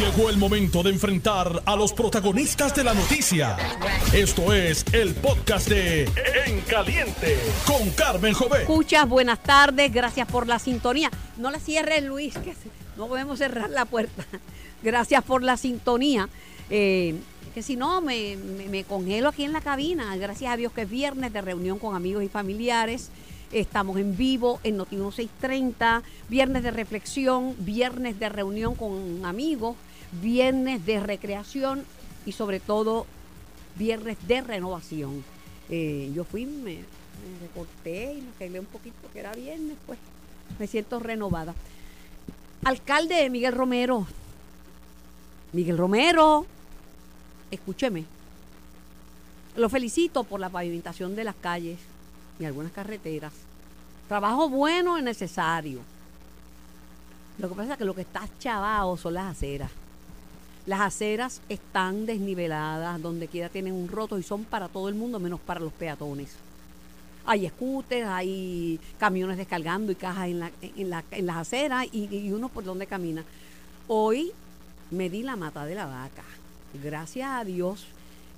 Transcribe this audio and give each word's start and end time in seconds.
Llegó 0.00 0.30
el 0.30 0.38
momento 0.38 0.82
de 0.82 0.88
enfrentar 0.88 1.62
a 1.66 1.76
los 1.76 1.92
protagonistas 1.92 2.74
de 2.74 2.84
la 2.84 2.94
noticia. 2.94 3.54
Esto 4.14 4.50
es 4.54 4.82
el 4.94 5.14
podcast 5.14 5.68
de 5.68 6.04
En 6.46 6.62
Caliente 6.62 7.36
con 7.66 7.90
Carmen 7.90 8.32
Jové. 8.32 8.62
Escuchas, 8.62 9.06
buenas 9.06 9.42
tardes, 9.42 9.92
gracias 9.92 10.26
por 10.26 10.46
la 10.46 10.58
sintonía. 10.58 11.10
No 11.36 11.50
la 11.50 11.58
cierres, 11.58 12.02
Luis, 12.02 12.32
que 12.38 12.54
no 12.96 13.08
podemos 13.08 13.40
cerrar 13.40 13.68
la 13.68 13.84
puerta. 13.84 14.24
Gracias 14.82 15.22
por 15.22 15.42
la 15.42 15.58
sintonía. 15.58 16.30
Eh, 16.70 17.16
que 17.54 17.62
si 17.62 17.76
no, 17.76 18.00
me, 18.00 18.38
me, 18.38 18.68
me 18.70 18.84
congelo 18.84 19.28
aquí 19.28 19.44
en 19.44 19.52
la 19.52 19.60
cabina. 19.60 20.16
Gracias 20.16 20.50
a 20.50 20.56
Dios 20.56 20.72
que 20.72 20.82
es 20.82 20.90
viernes 20.90 21.30
de 21.34 21.42
reunión 21.42 21.78
con 21.78 21.94
amigos 21.94 22.24
y 22.24 22.28
familiares. 22.28 23.10
Estamos 23.52 23.98
en 23.98 24.16
vivo 24.16 24.60
en 24.62 24.76
Noti 24.76 24.94
1630, 24.94 26.04
viernes 26.28 26.62
de 26.62 26.70
reflexión, 26.70 27.56
viernes 27.58 28.18
de 28.20 28.28
reunión 28.28 28.76
con 28.76 29.26
amigos, 29.26 29.76
viernes 30.12 30.84
de 30.86 31.00
recreación 31.00 31.84
y 32.26 32.32
sobre 32.32 32.60
todo 32.60 33.06
viernes 33.76 34.16
de 34.26 34.40
renovación. 34.40 35.24
Eh, 35.68 36.10
yo 36.14 36.24
fui, 36.24 36.46
me, 36.46 36.80
recorté 37.40 38.14
y 38.14 38.22
me 38.22 38.30
arreglé 38.36 38.60
un 38.60 38.66
poquito 38.66 38.96
que 39.12 39.20
era 39.20 39.32
viernes, 39.32 39.76
pues 39.86 39.98
me 40.58 40.66
siento 40.66 40.98
renovada. 40.98 41.54
Alcalde 42.64 43.30
Miguel 43.30 43.54
Romero, 43.54 44.06
Miguel 45.52 45.78
Romero, 45.78 46.46
escúcheme, 47.50 48.04
lo 49.56 49.68
felicito 49.68 50.24
por 50.24 50.40
la 50.40 50.48
pavimentación 50.48 51.16
de 51.16 51.24
las 51.24 51.34
calles 51.36 51.78
y 52.38 52.44
algunas 52.44 52.72
carreteras. 52.72 53.32
Trabajo 54.08 54.48
bueno 54.48 54.98
y 54.98 55.02
necesario. 55.02 55.80
Lo 57.38 57.48
que 57.48 57.54
pasa 57.54 57.72
es 57.72 57.78
que 57.78 57.84
lo 57.84 57.94
que 57.94 58.02
está 58.02 58.28
chavado 58.38 58.96
son 58.96 59.14
las 59.14 59.36
aceras. 59.36 59.70
Las 60.66 60.80
aceras 60.80 61.40
están 61.48 62.06
desniveladas, 62.06 63.00
donde 63.00 63.28
quiera 63.28 63.48
tienen 63.48 63.72
un 63.72 63.88
roto 63.88 64.18
y 64.18 64.22
son 64.22 64.44
para 64.44 64.68
todo 64.68 64.88
el 64.88 64.94
mundo 64.94 65.18
menos 65.18 65.40
para 65.40 65.60
los 65.60 65.72
peatones. 65.72 66.32
Hay 67.24 67.48
scooters, 67.48 68.06
hay 68.06 68.78
camiones 68.98 69.36
descargando 69.36 69.92
y 69.92 69.94
cajas 69.94 70.28
en, 70.28 70.40
la, 70.90 71.04
las 71.18 71.36
aceras 71.36 71.86
y, 71.92 72.30
uno 72.32 72.48
por 72.48 72.64
donde 72.64 72.86
camina. 72.86 73.24
Hoy 73.88 74.32
me 74.90 75.08
di 75.08 75.22
la 75.22 75.36
mata 75.36 75.64
de 75.64 75.74
la 75.74 75.86
vaca. 75.86 76.24
Gracias 76.82 77.28
a 77.30 77.44
Dios 77.44 77.86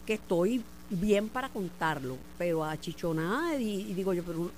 que 0.07 0.15
estoy 0.15 0.63
bien 0.91 1.29
para 1.29 1.49
contarlo, 1.49 2.17
pero 2.39 2.65
a 2.65 2.75
y, 2.75 3.61
y 3.61 3.95
digo 3.95 4.13
yo, 4.15 4.23
pero 4.25 4.51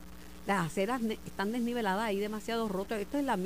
las 0.46 0.66
aceras 0.66 1.00
están 1.26 1.52
desniveladas, 1.52 2.06
hay 2.06 2.18
demasiado 2.18 2.68
roto. 2.68 2.94
Esto 2.94 3.18
es 3.18 3.24
la 3.24 3.38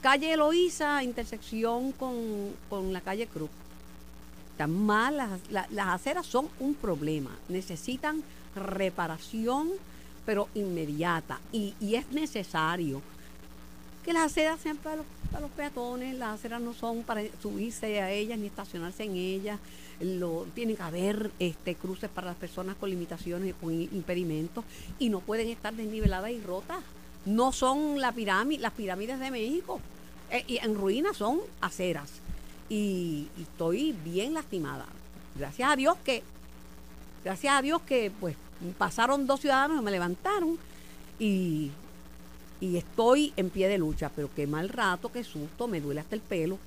calle 0.00 0.32
Eloísa, 0.32 1.02
intersección 1.02 1.92
con, 1.92 2.14
con 2.68 2.92
la 2.92 3.00
calle 3.00 3.26
Cruz. 3.26 3.50
Están 4.52 4.72
mal, 4.72 5.16
las, 5.16 5.30
la- 5.50 5.66
las 5.70 5.88
aceras 5.88 6.26
son 6.26 6.48
un 6.60 6.74
problema, 6.74 7.30
necesitan 7.48 8.22
reparación, 8.54 9.70
pero 10.26 10.48
inmediata, 10.54 11.40
y, 11.52 11.74
y 11.80 11.94
es 11.94 12.10
necesario 12.12 13.00
que 14.04 14.12
las 14.12 14.26
aceras 14.32 14.60
sean 14.60 14.76
para 14.78 14.96
los, 14.96 15.06
para 15.30 15.40
los 15.42 15.50
peatones, 15.50 16.14
las 16.16 16.34
aceras 16.38 16.60
no 16.60 16.72
son 16.74 17.02
para 17.02 17.22
subirse 17.42 18.00
a 18.00 18.10
ellas 18.10 18.38
ni 18.38 18.46
estacionarse 18.46 19.04
en 19.04 19.16
ellas, 19.16 19.58
lo, 20.00 20.46
tienen 20.54 20.76
que 20.76 20.82
haber 20.82 21.30
este, 21.38 21.74
cruces 21.74 22.08
para 22.08 22.28
las 22.28 22.36
personas 22.36 22.76
con 22.76 22.88
limitaciones 22.90 23.50
y 23.50 23.52
con 23.52 23.72
impedimentos 23.72 24.64
y 24.98 25.08
no 25.08 25.20
pueden 25.20 25.48
estar 25.48 25.74
desniveladas 25.74 26.30
y 26.30 26.40
rotas. 26.40 26.78
No 27.28 27.52
son 27.52 28.00
las 28.00 28.14
pirámides 28.14 29.20
de 29.20 29.30
México, 29.30 29.80
eh, 30.30 30.44
y 30.46 30.58
en 30.58 30.74
ruinas 30.74 31.16
son 31.16 31.40
aceras. 31.60 32.10
Y, 32.68 33.28
y 33.38 33.42
estoy 33.42 33.92
bien 34.04 34.34
lastimada. 34.34 34.86
Gracias 35.36 35.70
a 35.70 35.76
Dios 35.76 35.96
que, 36.04 36.22
gracias 37.24 37.54
a 37.54 37.62
Dios 37.62 37.82
que 37.82 38.10
pues 38.18 38.36
pasaron 38.76 39.26
dos 39.26 39.40
ciudadanos 39.40 39.80
y 39.80 39.84
me 39.84 39.90
levantaron 39.90 40.58
y 41.18 41.70
y 42.60 42.76
estoy 42.76 43.32
en 43.36 43.50
pie 43.50 43.68
de 43.68 43.78
lucha, 43.78 44.10
pero 44.14 44.30
qué 44.34 44.46
mal 44.46 44.68
rato, 44.68 45.12
qué 45.12 45.22
susto, 45.22 45.68
me 45.68 45.80
duele 45.80 46.00
hasta 46.00 46.16
el 46.16 46.20
pelo. 46.20 46.58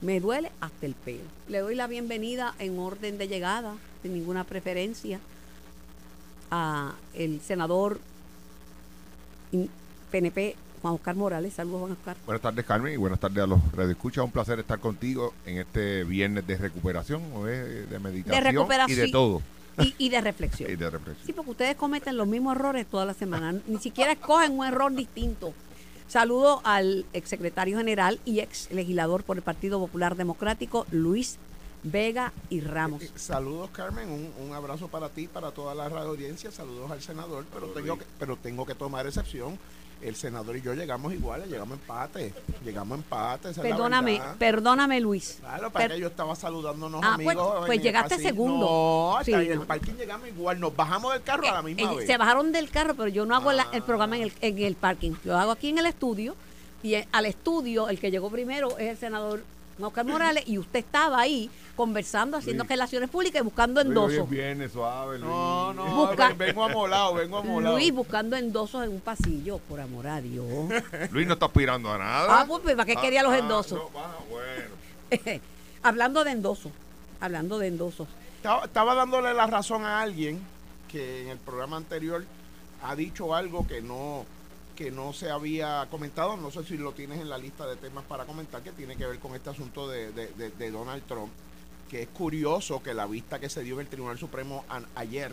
Me 0.00 0.20
duele 0.20 0.50
hasta 0.60 0.86
el 0.86 0.94
pelo. 0.94 1.24
Le 1.48 1.60
doy 1.60 1.74
la 1.74 1.86
bienvenida 1.86 2.54
en 2.58 2.78
orden 2.78 3.16
de 3.16 3.28
llegada, 3.28 3.76
sin 4.02 4.12
ninguna 4.12 4.44
preferencia, 4.44 5.20
a 6.50 6.94
el 7.14 7.40
senador 7.40 8.00
PNP 10.14 10.54
Juan 10.80 10.94
Oscar 10.94 11.16
Morales. 11.16 11.54
Saludos, 11.54 11.80
Juan 11.80 11.92
Oscar. 11.92 12.16
Buenas 12.24 12.40
tardes, 12.40 12.64
Carmen, 12.64 12.94
y 12.94 12.96
buenas 12.96 13.18
tardes 13.18 13.42
a 13.42 13.48
los 13.48 13.72
radioescuchas. 13.72 14.24
Un 14.24 14.30
placer 14.30 14.60
estar 14.60 14.78
contigo 14.78 15.34
en 15.44 15.58
este 15.58 16.04
viernes 16.04 16.46
de 16.46 16.56
recuperación, 16.56 17.20
o 17.34 17.44
de, 17.46 17.86
de 17.86 17.98
meditación 17.98 18.40
y 18.40 18.48
recuperación. 18.52 19.06
de 19.06 19.10
todo. 19.10 19.42
Y, 19.78 19.92
y 19.98 20.08
de 20.10 20.20
reflexión. 20.20 20.70
Y 20.72 20.76
de 20.76 20.88
reflexión. 20.88 21.26
Sí, 21.26 21.32
porque 21.32 21.50
ustedes 21.50 21.74
cometen 21.74 22.16
los 22.16 22.28
mismos 22.28 22.54
errores 22.54 22.86
toda 22.86 23.04
la 23.04 23.14
semana. 23.14 23.56
Ni 23.66 23.78
siquiera 23.78 24.12
escogen 24.12 24.56
un 24.56 24.64
error 24.64 24.94
distinto. 24.94 25.52
Saludo 26.06 26.60
al 26.62 27.06
exsecretario 27.12 27.76
general 27.76 28.20
y 28.24 28.38
ex 28.38 28.70
legislador 28.70 29.24
por 29.24 29.36
el 29.36 29.42
Partido 29.42 29.80
Popular 29.80 30.14
Democrático, 30.14 30.86
Luis 30.92 31.38
Vega 31.82 32.32
y 32.50 32.60
Ramos. 32.60 33.02
Eh, 33.02 33.10
Saludos 33.16 33.70
Carmen, 33.70 34.08
un, 34.10 34.30
un 34.46 34.54
abrazo 34.54 34.86
para 34.86 35.08
ti, 35.08 35.26
para 35.26 35.50
toda 35.50 35.74
la 35.74 35.88
radio 35.88 36.10
audiencia, 36.10 36.52
saludos 36.52 36.90
al 36.92 37.02
senador, 37.02 37.46
pero 37.52 37.66
tengo 37.68 37.98
que, 37.98 38.04
pero 38.18 38.36
tengo 38.36 38.64
que 38.64 38.74
tomar 38.76 39.06
excepción. 39.08 39.58
El 40.04 40.16
senador 40.16 40.54
y 40.56 40.60
yo 40.60 40.74
llegamos 40.74 41.14
iguales, 41.14 41.48
llegamos 41.48 41.78
empate, 41.78 42.34
llegamos 42.62 42.98
empate. 42.98 43.52
Perdóname, 43.54 44.20
perdóname, 44.38 45.00
Luis. 45.00 45.38
Claro, 45.40 45.70
para 45.70 45.86
Per- 45.86 45.94
que 45.96 46.00
yo 46.02 46.08
estaba 46.08 46.36
saludando 46.36 46.84
a 46.84 46.88
unos 46.90 47.00
Ah, 47.02 47.14
amigos. 47.14 47.34
pues- 47.34 47.48
en 47.60 47.66
pues 47.66 47.78
el 47.78 47.82
llegaste 47.84 48.18
segundo. 48.18 48.66
No, 48.66 49.16
hasta 49.16 49.24
Sí, 49.24 49.32
en 49.46 49.52
el 49.52 49.60
parking 49.66 49.94
llegamos 49.94 50.28
igual, 50.28 50.60
nos 50.60 50.76
bajamos 50.76 51.14
del 51.14 51.22
carro 51.22 51.48
a 51.48 51.52
la 51.52 51.62
misma 51.62 51.90
Eh, 51.92 51.96
vez. 51.96 52.06
se 52.06 52.16
bajaron 52.18 52.52
del 52.52 52.68
carro, 52.70 52.94
pero 52.94 53.08
yo 53.08 53.24
no 53.24 53.34
hago 53.34 53.50
la- 53.52 53.66
el 53.72 53.80
Ah. 53.82 53.86
programa 53.86 54.16
en 54.18 54.24
el, 54.24 54.32
en 54.42 54.58
el 54.58 54.74
parking. 54.74 55.12
Lo 55.24 55.38
hago 55.38 55.52
aquí 55.52 55.70
en 55.70 55.78
el 55.78 55.86
estudio. 55.86 56.36
Y 56.82 56.96
eh, 56.96 57.08
al 57.12 57.24
estudio, 57.24 57.88
el 57.88 57.98
que 57.98 58.10
llegó 58.10 58.28
primero 58.30 58.76
es 58.76 58.90
el 58.90 58.98
senador 58.98 59.42
Oscar 59.80 60.04
Morales. 60.04 60.44
Y 60.46 60.58
usted 60.58 60.80
estaba 60.80 61.20
ahí 61.20 61.50
conversando, 61.76 62.36
haciendo 62.36 62.62
Luis. 62.64 62.70
relaciones 62.70 63.10
públicas 63.10 63.40
y 63.40 63.44
buscando 63.44 63.80
endosos. 63.80 64.28
viernes, 64.30 64.72
suave, 64.72 65.18
No, 65.18 65.72
no, 65.74 65.84
Busca- 66.06 66.28
ven- 66.28 66.38
vengo 66.38 66.64
amolado, 66.64 67.14
vengo 67.14 67.38
amolado. 67.38 67.76
Luis 67.76 67.92
buscando 67.92 68.36
endosos 68.36 68.84
en 68.84 68.90
un 68.90 69.00
pasillo, 69.00 69.58
por 69.58 69.80
amor 69.80 70.06
a 70.06 70.20
Dios. 70.20 70.46
Luis 71.10 71.26
no 71.26 71.34
está 71.34 71.46
aspirando 71.46 71.92
a 71.92 71.98
nada. 71.98 72.40
Ah, 72.40 72.46
pues, 72.46 72.74
¿para 72.76 72.84
qué 72.84 72.96
quería 72.96 73.22
los 73.22 73.32
Ah, 73.32 73.38
endosos? 73.38 73.78
no, 73.78 73.90
ah, 74.00 74.16
bueno. 74.30 74.74
hablando 75.82 76.24
de 76.24 76.30
endosos, 76.30 76.72
hablando 77.20 77.58
de 77.58 77.68
endosos. 77.68 78.08
Estaba, 78.36 78.64
estaba 78.66 78.94
dándole 78.94 79.34
la 79.34 79.46
razón 79.46 79.84
a 79.84 80.00
alguien 80.00 80.40
que 80.90 81.22
en 81.22 81.28
el 81.28 81.38
programa 81.38 81.76
anterior 81.76 82.24
ha 82.82 82.94
dicho 82.94 83.34
algo 83.34 83.66
que 83.66 83.80
no 83.80 84.24
que 84.76 84.90
no 84.90 85.12
se 85.12 85.30
había 85.30 85.86
comentado, 85.90 86.36
no 86.36 86.50
sé 86.50 86.64
si 86.64 86.76
lo 86.76 86.92
tienes 86.92 87.20
en 87.20 87.28
la 87.28 87.38
lista 87.38 87.66
de 87.66 87.76
temas 87.76 88.04
para 88.04 88.24
comentar, 88.24 88.62
que 88.62 88.72
tiene 88.72 88.96
que 88.96 89.06
ver 89.06 89.18
con 89.18 89.34
este 89.34 89.50
asunto 89.50 89.88
de, 89.88 90.12
de- 90.12 90.50
de- 90.50 90.70
Donald 90.70 91.02
Trump, 91.06 91.32
que 91.90 92.02
es 92.02 92.08
curioso 92.08 92.82
que 92.82 92.92
la 92.94 93.06
vista 93.06 93.38
que 93.38 93.48
se 93.48 93.62
dio 93.62 93.74
en 93.74 93.80
el 93.82 93.86
Tribunal 93.88 94.18
Supremo 94.18 94.64
ayer, 94.96 95.32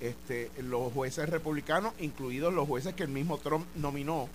este, 0.00 0.50
los 0.62 0.92
jueces 0.92 1.28
republicanos, 1.28 1.92
incluidos 2.00 2.52
los 2.52 2.66
jueces 2.66 2.94
que 2.94 3.04
el 3.04 3.08
mismo 3.10 3.38
Trump 3.38 3.66
nominó, 3.76 4.28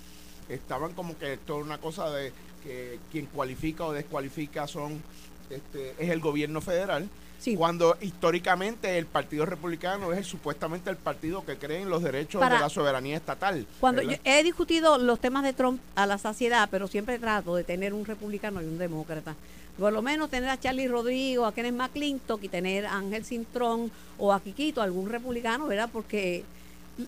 estaban 0.47 0.93
como 0.93 1.17
que 1.17 1.33
esto 1.33 1.59
es 1.59 1.65
una 1.65 1.77
cosa 1.79 2.09
de 2.09 2.31
que 2.63 2.99
quien 3.11 3.25
cualifica 3.25 3.83
o 3.85 3.91
descualifica 3.91 4.65
son 4.67 5.01
este, 5.49 5.91
es 5.99 6.09
el 6.09 6.19
gobierno 6.21 6.61
federal 6.61 7.09
Sí. 7.39 7.55
cuando 7.55 7.95
históricamente 8.01 8.97
el 8.97 9.05
Partido 9.05 9.45
Republicano 9.45 10.11
es 10.11 10.17
el- 10.19 10.25
supuestamente 10.25 10.89
el 10.89 10.97
partido 10.97 11.45
que 11.45 11.57
cree 11.57 11.81
en 11.81 11.89
los 11.89 12.01
derechos 12.03 12.39
Para- 12.39 12.55
de 12.55 12.61
la 12.61 12.69
soberanía 12.69 13.15
estatal. 13.15 13.65
Cuando 13.79 14.01
yo 14.01 14.17
he 14.23 14.43
discutido 14.43 14.97
los 14.97 15.19
temas 15.19 15.43
de 15.43 15.53
Trump 15.53 15.79
a 15.95 16.05
la 16.07 16.17
saciedad, 16.17 16.67
pero 16.71 16.87
siempre 16.87 17.19
trato 17.19 17.55
de 17.55 17.63
tener 17.63 17.93
un 17.93 18.05
republicano 18.05 18.61
y 18.61 18.65
un 18.65 18.77
demócrata. 18.77 19.35
Por 19.77 19.93
lo 19.93 20.01
menos 20.01 20.29
tener 20.31 20.49
a 20.49 20.59
Charlie 20.59 20.87
Rodrigo, 20.87 21.45
a 21.45 21.53
Kenneth 21.53 21.75
McClintock 21.75 22.43
y 22.43 22.49
tener 22.49 22.87
a 22.87 22.97
Ángel 22.97 23.23
Cintrón 23.23 23.91
o 24.17 24.33
a 24.33 24.39
Quiquito, 24.41 24.81
algún 24.81 25.07
republicano, 25.07 25.67
¿verdad? 25.67 25.89
Porque 25.93 26.43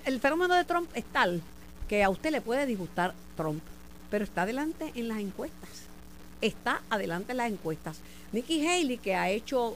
el 0.06 0.20
fenómeno 0.20 0.54
de 0.54 0.64
Trump 0.66 0.90
es 0.94 1.04
tal 1.06 1.42
que 1.88 2.04
a 2.04 2.10
usted 2.12 2.30
le 2.30 2.42
puede 2.42 2.68
disgustar 2.68 3.16
Trump, 3.36 3.64
pero 4.12 4.24
está 4.24 4.44
adelante 4.44 4.92
en 4.94 5.08
las 5.08 5.18
encuestas. 5.18 5.70
Está 6.42 6.82
adelante 6.92 7.32
en 7.32 7.38
las 7.38 7.52
encuestas. 7.52 7.98
Nikki 8.32 8.66
Haley, 8.68 9.00
que 9.00 9.16
ha 9.16 9.32
hecho, 9.32 9.76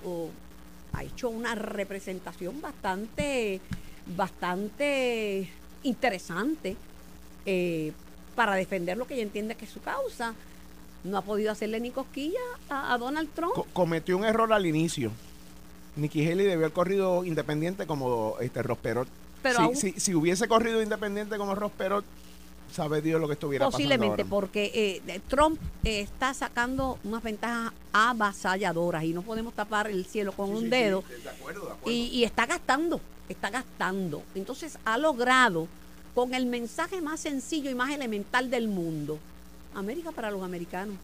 ha 0.94 1.04
hecho 1.04 1.30
una 1.30 1.56
representación 1.56 2.62
bastante, 2.62 3.60
bastante 4.16 5.50
interesante 5.84 6.76
eh, 7.46 7.92
para 8.36 8.56
defender 8.56 8.98
lo 8.98 9.06
que 9.06 9.16
ella 9.16 9.24
entiende 9.24 9.56
que 9.56 9.66
es 9.66 9.72
su 9.72 9.82
causa. 9.82 10.34
No 11.04 11.18
ha 11.18 11.22
podido 11.22 11.52
hacerle 11.52 11.80
ni 11.80 11.92
cosquilla 11.92 12.40
a, 12.70 12.94
a 12.94 12.98
Donald 12.98 13.30
Trump. 13.34 13.54
Co- 13.54 13.68
cometió 13.74 14.18
un 14.18 14.24
error 14.24 14.54
al 14.54 14.66
inicio. 14.66 15.12
Nikki 15.96 16.22
Haley 16.26 16.46
debió 16.46 16.54
haber 16.66 16.72
corrido 16.72 17.26
independiente 17.26 17.86
como 17.86 18.36
este 18.40 18.64
Ross 18.64 18.78
Perot. 18.78 19.08
Pero 19.42 19.58
si, 19.58 19.64
aún- 19.64 19.76
si- 19.76 20.00
si 20.00 20.16
hubiese 20.16 20.48
corrido 20.48 20.82
independiente 20.82 21.38
como 21.38 21.54
Ross 21.56 21.72
Perot, 21.78 22.06
Sabe 22.74 23.02
Dios 23.04 23.22
lo 23.22 23.28
que 23.28 23.34
estuviera 23.34 23.66
Posiblemente, 23.70 24.18
pasando. 24.24 24.36
ahora. 24.36 24.48
porque 24.48 25.02
eh, 25.08 25.22
Trump 25.28 25.60
eh, 25.84 26.02
está 26.02 26.34
sacando 26.34 26.98
unas 27.04 27.22
ventajas 27.22 27.72
avasalladoras 27.92 29.04
y 29.04 29.14
no 29.14 29.22
podemos 29.22 29.54
tapar 29.54 29.88
el 29.90 30.06
cielo 30.06 30.32
con 30.32 30.48
Sí, 30.48 30.54
un 30.56 30.62
sí, 30.64 30.68
dedo. 30.70 31.04
sí, 31.08 31.22
de 31.24 31.30
acuerdo, 31.30 31.66
de 31.68 31.72
acuerdo. 31.72 31.92
y, 31.92 32.06
y 32.08 32.24
está 32.24 32.46
gastando, 32.48 33.00
está 33.30 33.50
gastando. 33.52 34.24
Entonces 34.34 34.78
ha 34.86 34.98
logrado, 34.98 35.68
con 36.16 36.34
el 36.34 36.46
mensaje 36.48 37.00
más 37.02 37.20
sencillo 37.20 37.70
y 37.70 37.76
más 37.76 37.92
elemental 37.92 38.50
del 38.50 38.68
mundo, 38.68 39.20
América 39.76 40.12
para 40.12 40.32
los 40.32 40.42
americanos. 40.44 40.96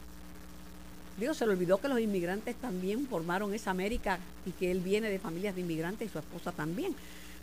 Digo, 1.18 1.34
se 1.34 1.44
le 1.46 1.52
olvidó 1.52 1.78
que 1.78 1.88
los 1.88 2.00
inmigrantes 2.00 2.56
también 2.56 3.06
formaron 3.06 3.52
esa 3.54 3.70
América 3.70 4.18
y 4.46 4.52
que 4.52 4.70
él 4.70 4.80
viene 4.80 5.08
de 5.10 5.18
familias 5.18 5.54
de 5.54 5.60
inmigrantes 5.60 6.08
y 6.08 6.10
su 6.10 6.18
esposa 6.18 6.50
también. 6.50 6.94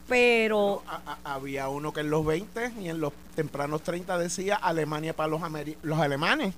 Pero 0.08 0.84
A- 0.88 1.02
a- 1.24 1.34
había 1.36 1.70
uno 1.70 1.92
que 1.94 2.00
en 2.02 2.10
los 2.10 2.26
20 2.26 2.72
y 2.82 2.90
en 2.90 3.00
los 3.00 3.14
tempranos 3.36 3.82
30 3.84 4.18
decía 4.18 4.56
Alemania 4.56 5.14
para 5.16 5.30
los, 5.30 5.42
ameri- 5.42 5.76
los 5.84 6.00
alemanes. 6.00 6.54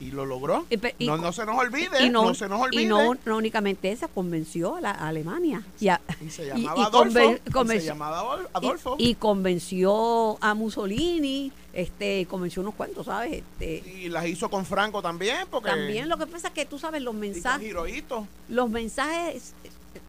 Y 0.00 0.10
lo 0.10 0.26
logró. 0.26 0.66
Y 0.70 0.76
pe- 0.76 0.96
y 0.98 1.06
no, 1.06 1.16
no 1.16 1.32
se 1.32 1.46
nos 1.46 1.56
olvide. 1.56 2.04
y 2.04 2.10
no, 2.10 2.34
se 2.34 2.48
nos 2.48 2.60
olvide. 2.60 2.82
y 2.82 2.86
no, 2.86 3.14
no 3.24 3.36
únicamente 3.36 3.92
esa, 3.92 4.08
convenció 4.08 4.74
a, 4.76 4.80
la, 4.80 4.90
a 4.90 5.08
Alemania. 5.08 5.62
Y, 5.80 5.86
a- 5.88 6.00
se 6.30 6.46
llamaba 6.46 6.86
Adolfo. 6.86 7.18
conven- 7.20 7.40
y 7.46 7.50
convenció- 7.50 7.80
se 7.80 7.86
llamaba 7.86 8.38
Adolfo. 8.52 8.96
Y, 8.98 9.14
convenció 9.14 10.36
a 10.42 10.54
Mussolini, 10.54 11.52
este, 11.72 12.26
convenció 12.26 12.62
unos 12.62 12.74
cuantos, 12.74 13.06
¿sabes? 13.06 13.34
Este, 13.60 13.84
Y 13.88 14.08
las 14.08 14.26
hizo 14.26 14.50
con 14.50 14.66
Franco 14.66 15.00
también, 15.00 15.46
porque. 15.50 15.70
también 15.70 16.08
lo 16.08 16.18
que 16.18 16.26
pasa 16.26 16.48
es 16.48 16.54
que 16.54 16.66
tú 16.66 16.78
sabes 16.78 17.00
los 17.00 17.14
mensajes, 17.14 17.72
los 18.48 18.68
mensajes, 18.70 19.54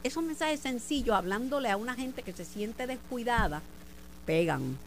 esos 0.02 0.22
mensajes 0.22 0.60
sencillos, 0.60 1.16
hablándole 1.16 1.70
a 1.70 1.76
una 1.76 1.94
gente 1.94 2.22
que 2.22 2.32
se 2.32 2.44
siente 2.44 2.86
descuidada, 2.86 3.62
pegan. 4.24 4.78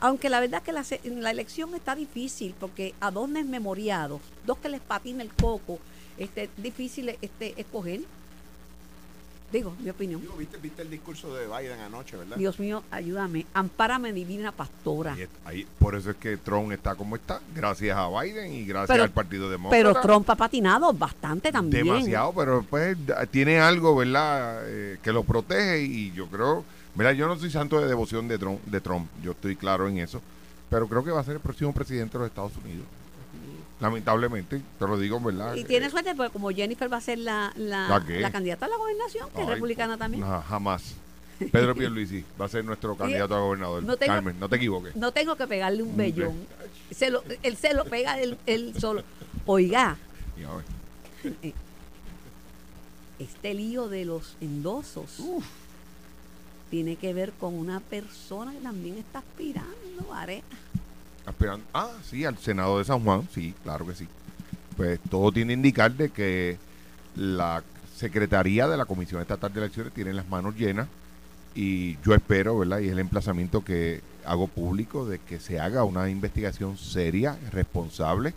Aunque 0.00 0.28
la 0.28 0.40
verdad 0.40 0.62
que 0.62 0.72
la, 0.72 0.84
la 1.04 1.30
elección 1.30 1.74
está 1.74 1.94
difícil, 1.94 2.54
porque 2.58 2.94
a 3.00 3.10
dos 3.10 3.32
desmemoriados, 3.32 4.20
dos 4.44 4.58
que 4.58 4.68
les 4.68 4.80
patina 4.80 5.22
el 5.22 5.32
coco, 5.32 5.78
este, 6.18 6.50
difícil 6.56 7.16
este, 7.20 7.60
escoger. 7.60 8.00
Digo, 9.52 9.74
mi 9.80 9.90
opinión. 9.90 10.20
Digo, 10.20 10.34
¿viste, 10.36 10.56
viste 10.56 10.80
el 10.82 10.90
discurso 10.90 11.34
de 11.34 11.46
Biden 11.46 11.78
anoche, 11.80 12.16
¿verdad? 12.16 12.36
Dios 12.38 12.58
mío, 12.58 12.82
ayúdame, 12.90 13.44
ampárame 13.52 14.12
divina 14.14 14.50
pastora. 14.50 15.12
Ahí- 15.12 15.28
ahí- 15.44 15.66
por 15.78 15.94
eso 15.94 16.10
es 16.10 16.16
que 16.16 16.38
Trump 16.38 16.72
está 16.72 16.94
como 16.94 17.16
está, 17.16 17.40
gracias 17.54 17.96
a 17.96 18.08
Biden 18.08 18.50
y 18.52 18.64
gracias 18.64 18.88
Pero- 18.94 19.02
al 19.04 19.10
Partido 19.10 19.50
Demócrata. 19.50 19.76
Pero 19.92 20.00
Trump 20.00 20.30
ha 20.30 20.36
patinado 20.36 20.92
bastante 20.94 21.52
también. 21.52 21.84
Demasiado, 21.84 22.32
pero 22.34 22.64
pues 22.68 22.96
tiene 23.30 23.60
algo, 23.60 23.94
¿verdad?, 23.94 24.62
Eh, 24.64 24.98
que 25.02 25.12
lo 25.12 25.22
protege 25.22 25.82
y 25.82 26.12
yo 26.12 26.26
creo, 26.28 26.64
mira, 26.94 27.12
yo 27.12 27.26
no 27.28 27.38
soy 27.38 27.50
santo 27.50 27.78
de 27.78 27.86
devoción 27.88 28.26
de 28.28 28.38
Trump, 28.38 28.64
de 28.64 28.80
Trump, 28.80 29.06
yo 29.22 29.32
estoy 29.32 29.54
claro 29.56 29.86
en 29.86 29.98
eso, 29.98 30.22
pero 30.70 30.88
creo 30.88 31.04
que 31.04 31.10
va 31.10 31.20
a 31.20 31.24
ser 31.24 31.34
el 31.34 31.40
próximo 31.40 31.74
presidente 31.74 32.12
de 32.14 32.20
los 32.20 32.28
Estados 32.28 32.52
Unidos. 32.64 32.86
Lamentablemente, 33.82 34.62
te 34.78 34.86
lo 34.86 34.96
digo, 34.98 35.20
¿verdad? 35.20 35.54
Y 35.56 35.64
tiene 35.64 35.86
Eh, 35.86 35.90
suerte 35.90 36.14
porque 36.14 36.32
como 36.32 36.50
Jennifer 36.50 36.90
va 36.90 36.96
a 36.98 37.00
ser 37.00 37.18
la, 37.18 37.52
la, 37.56 37.88
¿La 38.08 38.30
candidata 38.30 38.64
a 38.66 38.68
la 38.68 38.76
gobernación, 38.76 39.28
que 39.34 39.42
es 39.42 39.48
republicana 39.48 39.98
también. 39.98 40.22
no, 40.22 40.40
jamás. 40.42 40.94
Pedro 41.50 41.74
Pierluisi 41.74 42.24
va 42.40 42.44
a 42.44 42.48
ser 42.48 42.64
nuestro 42.64 42.96
candidato 42.96 43.34
a 43.34 43.40
gobernador. 43.40 43.82
no 43.82 43.96
tengo- 43.96 44.12
Carmen, 44.12 44.38
no 44.38 44.48
te 44.48 44.56
equivoques. 44.56 44.94
No 44.94 45.10
tengo 45.12 45.34
que 45.36 45.46
pegarle 45.48 45.82
un 45.82 45.96
bellón. 45.96 46.46
Se 46.92 47.10
lo, 47.10 47.22
él 47.42 47.56
se 47.56 47.74
lo 47.74 47.84
pega 47.84 48.20
él, 48.20 48.38
él 48.46 48.72
solo. 48.78 49.02
Oiga, 49.46 49.96
a 50.48 50.54
ver, 50.56 51.52
este 53.18 53.54
lío 53.54 53.88
de 53.88 54.04
los 54.04 54.36
endosos 54.40 55.18
tiene 56.70 56.96
que 56.96 57.12
ver 57.12 57.32
con 57.32 57.54
una 57.54 57.80
persona 57.80 58.52
que 58.52 58.58
también 58.60 58.98
está 58.98 59.18
aspirando, 59.18 60.12
Are. 60.14 60.42
Aspirando- 61.26 61.64
ah, 61.74 61.90
sí, 62.08 62.24
al 62.24 62.38
Senado 62.38 62.78
de 62.78 62.84
San 62.84 63.00
Juan, 63.04 63.28
sí, 63.32 63.54
claro 63.62 63.86
que 63.86 63.94
sí. 63.94 64.08
Pues 64.76 64.98
todo 65.10 65.32
tiene 65.32 65.48
que 65.50 65.54
indicar 65.54 65.92
de 65.92 66.08
que 66.10 66.56
la 67.16 67.62
Secretaría 67.96 68.66
de 68.68 68.76
la 68.76 68.84
Comisión 68.86 69.20
Estatal 69.20 69.52
de 69.52 69.60
Elecciones 69.60 69.92
tiene 69.92 70.12
las 70.12 70.28
manos 70.28 70.56
llenas 70.56 70.88
y 71.54 71.98
yo 72.02 72.14
espero, 72.14 72.58
¿verdad? 72.58 72.78
Y 72.80 72.86
es 72.86 72.92
el 72.92 72.98
emplazamiento 72.98 73.62
que 73.62 74.00
hago 74.24 74.48
público 74.48 75.06
de 75.06 75.18
que 75.18 75.38
se 75.38 75.60
haga 75.60 75.84
una 75.84 76.08
investigación 76.08 76.78
seria, 76.78 77.36
responsable, 77.52 78.34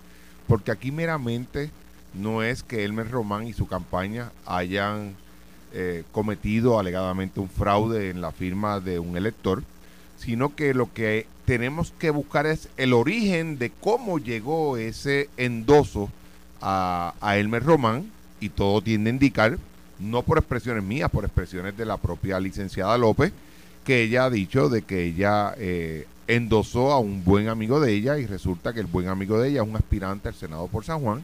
porque 0.47 0.71
aquí 0.71 0.91
meramente 0.91 1.71
no 2.13 2.43
es 2.43 2.63
que 2.63 2.83
Elmer 2.83 3.09
Román 3.09 3.47
y 3.47 3.53
su 3.53 3.67
campaña 3.67 4.31
hayan 4.45 5.15
eh, 5.73 6.03
cometido 6.11 6.79
alegadamente 6.79 7.39
un 7.39 7.49
fraude 7.49 8.09
en 8.09 8.21
la 8.21 8.31
firma 8.31 8.79
de 8.79 8.99
un 8.99 9.17
elector, 9.17 9.63
sino 10.17 10.55
que 10.55 10.73
lo 10.73 10.93
que 10.93 11.27
tenemos 11.45 11.94
que 11.97 12.09
buscar 12.09 12.45
es 12.47 12.69
el 12.77 12.94
origen 12.94 13.57
de 13.57 13.71
cómo 13.71 14.19
llegó 14.19 14.77
ese 14.77 15.30
endoso 15.38 16.09
a, 16.62 17.13
a 17.21 17.38
Elmer 17.38 17.63
Román 17.63 18.12
y 18.39 18.50
todo 18.50 18.81
tiende 18.81 19.09
a 19.09 19.13
indicar, 19.13 19.57
no 20.00 20.24
por 20.24 20.38
expresiones 20.38 20.83
mías, 20.83 21.09
por 21.09 21.24
expresiones 21.24 21.77
de 21.77 21.86
la 21.86 21.97
propia 21.97 22.39
licenciada 22.39 22.97
López, 22.97 23.31
que 23.83 24.01
ella 24.01 24.25
ha 24.25 24.30
dicho 24.30 24.69
de 24.69 24.81
que 24.81 25.03
ella 25.03 25.53
eh, 25.57 26.07
endosó 26.27 26.92
a 26.92 27.00
un 27.00 27.24
buen 27.24 27.48
amigo 27.48 27.80
de 27.80 27.94
ella 27.94 28.18
y 28.18 28.25
resulta 28.25 28.74
que 28.74 28.80
el 28.80 28.88
buen 28.88 29.07
amigo 29.07 29.39
de 29.39 29.50
ella 29.50 29.62
es 29.62 29.69
un 29.69 29.75
aspirante 29.75 30.27
al 30.27 30.36
Senado 30.36 30.68
por 30.68 30.83
San 30.83 31.00
Juan 31.01 31.24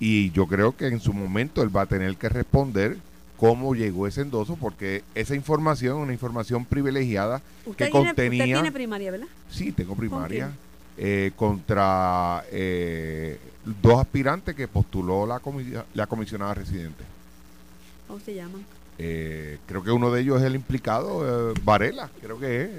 y 0.00 0.32
yo 0.32 0.46
creo 0.46 0.76
que 0.76 0.88
en 0.88 1.00
su 1.00 1.12
momento 1.12 1.62
él 1.62 1.74
va 1.74 1.82
a 1.82 1.86
tener 1.86 2.16
que 2.16 2.28
responder 2.28 2.96
cómo 3.36 3.74
llegó 3.74 4.06
ese 4.06 4.20
endoso 4.22 4.56
porque 4.56 5.02
esa 5.14 5.34
información 5.34 5.96
una 5.98 6.12
información 6.12 6.64
privilegiada 6.64 7.42
Usted, 7.66 7.86
que 7.86 7.90
tiene, 7.90 8.06
contenía... 8.08 8.44
usted 8.44 8.54
tiene 8.54 8.72
primaria, 8.72 9.10
¿verdad? 9.10 9.26
Sí, 9.50 9.72
tengo 9.72 9.94
primaria. 9.96 10.50
eh, 10.96 11.32
contra 11.36 12.44
eh, 12.52 13.38
dos 13.82 14.00
aspirantes 14.00 14.54
que 14.54 14.68
postuló 14.68 15.26
la, 15.26 15.40
comi- 15.40 15.82
la 15.94 16.06
comisionada 16.06 16.54
residente. 16.54 17.02
¿Cómo 18.06 18.20
se 18.20 18.34
llaman? 18.34 18.64
Eh, 18.98 19.58
creo 19.66 19.82
que 19.82 19.90
uno 19.90 20.12
de 20.12 20.20
ellos 20.20 20.38
es 20.40 20.46
el 20.46 20.54
implicado, 20.54 21.50
eh, 21.50 21.54
Varela, 21.64 22.08
creo 22.22 22.38
que 22.38 22.62
es. 22.62 22.70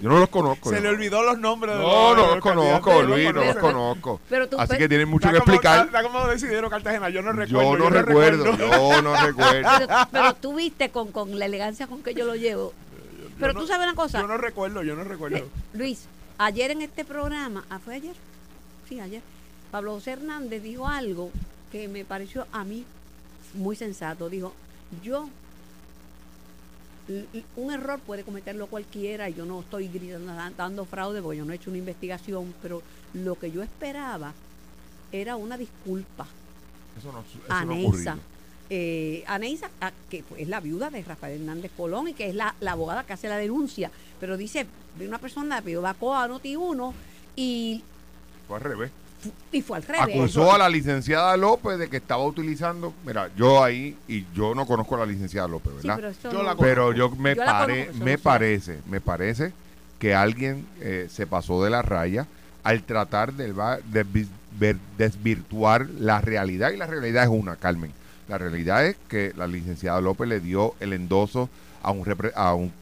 Yo 0.00 0.08
no 0.10 0.18
los 0.18 0.28
conozco. 0.28 0.68
Se 0.70 0.76
yo 0.76 0.82
le 0.82 0.88
olvidó 0.90 1.22
los 1.22 1.38
nombres 1.38 1.76
de 1.76 1.80
No, 1.82 2.14
los- 2.14 2.16
no 2.16 2.22
de 2.28 2.34
los 2.36 2.40
conozco, 2.42 3.02
Luis, 3.02 3.32
no 3.32 3.44
los 3.44 3.56
conozco. 3.56 4.20
Pero 4.28 4.48
tú, 4.48 4.58
Así 4.58 4.76
que 4.76 4.88
tienen 4.88 5.08
mucho 5.08 5.28
que 5.30 5.38
como- 5.38 5.52
explicar. 5.54 5.86
Está 5.86 6.02
como 6.02 6.26
decidieron 6.28 6.68
Cartagena. 6.68 7.08
Yo 7.10 7.22
no 7.22 7.32
recuerdo. 7.32 7.72
Yo 7.72 7.78
no 7.78 7.90
recuerdo, 7.90 8.44
yo 8.56 9.02
no 9.02 9.16
recuerdo. 9.26 9.68
pero, 9.78 9.88
pero 10.10 10.34
tú 10.34 10.54
viste 10.54 10.90
con, 10.90 11.10
con 11.12 11.38
la 11.38 11.46
elegancia 11.46 11.86
con 11.86 12.02
que 12.02 12.12
yo 12.14 12.24
lo 12.26 12.34
llevo. 12.34 12.72
Pero 13.38 13.52
no- 13.52 13.60
tú 13.60 13.66
sabes 13.66 13.86
una 13.86 13.94
cosa. 13.96 14.20
Yo 14.20 14.26
no 14.26 14.36
recuerdo, 14.36 14.82
yo 14.82 14.94
no 14.94 15.04
recuerdo. 15.04 15.36
Eh, 15.38 15.44
Luis, 15.72 16.04
ayer 16.38 16.70
en 16.72 16.82
este 16.82 17.04
programa, 17.04 17.64
¿ah, 17.70 17.78
¿fue 17.78 17.94
ayer? 17.94 18.14
Sí, 18.88 19.00
ayer. 19.00 19.22
Pablo 19.70 19.92
José 19.94 20.12
Hernández 20.12 20.62
dijo 20.62 20.86
algo 20.86 21.30
que 21.72 21.88
me 21.88 22.04
pareció 22.04 22.46
a 22.52 22.62
mí 22.64 22.84
muy 23.54 23.74
sensato. 23.76 24.28
Dijo, 24.28 24.52
yo, 25.02 25.28
un 27.56 27.72
error 27.72 28.00
puede 28.00 28.22
cometerlo 28.22 28.66
cualquiera, 28.66 29.28
yo 29.28 29.44
no 29.44 29.60
estoy 29.60 29.88
gritando, 29.88 30.32
dando 30.56 30.84
fraude 30.86 31.20
porque 31.20 31.38
yo 31.38 31.44
no 31.44 31.52
he 31.52 31.56
hecho 31.56 31.70
una 31.70 31.78
investigación, 31.78 32.54
pero 32.62 32.82
lo 33.12 33.38
que 33.38 33.50
yo 33.50 33.62
esperaba 33.62 34.32
era 35.12 35.36
una 35.36 35.56
disculpa 35.58 36.26
Eso 36.98 37.12
no, 37.12 37.20
eso 37.20 37.38
a 37.48 37.64
no. 37.64 37.74
Eh, 38.70 39.22
a 39.26 39.38
Neisa, 39.38 39.70
a- 39.80 39.92
que 40.08 40.24
es 40.38 40.48
la 40.48 40.60
viuda 40.60 40.88
de 40.88 41.02
Rafael 41.02 41.40
Hernández 41.40 41.70
Colón 41.76 42.08
y 42.08 42.14
que 42.14 42.28
es 42.30 42.34
la, 42.34 42.54
la 42.60 42.72
abogada 42.72 43.04
que 43.04 43.12
hace 43.12 43.28
la 43.28 43.36
denuncia. 43.36 43.90
Pero 44.18 44.38
dice, 44.38 44.66
de 44.98 45.06
una 45.06 45.18
persona 45.18 45.60
pidió 45.60 45.82
Bacoa 45.82 46.24
a 46.24 46.28
Noti 46.28 46.56
1 46.56 46.94
y, 47.36 47.82
Fue 48.48 48.56
al 48.56 48.62
revés. 48.62 48.90
Y 49.52 49.62
fue 49.62 49.76
al 49.78 49.82
revés. 49.82 50.16
Acusó 50.16 50.52
a 50.52 50.58
la 50.58 50.68
licenciada 50.68 51.36
López 51.36 51.78
de 51.78 51.88
que 51.88 51.96
estaba 51.98 52.24
utilizando. 52.24 52.92
Mira, 53.06 53.30
yo 53.36 53.62
ahí, 53.62 53.96
y 54.08 54.24
yo 54.34 54.54
no 54.54 54.66
conozco 54.66 54.94
a 54.96 54.98
la 55.00 55.06
licenciada 55.06 55.46
López, 55.48 55.72
Sí, 55.80 55.88
¿verdad? 55.88 56.12
pero 56.20 56.32
Yo 56.32 56.38
no- 56.38 56.42
la 56.44 56.56
Pero 56.56 56.92
yo 56.92 57.10
me, 57.10 57.34
Yo 57.34 57.44
pare- 57.44 57.86
conozco, 57.86 58.04
me 58.04 58.18
parece, 58.18 58.78
me 58.88 59.00
parece 59.00 59.52
que 59.98 60.14
alguien 60.14 60.66
eh, 60.80 61.08
se 61.10 61.26
pasó 61.26 61.62
de 61.64 61.70
la 61.70 61.82
raya 61.82 62.26
al 62.62 62.82
tratar 62.82 63.32
de, 63.34 63.52
desvirtuar 64.98 65.88
la 65.98 66.20
realidad 66.20 66.70
y 66.72 66.76
la 66.76 66.86
realidad 66.86 67.24
es 67.24 67.28
una, 67.30 67.56
Carmen. 67.56 67.92
La 68.28 68.38
realidad 68.38 68.86
es 68.86 68.96
que 69.08 69.32
la 69.36 69.46
licenciada 69.46 70.00
López 70.00 70.28
le 70.28 70.40
dio 70.40 70.74
el 70.80 70.92
endoso 70.92 71.48
a 71.82 71.90
un, 71.90 72.04
repre- 72.04 72.32
a 72.34 72.54
un 72.54 72.72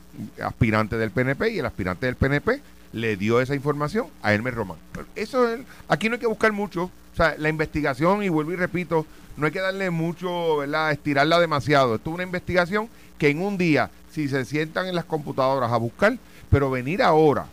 aspirante 0.43 0.97
del 0.97 1.11
PNP 1.11 1.51
y 1.51 1.59
el 1.59 1.67
aspirante 1.67 2.07
del 2.07 2.15
PNP 2.17 2.61
le 2.93 3.17
dio 3.17 3.41
esa 3.41 3.55
información 3.55 4.07
a 4.23 4.35
Elmer 4.35 4.55
Román. 4.55 4.79
Eso 5.15 5.49
es, 5.49 5.61
aquí 5.89 6.09
no 6.09 6.15
hay 6.15 6.21
que 6.21 6.27
buscar 6.27 6.53
mucho. 6.53 6.85
O 6.85 7.17
sea, 7.17 7.35
la 7.39 7.49
investigación, 7.49 8.23
y 8.23 8.29
vuelvo 8.29 8.53
y 8.53 8.57
repito, 8.57 9.07
no 9.37 9.47
hay 9.47 9.53
que 9.53 9.61
darle 9.61 9.91
mucho, 9.91 10.59
¿verdad? 10.59 10.93
Estirarla 10.93 11.39
demasiado. 11.41 11.95
Esto 11.97 12.11
es 12.11 12.15
una 12.15 12.23
investigación 12.23 12.89
que 13.19 13.29
en 13.31 13.43
un 13.43 13.57
día, 13.59 13.91
si 14.11 14.29
se 14.29 14.45
sientan 14.45 14.87
en 14.87 14.95
las 14.95 15.05
computadoras 15.05 15.71
a 15.73 15.77
buscar, 15.77 16.17
pero 16.51 16.71
venir 16.71 17.03
ahora, 17.03 17.47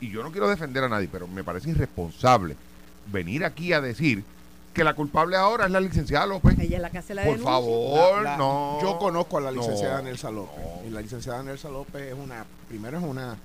y 0.00 0.10
yo 0.10 0.22
no 0.22 0.30
quiero 0.32 0.48
defender 0.48 0.84
a 0.84 0.88
nadie, 0.88 1.08
pero 1.10 1.26
me 1.28 1.44
parece 1.44 1.70
irresponsable 1.70 2.56
venir 3.10 3.44
aquí 3.44 3.72
a 3.72 3.80
decir 3.80 4.22
que 4.74 4.84
la 4.84 4.94
culpable 4.94 5.36
ahora 5.36 5.64
es 5.64 5.70
la 5.70 5.80
licenciada 5.80 6.26
López. 6.26 6.56
Ella 6.58 6.76
es 6.76 6.82
la 6.82 6.90
que 6.90 6.98
hace 6.98 7.14
la 7.14 7.22
Por 7.24 7.32
denuncia. 7.32 7.50
favor, 7.52 8.22
La- 8.22 8.30
la- 8.32 8.36
no. 8.36 8.78
Yo 8.82 8.98
conozco 8.98 9.38
a 9.38 9.40
la 9.40 9.50
No, 9.50 9.60
licenciada 9.60 10.02
Nelsa 10.02 10.30
López. 10.30 10.62
no. 10.82 10.86
Y 10.88 10.90
la 10.90 11.00
licenciada 11.00 11.42
Nelsa 11.42 11.68
López 11.68 12.02
es 12.12 12.14
una, 12.14 12.44
primero 12.68 12.98
es 12.98 13.04
una 13.04 13.36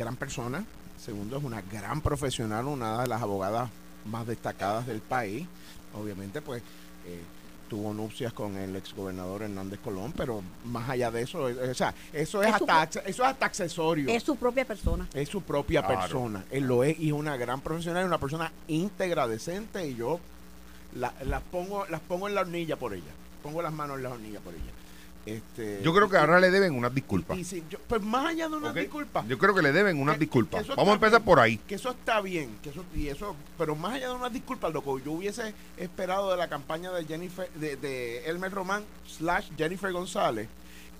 gran 0.00 0.16
persona, 0.16 0.64
Segundo, 0.98 1.38
es 1.38 1.44
una 1.44 1.62
gran 1.62 2.02
profesional, 2.02 2.66
una 2.66 3.00
de 3.02 3.08
las 3.08 3.22
abogadas 3.22 3.70
más 4.04 4.26
destacadas 4.26 4.86
del 4.86 5.00
país. 5.00 5.46
Obviamente, 5.94 6.42
pues 6.42 6.62
eh, 7.06 7.22
tuvo 7.70 7.94
nupcias 7.94 8.34
con 8.34 8.54
el 8.58 8.76
exgobernador 8.76 9.42
Hernández 9.44 9.80
Colón, 9.82 10.12
pero 10.14 10.42
más 10.66 10.90
allá 10.90 11.10
de 11.10 11.22
eso, 11.22 11.48
eh, 11.48 11.70
o 11.70 11.74
sea, 11.74 11.94
eso 12.12 12.42
es, 12.42 12.52
hasta, 12.52 12.82
eso 12.84 13.00
es 13.06 13.20
hasta 13.20 13.46
accesorio. 13.46 14.10
Es 14.10 14.22
su 14.22 14.36
propia 14.36 14.66
persona. 14.66 15.06
Es 15.14 15.30
su 15.30 15.40
propia 15.40 15.80
Claro. 15.82 16.00
persona. 16.00 16.44
Él 16.50 16.64
lo 16.64 16.84
es 16.84 16.98
y 17.00 17.06
es 17.08 17.12
una 17.14 17.38
gran 17.38 17.62
profesional, 17.62 18.04
una 18.04 18.18
persona 18.18 18.52
íntegra, 18.68 19.26
decente 19.26 19.86
y 19.88 19.94
yo 19.94 20.20
la- 20.96 21.14
las 21.24 21.40
pongo 21.44 21.86
las 21.86 22.00
pongo 22.02 22.28
en 22.28 22.34
la 22.34 22.42
hornilla 22.42 22.76
por 22.76 22.92
ella. 22.92 23.12
Pongo 23.42 23.62
las 23.62 23.72
manos 23.72 23.96
en 23.96 24.02
la 24.02 24.10
hornilla 24.10 24.40
por 24.40 24.52
ella. 24.52 24.70
Este, 25.36 25.80
Yo 25.82 25.94
creo 25.94 26.08
que 26.08 26.16
ahora 26.16 26.40
le 26.40 26.50
deben 26.50 26.74
unas 26.74 26.94
disculpas. 26.94 27.38
y 27.38 27.44
si 27.44 27.62
yo- 27.70 27.78
pues 27.86 28.02
más 28.02 28.26
allá 28.26 28.48
de 28.48 28.56
una 28.56 28.70
¿ok? 28.70 28.76
disculpa, 28.76 29.24
Yo 29.28 29.38
creo 29.38 29.54
que 29.54 29.62
le 29.62 29.72
deben 29.72 30.00
unas 30.00 30.14
Que- 30.16 30.20
disculpas. 30.20 30.62
que 30.64 30.74
Vamos 30.74 30.88
a 30.88 30.94
empezar 30.94 31.20
bien. 31.20 31.24
por 31.24 31.40
ahí. 31.40 31.56
que 31.58 31.74
eso 31.76 31.90
está 31.90 32.20
bien, 32.20 32.56
que 32.62 32.70
eso 32.70 32.84
y 32.94 33.08
eso, 33.08 33.36
pero 33.56 33.76
más 33.76 33.94
allá 33.94 34.08
de 34.08 34.14
unas 34.14 34.32
disculpas, 34.32 34.72
lo 34.72 34.82
que 34.82 35.04
yo 35.04 35.12
hubiese 35.12 35.54
esperado 35.76 36.30
de 36.30 36.36
la 36.36 36.48
campaña 36.48 36.90
de 36.90 37.04
Jennifer, 37.04 37.48
de, 37.54 37.76
de 37.76 38.26
Elmer 38.28 38.50
Román 38.52 38.84
slash 39.06 39.50
Jennifer 39.56 39.92
González, 39.92 40.48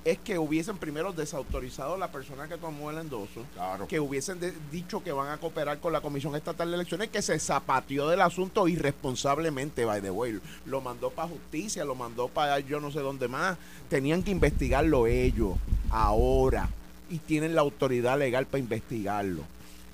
es 0.04 0.18
que 0.18 0.38
hubiesen 0.38 0.78
primero 0.78 1.12
desautorizado 1.12 1.94
a 1.94 1.98
la 1.98 2.10
persona 2.10 2.48
que 2.48 2.56
tomó 2.56 2.90
el 2.90 2.98
endoso, 2.98 3.44
Claro. 3.54 3.86
que 3.86 4.00
hubiesen 4.00 4.40
de- 4.40 4.54
dicho 4.72 5.02
que 5.02 5.12
van 5.12 5.28
a 5.28 5.36
cooperar 5.38 5.78
con 5.78 5.92
la 5.92 6.00
Comisión 6.00 6.34
Estatal 6.34 6.70
de 6.70 6.76
Elecciones, 6.76 7.08
que 7.10 7.20
se 7.20 7.38
zapateó 7.38 8.08
del 8.08 8.22
asunto 8.22 8.66
irresponsablemente, 8.66 9.84
by 9.84 10.00
the 10.00 10.10
way. 10.10 10.40
Lo 10.64 10.80
mandó 10.80 11.10
para 11.10 11.28
justicia, 11.28 11.84
lo 11.84 11.94
mandó 11.94 12.28
para 12.28 12.60
yo 12.60 12.80
no 12.80 12.90
sé 12.90 13.00
dónde 13.00 13.28
más. 13.28 13.58
Tenían 13.88 14.22
que 14.22 14.30
investigarlo 14.30 15.06
ellos, 15.06 15.56
ahora. 15.90 16.68
Y 17.10 17.18
tienen 17.18 17.54
la 17.54 17.60
autoridad 17.60 18.18
legal 18.18 18.46
para 18.46 18.60
investigarlo. 18.60 19.42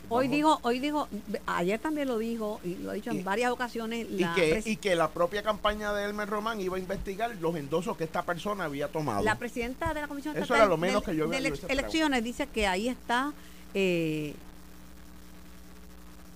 Hoy 0.09 0.29
dijo, 0.29 0.61
hoy 0.63 0.79
dijo, 0.79 1.09
ayer 1.47 1.81
también 1.81 2.07
lo 2.07 2.19
dijo 2.19 2.61
y 2.65 2.77
lo 2.77 2.91
ha 2.91 2.95
dicho 2.95 3.13
Y- 3.13 3.19
en 3.19 3.25
varias 3.25 3.51
ocasiones. 3.51 4.07
y 4.09 4.19
La, 4.21 4.35
que, 4.35 4.57
pres- 4.61 4.67
y 4.67 4.77
que 4.77 4.95
la 4.95 5.09
propia 5.11 5.43
campaña 5.43 5.93
de 5.93 6.05
Elmer 6.05 6.29
Román 6.29 6.61
iba 6.61 6.77
a 6.77 6.79
investigar 6.79 7.35
los 7.41 7.57
endosos 7.57 7.97
que 7.97 8.05
esta 8.05 8.23
persona 8.23 8.65
había 8.65 8.89
tomado. 8.89 9.25
la 9.25 9.37
presidenta 9.37 9.93
de 9.93 10.03
la 10.03 10.09
Comisión 10.09 10.37
Eso 10.37 10.55
era 10.55 10.67
lo 10.67 10.77
menos 10.77 11.05
de, 11.05 11.11
que 11.13 11.17
yo 11.19 11.27
de 11.29 11.39
ele- 11.39 11.53
elecciones 11.69 12.23
dice 12.23 12.47
que 12.47 12.67
ahí 12.69 12.89
está 12.89 13.33
eh, 13.75 14.35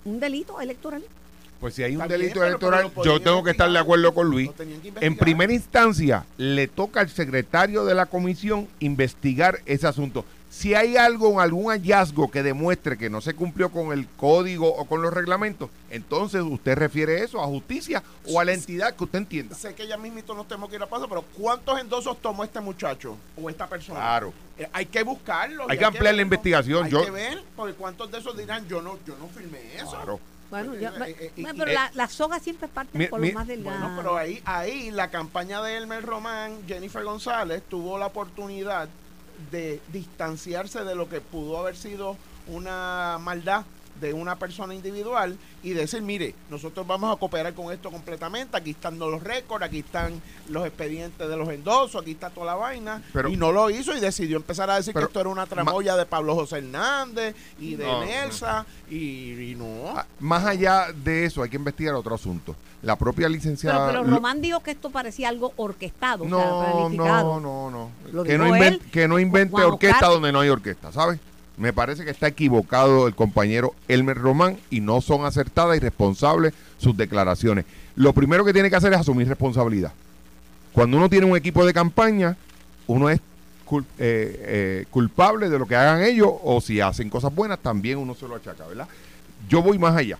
un 0.04 0.18
delito 0.20 0.60
electoral. 0.60 1.02
Pues 1.60 1.74
si 1.74 1.82
hay 1.82 1.94
un 1.94 2.08
delito 2.08 2.42
electoral, 2.42 2.90
yo 3.04 3.20
tengo 3.20 3.44
que 3.44 3.50
estar 3.50 3.70
de 3.70 3.78
acuerdo 3.78 4.14
con 4.14 4.28
Luis. 4.28 4.50
Que 4.52 5.06
En 5.06 5.14
primera 5.16 5.52
instancia, 5.52 6.24
le 6.38 6.68
toca 6.68 7.00
al 7.00 7.10
secretario 7.10 7.84
de 7.84 7.94
la 7.94 8.06
comisión 8.06 8.66
investigar 8.80 9.60
ese 9.66 9.86
asunto. 9.86 10.24
Si 10.50 10.74
hay 10.74 10.96
algo, 10.96 11.40
algún 11.40 11.66
hallazgo 11.70 12.28
que 12.28 12.42
demuestre 12.42 12.98
que 12.98 13.08
no 13.08 13.20
se 13.20 13.34
cumplió 13.34 13.70
con 13.70 13.92
el 13.92 14.08
código 14.16 14.68
o 14.68 14.84
con 14.84 15.00
los 15.00 15.14
reglamentos, 15.14 15.70
entonces 15.90 16.42
usted 16.42 16.76
refiere 16.76 17.22
eso 17.22 17.40
a 17.40 17.46
justicia 17.46 18.02
o 18.26 18.40
a 18.40 18.44
la 18.44 18.52
entidad 18.52 18.94
que 18.96 19.04
usted 19.04 19.18
entienda. 19.20 19.54
Sé 19.54 19.74
que 19.76 19.86
ya 19.86 19.96
mismito 19.96 20.34
nos 20.34 20.48
tenemos 20.48 20.68
que 20.68 20.74
ir 20.74 20.82
a 20.82 20.88
paso, 20.88 21.08
pero 21.08 21.22
¿cuántos 21.38 21.80
endosos 21.80 22.20
tomó 22.20 22.42
este 22.42 22.60
muchacho 22.60 23.16
o 23.40 23.48
esta 23.48 23.68
persona? 23.68 24.00
Claro. 24.00 24.32
Eh, 24.58 24.68
hay 24.72 24.86
que 24.86 25.04
buscarlos. 25.04 25.70
Hay 25.70 25.76
y 25.76 25.78
que 25.78 25.84
ampliar 25.84 26.14
la 26.16 26.22
investigación. 26.22 26.84
Hay 26.86 26.90
Yo- 26.90 27.04
que 27.04 27.10
ver, 27.12 27.42
porque 27.54 27.74
¿cuántos 27.74 28.10
de 28.10 28.18
esos 28.18 28.36
dirán, 28.36 28.66
yo 28.66 28.82
no, 28.82 28.98
yo 29.06 29.16
no 29.18 29.28
firmé 29.28 29.76
eso? 29.76 29.90
Claro. 29.92 30.18
Bueno, 30.50 30.70
Pues, 30.70 30.80
yo- 30.80 30.88
eh, 31.04 31.16
eh, 31.16 31.32
bueno, 31.36 31.50
y- 31.54 31.58
pero 31.60 31.70
eh, 31.70 31.74
la, 31.74 31.92
la 31.94 32.08
soga 32.08 32.40
siempre 32.40 32.66
parte 32.66 32.98
mi- 32.98 33.06
por 33.06 33.20
mi- 33.20 33.28
lo 33.28 33.34
más 33.34 33.46
delgado. 33.46 33.78
Bueno, 33.78 33.94
pero 33.96 34.16
ahí, 34.16 34.42
ahí 34.44 34.90
la 34.90 35.08
campaña 35.12 35.62
de 35.62 35.76
Elmer 35.76 36.04
Román, 36.04 36.58
Jennifer 36.66 37.04
González, 37.04 37.62
tuvo 37.70 37.96
la 37.98 38.06
oportunidad 38.06 38.88
de 39.50 39.80
distanciarse 39.92 40.84
de 40.84 40.94
lo 40.94 41.08
que 41.08 41.20
pudo 41.20 41.58
haber 41.58 41.76
sido 41.76 42.16
una 42.46 43.18
maldad 43.20 43.64
de 44.00 44.12
una 44.12 44.36
persona 44.36 44.74
individual 44.74 45.36
y 45.62 45.70
decir, 45.70 46.02
mire, 46.02 46.34
nosotros 46.50 46.86
vamos 46.86 47.14
a 47.14 47.18
cooperar 47.18 47.54
con 47.54 47.72
esto 47.72 47.90
completamente, 47.90 48.56
aquí 48.56 48.70
están 48.70 48.98
los 48.98 49.22
récords, 49.22 49.64
aquí 49.64 49.80
están 49.80 50.20
los 50.48 50.66
expedientes 50.66 51.28
de 51.28 51.36
los 51.36 51.48
endosos, 51.48 52.00
aquí 52.02 52.12
está 52.12 52.30
toda 52.30 52.46
la 52.46 52.54
vaina, 52.54 53.02
Pero- 53.12 53.28
y 53.28 53.36
no 53.36 53.52
lo 53.52 53.68
hizo 53.70 53.94
y 53.96 54.00
decidió 54.00 54.36
empezar 54.38 54.70
a 54.70 54.76
decir 54.76 54.94
Pero- 54.94 55.06
que 55.06 55.10
esto 55.10 55.20
era 55.20 55.28
una 55.28 55.46
tramoya 55.46 55.96
de 55.96 56.06
Pablo 56.06 56.34
José 56.34 56.58
Hernández 56.58 57.34
y 57.58 57.74
de 57.76 57.84
No, 57.86 58.04
Nelsa, 58.04 58.64
y, 58.88 59.50
y 59.52 59.54
no. 59.56 59.90
Ah, 59.96 60.06
Más 60.18 60.44
allá 60.44 60.86
de 60.94 61.24
eso, 61.26 61.42
hay 61.42 61.50
que 61.50 61.56
investigar 61.56 61.94
otro 61.94 62.14
asunto. 62.14 62.56
La 62.82 62.96
propia 62.96 63.28
licenciada... 63.28 63.88
pero 63.88 64.04
Román 64.04 64.40
dijo 64.40 64.60
que 64.60 64.70
esto 64.70 64.88
parecía 64.88 65.28
algo 65.28 65.52
orquestado, 65.56 66.24
o 66.24 66.28
sea, 66.28 66.38
No, 66.38 66.88
planificado. 66.88 67.40
no, 67.40 67.70
no, 67.70 67.90
no. 68.14 68.24
Que 68.24 68.38
no, 68.38 68.54
que 68.90 69.06
no 69.08 69.18
invente 69.18 69.62
orquesta 69.62 69.96
Oscar. 69.96 70.10
donde 70.12 70.32
no 70.32 70.40
hay 70.40 70.48
orquesta, 70.48 70.90
¿sabes? 70.90 71.20
Me 71.60 71.74
parece 71.74 72.06
que 72.06 72.10
está 72.10 72.26
equivocado 72.26 73.06
el 73.06 73.14
compañero 73.14 73.74
Elmer 73.86 74.16
Román 74.16 74.56
y 74.70 74.80
no 74.80 75.02
son 75.02 75.26
acertadas 75.26 75.76
y 75.76 75.80
responsables 75.80 76.54
sus 76.78 76.96
declaraciones. 76.96 77.66
Lo 77.96 78.14
primero 78.14 78.46
que 78.46 78.54
tiene 78.54 78.70
que 78.70 78.76
hacer 78.76 78.94
es 78.94 78.98
asumir 78.98 79.28
responsabilidad. 79.28 79.92
Cuando 80.72 80.96
uno 80.96 81.10
tiene 81.10 81.26
un 81.26 81.36
equipo 81.36 81.66
de 81.66 81.74
campaña, 81.74 82.34
uno 82.86 83.10
es 83.10 83.20
cul- 83.68 83.84
eh, 83.98 84.36
eh, 84.42 84.86
culpable 84.90 85.50
de 85.50 85.58
lo 85.58 85.66
que 85.66 85.76
hagan 85.76 86.02
ellos 86.02 86.30
o 86.42 86.62
si 86.62 86.80
hacen 86.80 87.10
cosas 87.10 87.34
buenas, 87.34 87.58
también 87.58 87.98
uno 87.98 88.14
se 88.14 88.26
lo 88.26 88.36
achaca, 88.36 88.66
¿verdad? 88.66 88.88
Yo 89.46 89.62
voy 89.62 89.78
más 89.78 89.94
allá. 89.94 90.18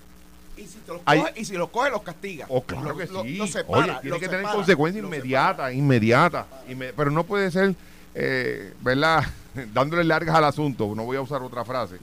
Y 0.59 0.67
si, 0.67 0.77
te 0.85 0.93
los 0.93 1.01
Hay- 1.07 1.21
coge, 1.21 1.33
y 1.37 1.45
si 1.47 1.55
los 1.55 1.71
coge, 1.71 1.89
los 1.91 2.03
castiga. 2.03 2.45
Oh, 2.51 2.61
claro 2.61 2.95
que 2.99 3.07
sí. 3.07 3.37
lo 3.39 3.47
separa, 3.47 3.95
Oye, 3.95 3.97
tiene 4.03 4.21
que 4.21 4.29
tener 4.29 4.45
consecuencias 4.45 5.03
inmediatas, 5.03 5.73
inmediatas. 5.73 6.45
Inme- 6.69 6.93
pero 6.95 7.11
no 7.11 7.25
puede 7.25 7.51
ser, 7.51 7.75
eh, 8.15 8.75
¿verdad? 8.81 9.25
Dándole 9.75 10.05
largas 10.05 10.35
al 10.37 10.45
asunto, 10.45 10.93
no 10.95 11.05
voy 11.05 11.17
a 11.17 11.21
usar 11.21 11.43
otra 11.43 11.65
frase, 11.65 11.97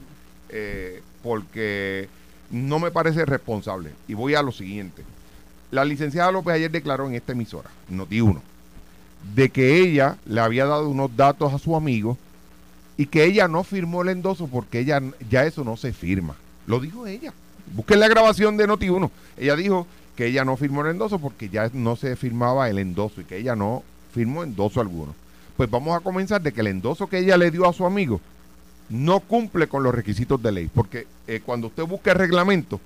eh, 0.48 1.02
porque 1.22 2.08
no 2.50 2.78
me 2.78 2.90
parece 2.90 3.24
responsable. 3.24 3.92
Y 4.06 4.14
voy 4.14 4.34
a 4.34 4.42
lo 4.42 4.52
siguiente. 4.52 5.02
La 5.70 5.84
licenciada 5.84 6.32
López 6.32 6.54
ayer 6.54 6.70
declaró 6.70 7.06
en 7.06 7.14
esta 7.14 7.32
emisora, 7.32 7.70
Noti 7.88 8.20
1, 8.20 8.40
de 9.34 9.50
que 9.50 9.76
ella 9.80 10.16
le 10.24 10.40
había 10.40 10.64
dado 10.64 10.88
unos 10.88 11.14
datos 11.14 11.52
a 11.52 11.58
su 11.58 11.76
amigo 11.76 12.16
y 12.96 13.06
que 13.06 13.24
ella 13.24 13.48
no 13.48 13.64
firmó 13.64 14.02
el 14.02 14.08
endoso 14.08 14.48
porque 14.48 14.80
ella 14.80 15.00
ya 15.28 15.44
eso 15.44 15.64
no 15.64 15.76
se 15.76 15.92
firma. 15.92 16.36
Lo 16.66 16.80
dijo 16.80 17.06
ella. 17.06 17.32
Busquen 17.74 18.00
la 18.00 18.08
grabación 18.08 18.56
de 18.56 18.66
Noti 18.66 18.88
1. 18.88 19.10
Ella 19.36 19.56
dijo 19.56 19.86
que 20.16 20.26
ella 20.26 20.44
no 20.44 20.56
firmó 20.56 20.82
el 20.82 20.92
endoso 20.92 21.18
porque 21.18 21.48
ya 21.48 21.70
no 21.72 21.96
se 21.96 22.16
firmaba 22.16 22.68
el 22.68 22.78
endoso 22.78 23.20
y 23.20 23.24
que 23.24 23.36
ella 23.36 23.54
no 23.54 23.82
firmó 24.12 24.42
endoso 24.42 24.80
alguno. 24.80 25.14
Pues 25.58 25.68
vamos 25.68 25.96
a 25.96 26.00
comenzar 26.00 26.40
de 26.40 26.52
que 26.52 26.60
el 26.60 26.68
endoso 26.68 27.08
que 27.08 27.18
ella 27.18 27.36
le 27.36 27.50
dio 27.50 27.68
a 27.68 27.72
su 27.72 27.84
amigo 27.84 28.20
no 28.90 29.18
cumple 29.18 29.66
con 29.66 29.82
los 29.82 29.92
requisitos 29.92 30.40
de 30.40 30.52
ley. 30.52 30.70
Porque 30.72 31.08
eh, 31.26 31.42
cuando 31.44 31.66
usted 31.66 31.82
busca 31.82 32.12
el 32.12 32.18
reglamento, 32.18 32.80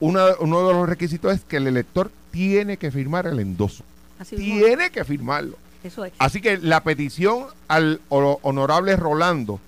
una- 0.00 0.34
uno 0.40 0.66
de 0.66 0.72
los 0.72 0.88
requisitos 0.88 1.34
es 1.34 1.42
que 1.44 1.58
el 1.58 1.66
elector 1.66 2.10
tiene 2.30 2.78
que 2.78 2.90
firmar 2.90 3.26
el 3.26 3.40
endoso. 3.40 3.84
Así 4.18 4.36
Tiene 4.36 4.88
que 4.90 5.04
firmarlo. 5.04 5.58
eso 5.84 6.02
es. 6.06 6.14
Así 6.18 6.40
que 6.40 6.56
la 6.56 6.82
petición 6.82 7.44
al 7.68 8.00
ho- 8.08 8.38
honorable 8.40 8.96
Rolando, 8.96 9.60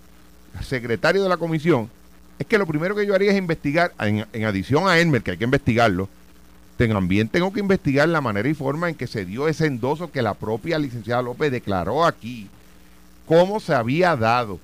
secretario 0.63 1.23
de 1.23 1.29
la 1.29 1.37
comisión, 1.37 1.91
es 2.39 2.47
que 2.47 2.57
lo 2.57 2.67
primero 2.67 2.95
que 2.97 3.05
yo 3.07 3.15
haría 3.15 3.33
es 3.33 3.37
investigar, 3.37 3.93
en, 4.01 4.27
en 4.33 4.45
adición 4.47 4.89
a 4.89 4.99
Elmer, 4.99 5.23
que 5.23 5.33
hay 5.33 5.37
que 5.37 5.45
investigarlo, 5.45 6.09
también 6.77 7.29
tengo 7.29 7.53
que 7.53 7.61
investigar 7.61 8.09
la 8.09 8.21
manera 8.21 8.49
y 8.49 8.55
forma 8.55 8.89
en 8.89 8.95
que 8.95 9.07
se 9.07 9.25
dio 9.25 9.49
ese 9.49 9.67
endoso 9.67 10.11
que 10.11 10.23
la 10.23 10.35
propia 10.35 10.79
licenciada 10.79 11.23
López 11.23 11.51
declaró 11.51 12.05
aquí, 12.05 12.49
cómo 13.27 13.61
se 13.61 13.75
había 13.75 14.17
dado. 14.17 14.59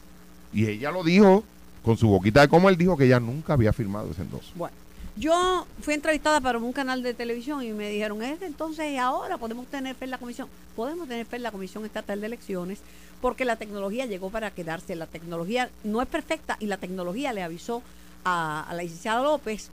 Y 0.52 0.66
ella 0.66 0.90
lo 0.90 1.02
dijo 1.02 1.44
con 1.82 1.96
su 1.96 2.08
boquita 2.08 2.42
de 2.42 2.48
cómo 2.48 2.68
él 2.68 2.76
dijo 2.76 2.96
que 2.96 3.04
ella 3.04 3.20
nunca 3.20 3.54
había 3.54 3.72
firmado 3.72 4.10
ese 4.10 4.22
endoso. 4.22 4.52
Bueno, 4.54 4.74
yo 5.16 5.66
fui 5.80 5.94
entrevistada 5.94 6.40
para 6.40 6.58
un 6.58 6.72
canal 6.72 7.02
de 7.02 7.14
televisión 7.14 7.62
y 7.62 7.72
me 7.72 7.88
dijeron, 7.88 8.22
es 8.22 8.40
entonces 8.42 8.98
ahora 8.98 9.38
podemos 9.38 9.66
tener 9.66 9.94
fe 9.94 10.04
en 10.04 10.10
la 10.10 10.18
comisión. 10.18 10.48
Podemos 10.76 11.08
tener 11.08 11.26
fe 11.26 11.36
en 11.36 11.42
la 11.42 11.50
Comisión 11.50 11.84
Estatal 11.84 12.20
de 12.20 12.26
Elecciones 12.26 12.78
porque 13.20 13.44
la 13.44 13.56
tecnología 13.56 14.06
llegó 14.06 14.30
para 14.30 14.50
quedarse. 14.50 14.96
La 14.96 15.06
tecnología 15.06 15.70
no 15.84 16.00
es 16.00 16.08
perfecta 16.08 16.56
y 16.60 16.66
la 16.66 16.78
tecnología 16.78 17.32
le 17.32 17.42
avisó 17.42 17.82
a 18.24 18.66
la 18.70 18.82
licenciada 18.82 19.22
López 19.22 19.70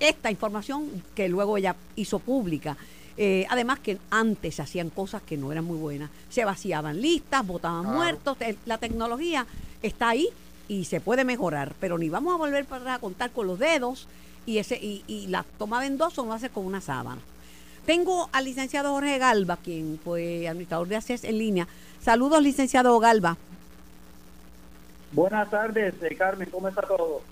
esta 0.00 0.30
información 0.30 0.88
que 1.14 1.28
luego 1.28 1.56
ella 1.56 1.76
hizo 1.96 2.18
pública. 2.18 2.76
Eh, 3.16 3.46
además 3.48 3.78
que 3.78 3.98
antes 4.10 4.56
se 4.56 4.62
hacían 4.62 4.90
cosas 4.90 5.22
que 5.22 5.36
no 5.36 5.52
eran 5.52 5.64
muy 5.64 5.78
buenas. 5.78 6.10
Se 6.30 6.44
vaciaban 6.44 7.00
listas, 7.00 7.46
votaban 7.46 7.82
Claro. 7.82 7.96
muertos. 7.96 8.36
La 8.66 8.78
tecnología 8.78 9.46
está 9.82 10.08
ahí 10.10 10.28
y 10.68 10.84
se 10.86 11.00
puede 11.00 11.24
mejorar, 11.24 11.74
pero 11.78 11.96
ni 11.98 12.08
vamos 12.08 12.34
a 12.34 12.38
volver 12.38 12.64
para 12.64 12.98
contar 12.98 13.30
con 13.30 13.46
los 13.46 13.58
dedos 13.58 14.08
y 14.46 14.58
ese 14.58 14.76
y, 14.76 15.04
y 15.06 15.26
la 15.28 15.44
toma 15.58 15.80
de 15.80 15.86
endoso 15.86 16.24
no 16.24 16.32
hace 16.32 16.50
con 16.50 16.66
una 16.66 16.80
sábana. 16.80 17.20
Tengo 17.86 18.30
al 18.32 18.46
licenciado 18.46 18.92
Jorge 18.92 19.18
Galva, 19.18 19.58
quien 19.58 20.00
fue 20.02 20.48
administrador 20.48 20.88
de 20.88 20.96
ACES 20.96 21.24
en 21.24 21.38
línea. 21.38 21.68
Saludos, 22.02 22.42
licenciado 22.42 22.98
Galva. 22.98 23.36
Buenas 25.12 25.48
tardes, 25.50 25.94
eh, 26.02 26.16
Carmen, 26.16 26.48
¿cómo 26.50 26.66
está 26.68 26.82
todo? 26.82 27.22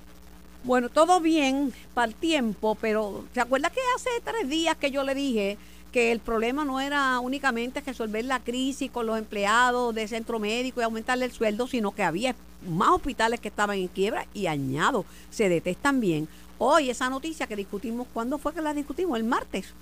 Bueno, 0.64 0.88
todo 0.88 1.20
bien 1.20 1.72
para 1.92 2.06
el 2.06 2.14
tiempo, 2.14 2.76
pero 2.80 3.24
¿se 3.34 3.40
acuerda 3.40 3.70
que 3.70 3.80
hace 3.96 4.10
tres 4.24 4.48
días 4.48 4.76
que 4.76 4.92
yo 4.92 5.02
le 5.02 5.14
dije 5.14 5.58
que 5.90 6.12
el 6.12 6.20
problema 6.20 6.64
no 6.64 6.80
era 6.80 7.18
únicamente 7.20 7.80
resolver 7.80 8.24
la 8.24 8.40
crisis 8.40 8.90
con 8.90 9.06
los 9.06 9.18
empleados 9.18 9.94
de 9.94 10.08
centro 10.08 10.38
médico 10.38 10.80
y 10.80 10.84
aumentarle 10.84 11.26
el 11.26 11.32
sueldo, 11.32 11.66
sino 11.66 11.90
que 11.90 12.02
había 12.02 12.34
más 12.66 12.90
hospitales 12.90 13.40
que 13.40 13.48
estaban 13.48 13.76
en 13.76 13.88
quiebra 13.88 14.26
y 14.32 14.46
añado, 14.46 15.04
se 15.30 15.48
detestan 15.48 16.00
bien. 16.00 16.28
Hoy 16.58 16.90
esa 16.90 17.10
noticia 17.10 17.46
que 17.46 17.56
discutimos, 17.56 18.06
¿cuándo 18.14 18.38
fue 18.38 18.54
que 18.54 18.62
la 18.62 18.72
discutimos? 18.72 19.18
El 19.18 19.24
martes. 19.24 19.74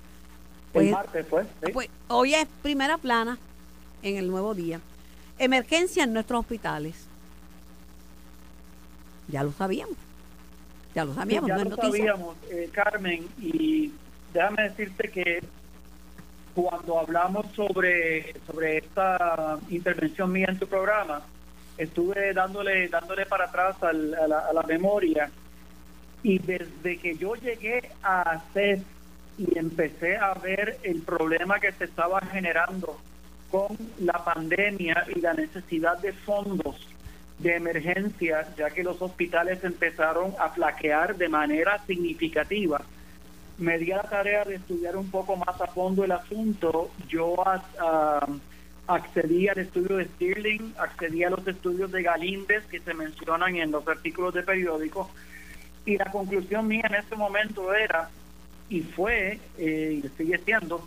Pues, 0.73 0.87
el 0.87 0.91
martes 0.93 1.27
fue. 1.27 1.43
¿sí? 1.63 1.71
pues, 1.71 1.89
hoy 2.07 2.33
es 2.33 2.47
primera 2.61 2.97
plana 2.97 3.37
en 4.01 4.17
el 4.17 4.27
nuevo 4.27 4.55
día. 4.55 4.81
Emergencia 5.37 6.03
en 6.03 6.13
nuestros 6.13 6.39
hospitales. 6.41 6.95
Ya 9.27 9.43
lo 9.43 9.53
sabíamos. 9.53 9.95
Ya 10.93 11.05
lo 11.05 11.13
sabíamos, 11.13 11.47
ya 11.47 11.55
no 11.55 11.61
es 11.63 11.69
lo 11.69 11.75
sabíamos, 11.77 12.35
eh, 12.49 12.69
Carmen, 12.71 13.27
y 13.41 13.91
déjame 14.33 14.63
decirte 14.63 15.09
que 15.09 15.41
cuando 16.53 16.99
hablamos 16.99 17.45
sobre, 17.55 18.33
sobre 18.45 18.79
esta 18.79 19.57
intervención 19.69 20.31
mía 20.31 20.47
en 20.49 20.59
tu 20.59 20.67
programa, 20.67 21.21
estuve 21.77 22.33
dándole, 22.33 22.89
dándole 22.89 23.25
para 23.25 23.45
atrás 23.45 23.81
al- 23.81 24.13
a, 24.15 24.27
la, 24.27 24.39
a 24.39 24.53
la 24.53 24.63
memoria. 24.63 25.31
Y 26.23 26.37
desde 26.39 26.97
que 26.97 27.15
yo 27.15 27.35
llegué 27.35 27.89
a 28.03 28.21
hacer 28.21 28.79
y 29.37 29.57
empecé 29.57 30.17
a 30.17 30.33
ver 30.35 30.77
el 30.83 31.01
problema 31.01 31.59
que 31.59 31.71
se 31.71 31.85
estaba 31.85 32.19
generando 32.21 32.99
con 33.49 33.75
la 33.99 34.23
pandemia 34.23 35.05
y 35.15 35.19
la 35.21 35.33
necesidad 35.33 35.97
de 35.99 36.11
fondos 36.13 36.75
de 37.41 37.55
emergencia, 37.55 38.47
ya 38.57 38.69
que 38.69 38.83
los 38.83 39.01
hospitales 39.01 39.63
empezaron 39.63 40.33
a 40.39 40.49
flaquear 40.49 41.15
de 41.15 41.29
manera 41.29 41.79
significativa. 41.87 42.81
Me 43.57 43.77
di 43.77 43.91
a 43.91 43.97
la 43.97 44.03
tarea 44.03 44.43
de 44.43 44.55
estudiar 44.55 44.95
un 44.95 45.09
poco 45.09 45.35
más 45.35 45.59
a 45.61 45.67
fondo 45.67 46.03
el 46.03 46.11
asunto. 46.11 46.91
Yo 47.07 47.35
a- 47.47 48.25
accedí 48.87 49.47
al 49.47 49.59
estudio 49.59 49.97
de 49.97 50.05
Stirling, 50.05 50.73
accedí 50.77 51.23
a 51.23 51.29
los 51.29 51.47
estudios 51.47 51.91
de 51.91 52.03
Galíndez 52.03 52.65
que 52.65 52.79
se 52.79 52.93
mencionan 52.93 53.55
en 53.55 53.71
los 53.71 53.87
artículos 53.87 54.33
de 54.33 54.43
periódicos 54.43 55.07
y 55.85 55.97
la 55.97 56.05
conclusión 56.11 56.67
mía 56.67 56.83
en 56.89 56.95
ese 56.95 57.15
momento 57.15 57.73
era, 57.73 58.09
y 58.69 58.81
fue, 58.81 59.39
eh, 59.57 60.01
y 60.03 60.07
sigue 60.17 60.37
siendo, 60.39 60.85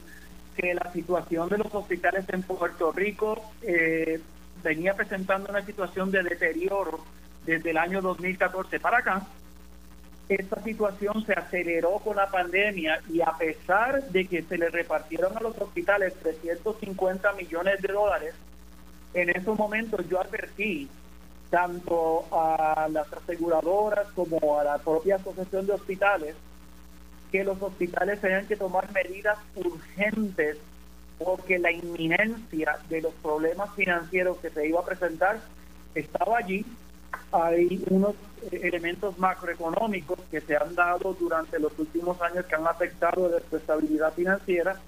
que 0.56 0.74
la 0.74 0.92
situación 0.92 1.48
de 1.48 1.58
los 1.58 1.74
hospitales 1.74 2.24
en 2.28 2.42
Puerto 2.42 2.92
Rico 2.92 3.52
eh, 3.62 4.20
venía 4.64 4.94
presentando 4.94 5.50
una 5.50 5.64
situación 5.64 6.10
de 6.10 6.22
deterioro 6.22 6.98
desde 7.44 7.70
el 7.70 7.76
año 7.76 8.00
2014 8.00 8.80
para 8.80 8.98
acá. 8.98 9.22
Esta 10.28 10.62
situación 10.62 11.24
se 11.26 11.34
aceleró 11.34 11.98
con 11.98 12.16
la 12.16 12.30
pandemia 12.30 13.00
y 13.10 13.20
a 13.20 13.32
pesar 13.38 14.02
de 14.04 14.24
que 14.24 14.42
se 14.42 14.56
le 14.56 14.70
repartieron 14.70 15.36
a 15.36 15.40
los 15.40 15.56
hospitales 15.58 16.14
350 16.14 17.32
millones 17.34 17.82
de 17.82 17.92
dólares, 17.92 18.34
en 19.12 19.28
esos 19.28 19.56
momentos 19.58 20.08
yo 20.08 20.18
advertí 20.18 20.88
tanto 21.50 22.26
a 22.32 22.88
las 22.90 23.12
aseguradoras 23.12 24.08
como 24.14 24.58
a 24.58 24.64
la 24.64 24.78
propia 24.78 25.16
asociación 25.16 25.66
de 25.66 25.74
hospitales 25.74 26.34
que 27.30 27.44
los 27.44 27.60
hospitales 27.60 28.20
tenían 28.20 28.46
que 28.46 28.56
tomar 28.56 28.90
medidas 28.92 29.38
urgentes 29.56 30.56
porque 31.18 31.58
la 31.58 31.72
inminencia 31.72 32.78
de 32.88 33.02
los 33.02 33.14
problemas 33.14 33.74
financieros 33.74 34.38
que 34.38 34.50
se 34.50 34.66
iba 34.66 34.80
a 34.80 34.84
presentar 34.84 35.40
estaba 35.94 36.38
allí. 36.38 36.64
Hay 37.30 37.82
unos 37.90 38.14
eh, 38.50 38.60
elementos 38.64 39.18
macroeconómicos 39.18 40.18
que 40.30 40.40
se 40.40 40.56
han 40.56 40.74
dado 40.74 41.14
durante 41.14 41.58
los 41.58 41.78
últimos 41.78 42.20
años 42.20 42.44
que 42.46 42.54
han 42.54 42.66
afectado 42.66 43.28
la 43.28 43.56
estabilidad 43.56 44.12
financiera 44.12 44.80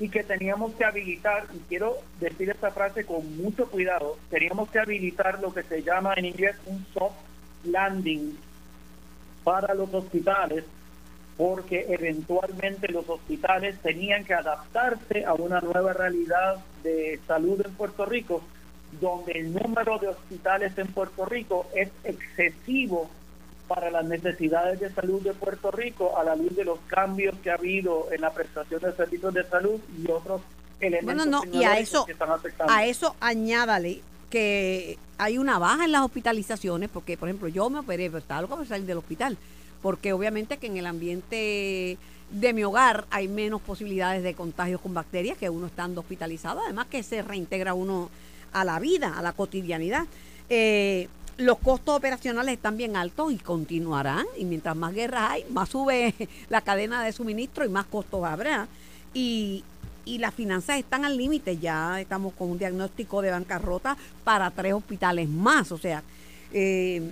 y 0.00 0.08
que 0.08 0.22
teníamos 0.22 0.72
que 0.74 0.84
habilitar, 0.84 1.46
y 1.52 1.58
quiero 1.68 1.96
decir 2.20 2.50
esta 2.50 2.70
frase 2.70 3.04
con 3.04 3.36
mucho 3.36 3.68
cuidado, 3.68 4.16
teníamos 4.30 4.70
que 4.70 4.78
habilitar 4.78 5.40
lo 5.40 5.52
que 5.52 5.64
se 5.64 5.82
llama 5.82 6.14
en 6.16 6.26
inglés 6.26 6.56
un 6.66 6.86
soft 6.94 7.16
landing 7.64 8.38
para 9.42 9.74
los 9.74 9.92
hospitales, 9.92 10.64
porque 11.38 11.86
eventualmente 11.88 12.88
los 12.88 13.08
hospitales 13.08 13.78
tenían 13.80 14.24
que 14.24 14.34
adaptarse 14.34 15.24
a 15.24 15.34
una 15.34 15.60
nueva 15.60 15.92
realidad 15.92 16.56
de 16.82 17.20
salud 17.28 17.62
en 17.64 17.72
Puerto 17.74 18.04
Rico, 18.04 18.42
donde 19.00 19.32
el 19.32 19.54
número 19.54 19.98
de 19.98 20.08
hospitales 20.08 20.76
en 20.76 20.88
Puerto 20.88 21.24
Rico 21.24 21.66
es 21.76 21.90
excesivo 22.02 23.08
para 23.68 23.90
las 23.90 24.04
necesidades 24.06 24.80
de 24.80 24.90
salud 24.90 25.22
de 25.22 25.32
Puerto 25.32 25.70
Rico 25.70 26.18
a 26.18 26.24
la 26.24 26.34
luz 26.34 26.56
de 26.56 26.64
los 26.64 26.80
cambios 26.88 27.36
que 27.40 27.50
ha 27.50 27.54
habido 27.54 28.08
en 28.10 28.20
la 28.20 28.32
prestación 28.32 28.80
de 28.80 28.92
servicios 28.92 29.32
de 29.32 29.44
salud 29.44 29.78
y 29.96 30.10
otros 30.10 30.40
elementos 30.80 31.24
Bueno, 31.24 31.44
no, 31.44 31.56
y 31.56 31.62
a 31.62 31.78
eso, 31.78 32.04
que 32.04 32.12
están 32.12 32.32
afectando. 32.32 32.72
a 32.72 32.84
eso 32.84 33.14
añádale 33.20 34.00
que 34.28 34.98
hay 35.18 35.38
una 35.38 35.58
baja 35.58 35.84
en 35.84 35.92
las 35.92 36.02
hospitalizaciones, 36.02 36.88
porque 36.88 37.16
por 37.16 37.28
ejemplo 37.28 37.46
yo 37.46 37.70
me 37.70 37.78
operé, 37.78 38.06
pero 38.06 38.18
estaba 38.18 38.42
loco 38.42 38.56
por 38.56 38.66
salir 38.66 38.86
del 38.86 38.98
hospital, 38.98 39.36
porque 39.82 40.12
obviamente 40.12 40.56
que 40.58 40.66
en 40.66 40.76
el 40.76 40.86
ambiente 40.86 41.98
de 42.30 42.52
mi 42.52 42.62
hogar 42.64 43.06
hay 43.10 43.26
menos 43.28 43.60
posibilidades 43.62 44.22
de 44.22 44.34
contagios 44.34 44.80
con 44.80 44.92
bacterias 44.94 45.38
que 45.38 45.48
uno 45.48 45.66
estando 45.66 46.00
hospitalizado, 46.02 46.60
además 46.62 46.86
que 46.90 47.02
se 47.02 47.22
reintegra 47.22 47.74
uno 47.74 48.10
a 48.52 48.64
la 48.64 48.78
vida, 48.78 49.14
a 49.18 49.22
la 49.22 49.32
cotidianidad. 49.32 50.06
Eh, 50.50 51.08
los 51.38 51.58
costos 51.58 51.96
operacionales 51.96 52.54
están 52.54 52.76
bien 52.76 52.96
altos 52.96 53.32
y 53.32 53.36
continuarán, 53.38 54.26
y 54.36 54.44
mientras 54.44 54.74
más 54.74 54.92
guerras 54.92 55.30
hay, 55.30 55.44
más 55.50 55.68
sube 55.68 56.14
la 56.48 56.60
cadena 56.62 57.02
de 57.04 57.12
suministro 57.12 57.64
y 57.64 57.68
más 57.68 57.86
costos 57.86 58.24
habrá. 58.24 58.66
Y, 59.14 59.62
y 60.04 60.18
las 60.18 60.34
finanzas 60.34 60.78
están 60.78 61.04
al 61.04 61.16
límite, 61.16 61.58
ya 61.58 62.00
estamos 62.00 62.32
con 62.34 62.50
un 62.50 62.58
diagnóstico 62.58 63.22
de 63.22 63.30
bancarrota 63.30 63.96
para 64.24 64.50
tres 64.50 64.72
hospitales 64.74 65.28
más, 65.28 65.70
o 65.70 65.78
sea, 65.78 66.02
eh, 66.52 67.02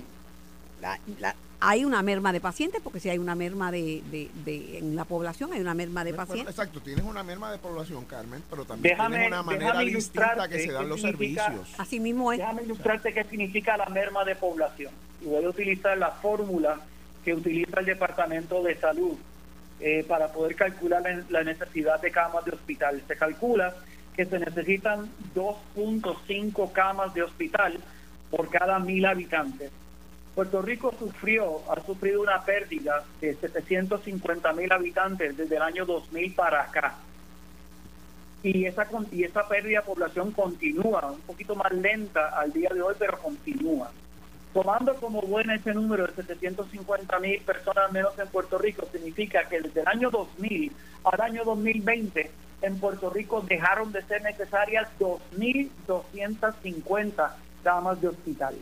la- 0.80 0.98
la- 1.20 1.36
hay 1.60 1.84
una 1.84 2.02
merma 2.02 2.32
de 2.32 2.40
pacientes, 2.40 2.80
porque 2.82 3.00
si 3.00 3.08
hay 3.08 3.18
una 3.18 3.34
merma 3.34 3.70
de, 3.70 4.02
de- 4.10 4.30
de- 4.44 4.78
en 4.78 4.94
la 4.96 5.04
población, 5.04 5.52
hay 5.52 5.60
una 5.60 5.74
merma 5.74 6.04
de 6.04 6.12
Bueno, 6.12 6.26
pacientes. 6.26 6.54
Exacto, 6.54 6.80
tienes 6.80 7.04
una 7.04 7.22
merma 7.22 7.50
de 7.50 7.58
población, 7.58 8.04
Carmen, 8.04 8.42
pero 8.50 8.64
también 8.64 8.94
Déjame- 8.96 9.16
tienes 9.16 9.28
una 9.28 9.42
manera 9.42 9.66
déjame 9.66 9.84
distinta 9.86 10.20
ilustrarte 10.26 10.56
que 10.56 10.62
se 10.66 10.72
dan 10.72 10.82
qué 10.82 10.88
los 10.88 11.00
significa- 11.00 11.44
servicios. 11.46 11.80
Así 11.80 12.00
mismo 12.00 12.32
es. 12.32 12.38
Déjame 12.38 12.62
ilustrarte 12.62 13.12
qué 13.14 13.24
significa 13.24 13.76
la 13.76 13.86
merma 13.86 14.24
de 14.24 14.36
población. 14.36 14.92
Y 15.22 15.26
voy 15.26 15.44
a 15.44 15.48
utilizar 15.48 15.96
la 15.96 16.10
fórmula 16.10 16.80
que 17.24 17.34
utiliza 17.34 17.80
el 17.80 17.86
Departamento 17.86 18.62
de 18.62 18.76
Salud 18.78 19.16
eh, 19.80 20.04
para 20.08 20.32
poder 20.32 20.54
calcular 20.56 21.02
la, 21.02 21.22
la 21.30 21.42
necesidad 21.44 22.00
de 22.00 22.10
camas 22.10 22.44
de 22.44 22.52
hospital. 22.52 23.02
Se 23.08 23.16
calcula 23.16 23.74
que 24.14 24.24
se 24.24 24.38
necesitan 24.38 25.10
2.5 25.34 26.72
camas 26.72 27.12
de 27.14 27.22
hospital 27.22 27.78
por 28.30 28.48
cada 28.50 28.78
mil 28.78 29.04
habitantes. 29.06 29.70
Puerto 30.36 30.62
Rico 30.62 30.94
sufrió, 30.98 31.62
ha 31.68 31.84
sufrido 31.84 32.20
una 32.20 32.44
pérdida 32.44 33.02
de 33.20 33.34
750 33.34 34.52
mil 34.52 34.70
habitantes 34.70 35.36
desde 35.36 35.56
el 35.56 35.62
año 35.62 35.84
2000 35.86 36.34
para 36.34 36.62
acá 36.62 36.94
y 38.42 38.66
esa 38.66 38.84
pérdida 39.48 39.80
de 39.80 39.86
población 39.86 40.32
continúa, 40.32 41.10
un 41.10 41.22
poquito 41.22 41.54
más 41.56 41.72
lenta 41.72 42.38
al 42.38 42.52
día 42.52 42.68
de 42.72 42.82
hoy, 42.82 42.94
pero 42.98 43.18
continúa. 43.18 43.90
Tomando 44.52 44.94
como 44.96 45.22
buena 45.22 45.54
ese 45.56 45.72
número 45.74 46.06
de 46.06 46.12
750 46.12 47.18
mil 47.18 47.40
personas 47.40 47.90
menos 47.90 48.16
en 48.18 48.28
Puerto 48.28 48.58
Rico, 48.58 48.86
significa 48.92 49.48
que 49.48 49.62
desde 49.62 49.80
el 49.80 49.88
año 49.88 50.10
2000 50.10 50.70
al 51.04 51.20
año 51.20 51.42
2020 51.44 52.30
en 52.62 52.78
Puerto 52.78 53.10
Rico 53.10 53.40
dejaron 53.40 53.90
de 53.90 54.02
ser 54.02 54.22
necesarias 54.22 54.88
2.250 55.00 57.32
camas 57.64 58.00
de 58.00 58.08
hospital. 58.08 58.54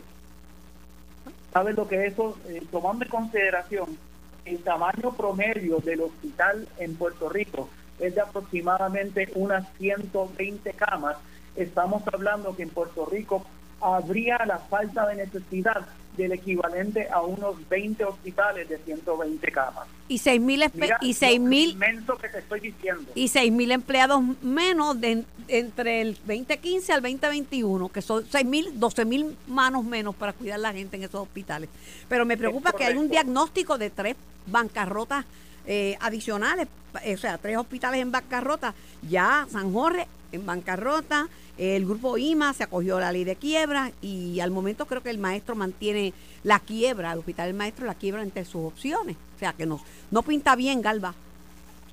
¿Sabes 1.55 1.77
lo 1.77 1.87
que 1.87 2.05
eso, 2.05 2.37
eh, 2.49 2.61
tomando 2.69 3.05
en 3.05 3.09
consideración 3.11 3.97
el 4.43 4.59
tamaño 4.59 5.13
promedio 5.15 5.77
del 5.77 6.01
hospital 6.01 6.67
en 6.79 6.97
Puerto 6.97 7.29
Rico 7.29 7.69
es 7.97 8.13
de 8.13 8.19
aproximadamente 8.19 9.29
unas 9.35 9.65
120 9.77 10.73
camas, 10.73 11.15
estamos 11.55 12.03
hablando 12.11 12.57
que 12.57 12.63
en 12.63 12.71
Puerto 12.71 13.05
Rico 13.05 13.45
habría 13.79 14.45
la 14.45 14.59
falta 14.59 15.07
de 15.07 15.15
necesidad 15.15 15.85
del 16.15 16.31
equivalente 16.31 17.07
a 17.09 17.21
unos 17.21 17.67
20 17.69 18.03
hospitales 18.05 18.67
de 18.69 18.77
120 18.77 19.51
camas. 19.51 19.87
Y 20.07 20.19
6 20.19 20.39
mil 20.41 20.63
Mira 20.73 20.97
y 21.01 21.13
que 21.13 22.29
te 22.29 22.39
estoy 22.39 22.59
diciendo. 22.59 23.11
y 23.15 23.27
seis 23.27 23.51
mil 23.51 23.71
empleados 23.71 24.21
menos 24.41 24.99
de, 25.01 25.23
entre 25.47 26.01
el 26.01 26.15
2015 26.15 26.93
al 26.93 27.01
2021, 27.01 27.89
que 27.89 28.01
son 28.01 28.25
6 28.29 28.45
mil, 28.45 28.79
12 28.79 29.05
mil 29.05 29.37
manos 29.47 29.83
menos 29.83 30.15
para 30.15 30.33
cuidar 30.33 30.55
a 30.55 30.61
la 30.61 30.73
gente 30.73 30.97
en 30.97 31.03
esos 31.03 31.21
hospitales. 31.21 31.69
Pero 32.07 32.25
me 32.25 32.37
preocupa 32.37 32.73
que 32.73 32.85
hay 32.85 32.95
un 32.95 33.09
diagnóstico 33.09 33.77
de 33.77 33.89
tres 33.89 34.15
bancarrotas 34.45 35.25
eh, 35.65 35.97
adicionales, 35.99 36.67
o 36.93 37.17
sea, 37.17 37.37
tres 37.37 37.57
hospitales 37.57 38.01
en 38.01 38.11
bancarrota. 38.11 38.73
Ya 39.09 39.47
San 39.51 39.73
Jorge 39.73 40.07
en 40.31 40.45
bancarrota, 40.45 41.27
el 41.57 41.85
grupo 41.85 42.17
IMA 42.17 42.53
se 42.53 42.63
acogió 42.63 42.97
a 42.97 43.01
la 43.01 43.11
ley 43.11 43.23
de 43.23 43.35
quiebra 43.35 43.91
y 44.01 44.39
al 44.41 44.51
momento 44.51 44.85
creo 44.85 45.01
que 45.01 45.09
el 45.09 45.17
maestro 45.17 45.55
mantiene 45.55 46.13
la 46.43 46.59
quiebra, 46.59 47.13
el 47.13 47.19
hospital 47.19 47.47
del 47.47 47.55
maestro 47.55 47.85
la 47.85 47.95
quiebra 47.95 48.23
entre 48.23 48.43
sus 48.45 48.65
opciones. 48.65 49.15
O 49.35 49.39
sea 49.39 49.53
que 49.53 49.65
no, 49.65 49.81
no 50.11 50.21
pinta 50.21 50.55
bien, 50.55 50.81
Galva. 50.81 51.13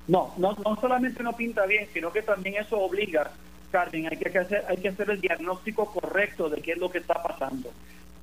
No, 0.07 0.33
no, 0.37 0.55
no 0.63 0.75
solamente 0.81 1.23
no 1.23 1.33
pinta 1.33 1.65
bien, 1.65 1.87
sino 1.93 2.11
que 2.11 2.21
también 2.21 2.55
eso 2.61 2.77
obliga, 2.77 3.31
Carmen, 3.71 4.07
hay 4.11 4.17
que 4.17 4.37
hacer, 4.37 4.65
hay 4.67 4.77
que 4.77 4.89
hacer 4.89 5.09
el 5.09 5.21
diagnóstico 5.21 5.85
correcto 5.91 6.49
de 6.49 6.61
qué 6.61 6.73
es 6.73 6.77
lo 6.77 6.91
que 6.91 6.97
está 6.97 7.23
pasando. 7.23 7.71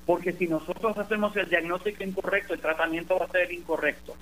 Porque 0.05 0.33
si 0.33 0.47
nosotros 0.47 0.97
hacemos 0.99 1.35
el 1.37 1.49
diagnóstico 1.49 2.05
incorrecto, 2.05 2.53
el 2.53 2.61
tratamiento 2.61 3.19
va 3.19 3.25
a 3.25 3.31
ser 3.31 3.51
incorrecto. 3.53 4.15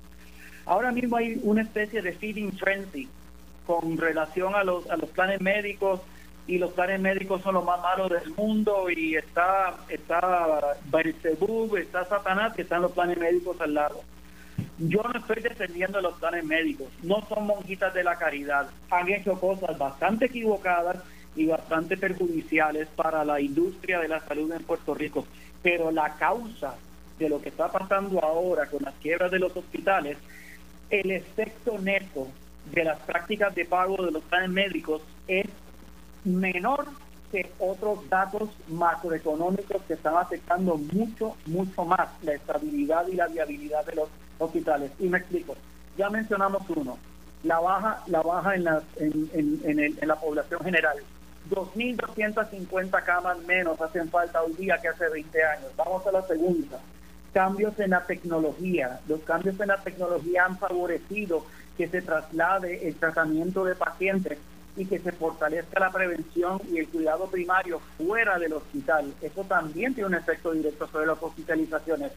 Ahora 0.66 0.92
mismo 0.92 1.16
hay 1.16 1.40
una 1.42 1.62
especie 1.62 2.00
de 2.00 2.12
feeding 2.12 2.52
frenzy 2.52 3.08
con 3.66 3.96
relación 3.96 4.54
a 4.54 4.62
los, 4.64 4.88
a 4.88 4.96
los 4.96 5.10
planes 5.10 5.40
médicos 5.40 6.00
y 6.48 6.56
los 6.56 6.72
planes 6.72 6.98
médicos 6.98 7.42
son 7.42 7.54
los 7.54 7.64
más 7.64 7.80
malos 7.80 8.10
del 8.10 8.34
mundo 8.34 8.88
y 8.88 9.14
está 9.16 9.76
está 9.88 10.76
Beelzebub, 10.86 11.76
está 11.76 12.06
Satanás 12.06 12.54
que 12.54 12.62
están 12.62 12.80
los 12.82 12.92
planes 12.92 13.18
médicos 13.18 13.60
al 13.60 13.74
lado. 13.74 14.00
Yo 14.78 15.02
no 15.02 15.18
estoy 15.18 15.42
defendiendo 15.42 16.00
los 16.00 16.14
planes 16.14 16.44
médicos, 16.44 16.88
no 17.02 17.22
son 17.28 17.46
monjitas 17.46 17.92
de 17.92 18.02
la 18.02 18.16
caridad, 18.16 18.70
han 18.90 19.08
hecho 19.08 19.38
cosas 19.38 19.76
bastante 19.76 20.26
equivocadas 20.26 20.96
y 21.36 21.46
bastante 21.46 21.98
perjudiciales 21.98 22.88
para 22.96 23.24
la 23.24 23.40
industria 23.40 24.00
de 24.00 24.08
la 24.08 24.20
salud 24.20 24.50
en 24.50 24.64
Puerto 24.64 24.94
Rico, 24.94 25.26
pero 25.62 25.90
la 25.90 26.14
causa 26.14 26.76
de 27.18 27.28
lo 27.28 27.42
que 27.42 27.50
está 27.50 27.70
pasando 27.70 28.24
ahora 28.24 28.66
con 28.66 28.82
las 28.82 28.94
quiebras 28.94 29.30
de 29.30 29.38
los 29.38 29.54
hospitales, 29.54 30.16
el 30.88 31.10
efecto 31.10 31.78
neto 31.78 32.26
de 32.72 32.84
las 32.84 32.98
prácticas 33.00 33.54
de 33.54 33.66
pago 33.66 34.02
de 34.02 34.12
los 34.12 34.22
planes 34.22 34.50
médicos 34.50 35.02
es 35.26 35.46
menor 36.24 36.86
que 37.30 37.50
otros 37.58 38.08
datos 38.08 38.48
macroeconómicos 38.68 39.82
que 39.82 39.94
están 39.94 40.16
afectando 40.16 40.76
mucho, 40.76 41.36
mucho 41.46 41.84
más 41.84 42.08
la 42.22 42.34
estabilidad 42.34 43.06
y 43.08 43.16
la 43.16 43.28
viabilidad 43.28 43.84
de 43.84 43.96
los 43.96 44.08
hospitales. 44.38 44.90
Y 44.98 45.08
me 45.08 45.18
explico. 45.18 45.56
Ya 45.96 46.08
mencionamos 46.08 46.62
uno, 46.70 46.96
la 47.42 47.60
baja, 47.60 48.02
la 48.06 48.22
baja 48.22 48.54
en 48.54 48.64
la, 48.64 48.82
en, 48.96 49.30
en, 49.34 49.98
en 50.00 50.08
la 50.08 50.16
población 50.16 50.60
general. 50.62 50.96
2.250 51.50 53.04
camas 53.04 53.38
menos 53.46 53.80
hacen 53.80 54.08
falta 54.10 54.42
hoy 54.42 54.52
día 54.54 54.78
que 54.80 54.88
hace 54.88 55.08
20 55.08 55.44
años. 55.44 55.70
Vamos 55.76 56.06
a 56.06 56.12
la 56.12 56.22
segunda. 56.22 56.78
Cambios 57.32 57.78
en 57.80 57.90
la 57.90 58.04
tecnología. 58.04 59.00
Los 59.08 59.20
cambios 59.20 59.58
en 59.60 59.68
la 59.68 59.78
tecnología 59.78 60.44
han 60.44 60.58
favorecido 60.58 61.44
que 61.76 61.88
se 61.88 62.02
traslade 62.02 62.88
el 62.88 62.96
tratamiento 62.96 63.64
de 63.64 63.74
pacientes 63.74 64.38
y 64.78 64.86
que 64.86 65.00
se 65.00 65.12
fortalezca 65.12 65.80
la 65.80 65.90
prevención 65.90 66.60
y 66.72 66.78
el 66.78 66.88
cuidado 66.88 67.26
primario 67.26 67.80
fuera 67.98 68.38
del 68.38 68.54
hospital. 68.54 69.12
Eso 69.20 69.42
también 69.44 69.92
tiene 69.92 70.08
un 70.08 70.14
efecto 70.14 70.52
directo 70.52 70.86
sobre 70.86 71.06
las 71.06 71.20
hospitalizaciones. 71.20 72.12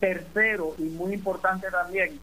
Tercero, 0.00 0.74
y 0.78 0.82
muy 0.82 1.14
importante 1.14 1.70
también, 1.70 2.18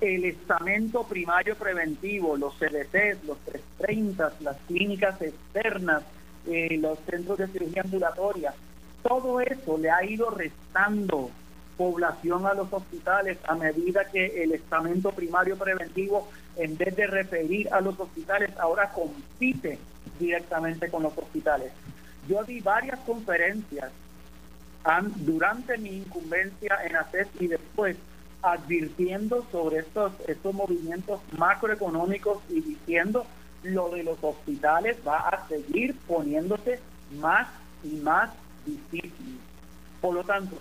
el 0.00 0.24
estamento 0.24 1.02
primario 1.04 1.56
preventivo, 1.56 2.36
los 2.36 2.54
CDCs, 2.54 3.24
los 3.26 3.38
330, 3.40 4.32
las 4.40 4.56
clínicas 4.68 5.20
externas, 5.20 6.04
eh, 6.46 6.78
los 6.78 6.98
centros 7.00 7.38
de 7.38 7.48
cirugía 7.48 7.82
ambulatoria, 7.82 8.54
todo 9.02 9.40
eso 9.40 9.76
le 9.76 9.90
ha 9.90 10.04
ido 10.04 10.30
restando 10.30 11.30
población 11.76 12.46
a 12.46 12.52
los 12.52 12.70
hospitales 12.72 13.38
a 13.48 13.54
medida 13.54 14.04
que 14.04 14.42
el 14.42 14.52
estamento 14.52 15.12
primario 15.12 15.56
preventivo, 15.56 16.28
en 16.56 16.76
vez 16.76 16.94
de 16.96 17.06
referir 17.06 17.72
a 17.72 17.80
los 17.80 17.98
hospitales, 17.98 18.50
ahora 18.58 18.90
compite 18.90 19.78
directamente 20.18 20.90
con 20.90 21.02
los 21.02 21.16
hospitales. 21.16 21.72
Yo 22.28 22.44
di 22.44 22.60
varias 22.60 22.98
conferencias 23.00 23.90
durante 25.16 25.78
mi 25.78 25.98
incumbencia 25.98 26.78
en 26.84 26.96
ACES 26.96 27.28
y 27.38 27.46
después 27.48 27.96
advirtiendo 28.42 29.44
sobre 29.52 29.80
estos, 29.80 30.12
estos 30.26 30.54
movimientos 30.54 31.20
macroeconómicos 31.36 32.38
y 32.48 32.60
diciendo 32.60 33.26
lo 33.62 33.90
de 33.90 34.02
los 34.02 34.16
hospitales 34.22 34.96
va 35.06 35.28
a 35.28 35.46
seguir 35.48 35.94
poniéndose 36.06 36.80
más 37.18 37.48
y 37.84 37.96
más 37.96 38.30
difícil. 38.64 39.38
Por 40.00 40.14
lo 40.14 40.24
tanto, 40.24 40.56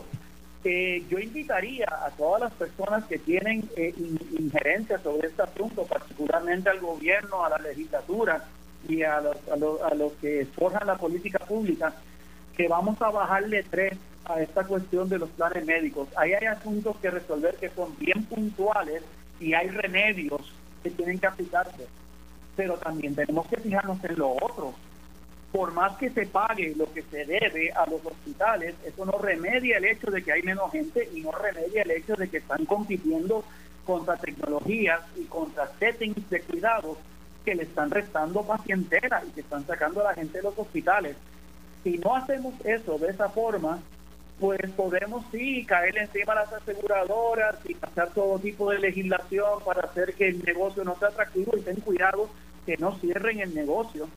eh, 0.63 1.05
yo 1.09 1.19
invitaría 1.19 1.87
a 1.87 2.09
todas 2.11 2.41
las 2.41 2.53
personas 2.53 3.05
que 3.05 3.17
tienen 3.17 3.69
eh, 3.77 3.93
injerencia 4.37 4.99
sobre 4.99 5.29
este 5.29 5.43
asunto, 5.43 5.85
particularmente 5.85 6.69
al 6.69 6.79
gobierno, 6.79 7.45
a 7.45 7.49
la 7.49 7.57
legislatura 7.59 8.43
y 8.87 9.03
a 9.03 9.21
los, 9.21 9.37
a 9.49 9.55
los, 9.55 9.81
a 9.81 9.95
los 9.95 10.13
que 10.13 10.45
forjan 10.55 10.87
la 10.87 10.97
política 10.97 11.39
pública, 11.39 11.93
que 12.57 12.67
vamos 12.67 13.01
a 13.01 13.09
bajarle 13.09 13.63
tres 13.63 13.93
a 14.25 14.41
esta 14.41 14.65
cuestión 14.65 15.07
de 15.07 15.17
los 15.17 15.29
planes 15.29 15.65
médicos. 15.65 16.09
Ahí 16.17 16.33
hay 16.33 16.47
asuntos 16.47 16.97
que 16.97 17.09
resolver 17.09 17.55
que 17.55 17.69
son 17.69 17.95
bien 17.97 18.25
puntuales 18.25 19.01
y 19.39 19.53
hay 19.53 19.69
remedios 19.69 20.41
que 20.83 20.89
tienen 20.89 21.19
que 21.19 21.27
aplicarse. 21.27 21.87
Pero 22.57 22.77
también 22.77 23.15
tenemos 23.15 23.47
que 23.47 23.57
fijarnos 23.57 24.03
en 24.03 24.19
lo 24.19 24.31
otro 24.31 24.73
por 25.51 25.73
más 25.73 25.97
que 25.97 26.11
se 26.11 26.27
pague 26.27 26.75
lo 26.75 26.91
que 26.93 27.01
se 27.03 27.25
debe 27.25 27.71
a 27.71 27.85
los 27.89 28.05
hospitales, 28.05 28.75
eso 28.85 29.05
no 29.05 29.13
remedia 29.13 29.77
el 29.77 29.85
hecho 29.85 30.11
de 30.11 30.23
que 30.23 30.31
hay 30.31 30.43
menos 30.43 30.71
gente 30.71 31.09
y 31.13 31.21
no 31.21 31.31
remedia 31.31 31.81
el 31.81 31.91
hecho 31.91 32.15
de 32.15 32.29
que 32.29 32.37
están 32.37 32.65
compitiendo 32.65 33.43
contra 33.85 34.17
tecnologías 34.17 35.01
y 35.17 35.23
contra 35.25 35.67
settings 35.79 36.29
de 36.29 36.41
cuidados 36.41 36.97
que 37.43 37.55
le 37.55 37.63
están 37.63 37.89
restando 37.89 38.43
pacientera 38.43 39.23
y 39.27 39.31
que 39.31 39.41
están 39.41 39.65
sacando 39.65 40.01
a 40.01 40.11
la 40.11 40.13
gente 40.13 40.37
de 40.37 40.43
los 40.43 40.57
hospitales. 40.57 41.15
Si 41.83 41.97
no 41.97 42.15
hacemos 42.15 42.53
eso 42.63 42.99
de 42.99 43.09
esa 43.09 43.29
forma, 43.29 43.79
pues 44.39 44.69
podemos 44.71 45.25
sí 45.31 45.65
caer 45.65 45.97
encima 45.97 46.33
de 46.33 46.41
las 46.41 46.53
aseguradoras 46.53 47.55
y 47.65 47.73
pasar 47.73 48.09
todo 48.09 48.37
tipo 48.37 48.69
de 48.69 48.79
legislación 48.79 49.63
para 49.65 49.87
hacer 49.87 50.13
que 50.13 50.27
el 50.27 50.43
negocio 50.43 50.83
no 50.83 50.95
sea 50.99 51.07
atractivo 51.07 51.57
y 51.57 51.61
ten 51.61 51.77
cuidado 51.77 52.29
que 52.65 52.77
no 52.77 52.95
cierren 52.99 53.39
el 53.39 53.55
negocio 53.55 54.07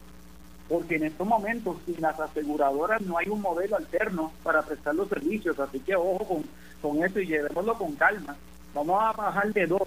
porque 0.72 0.96
en 0.96 1.04
estos 1.04 1.26
momentos 1.26 1.76
sin 1.84 2.00
las 2.00 2.18
aseguradoras 2.18 3.02
no 3.02 3.18
hay 3.18 3.28
un 3.28 3.42
modelo 3.42 3.76
alterno 3.76 4.32
para 4.42 4.62
prestar 4.62 4.94
los 4.94 5.06
servicios, 5.06 5.60
así 5.60 5.78
que 5.80 5.94
ojo 5.94 6.24
con, 6.24 6.44
con 6.80 7.04
eso 7.04 7.20
y 7.20 7.26
llevémoslo 7.26 7.74
con 7.74 7.94
calma. 7.94 8.34
Vamos 8.72 8.98
a 9.02 9.12
bajar 9.12 9.52
de 9.52 9.66
dos, 9.66 9.86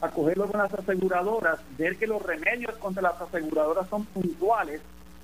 a 0.00 0.08
cogerlo 0.08 0.50
con 0.50 0.60
las 0.60 0.74
aseguradoras, 0.74 1.60
ver 1.78 1.96
que 1.96 2.08
los 2.08 2.20
remedios 2.20 2.74
contra 2.78 3.02
las 3.02 3.20
aseguradoras 3.20 3.88
son 3.88 4.04
puntuales, 4.06 4.80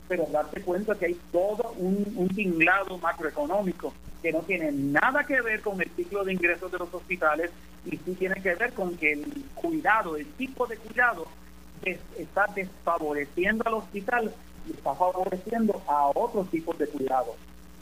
pero 0.06 0.24
darte 0.30 0.62
cuenta 0.62 0.94
que 0.94 1.06
hay 1.06 1.20
todo 1.32 1.74
un, 1.78 2.28
tinglado 2.32 2.96
macroeconómico 2.98 3.92
que 4.22 4.30
no 4.30 4.38
tiene 4.42 4.70
nada 4.70 5.24
que 5.24 5.40
ver 5.40 5.62
con 5.62 5.82
el 5.82 5.90
ciclo 5.96 6.22
de 6.22 6.34
ingresos 6.34 6.70
de 6.70 6.78
los 6.78 6.94
hospitales 6.94 7.50
y 7.84 7.96
sí 7.96 8.14
tiene 8.16 8.40
que 8.40 8.54
ver 8.54 8.72
con 8.72 8.96
que 8.96 9.14
el 9.14 9.26
cuidado, 9.56 10.16
el 10.16 10.26
tipo 10.34 10.64
de 10.68 10.76
cuidado 10.76 11.26
está 12.16 12.46
desfavoreciendo 12.54 13.64
al 13.66 13.74
hospital 13.74 14.32
está 14.70 14.94
favoreciendo 14.94 15.82
a 15.86 16.08
otros 16.14 16.48
tipos 16.50 16.78
de 16.78 16.86
cuidados. 16.86 17.34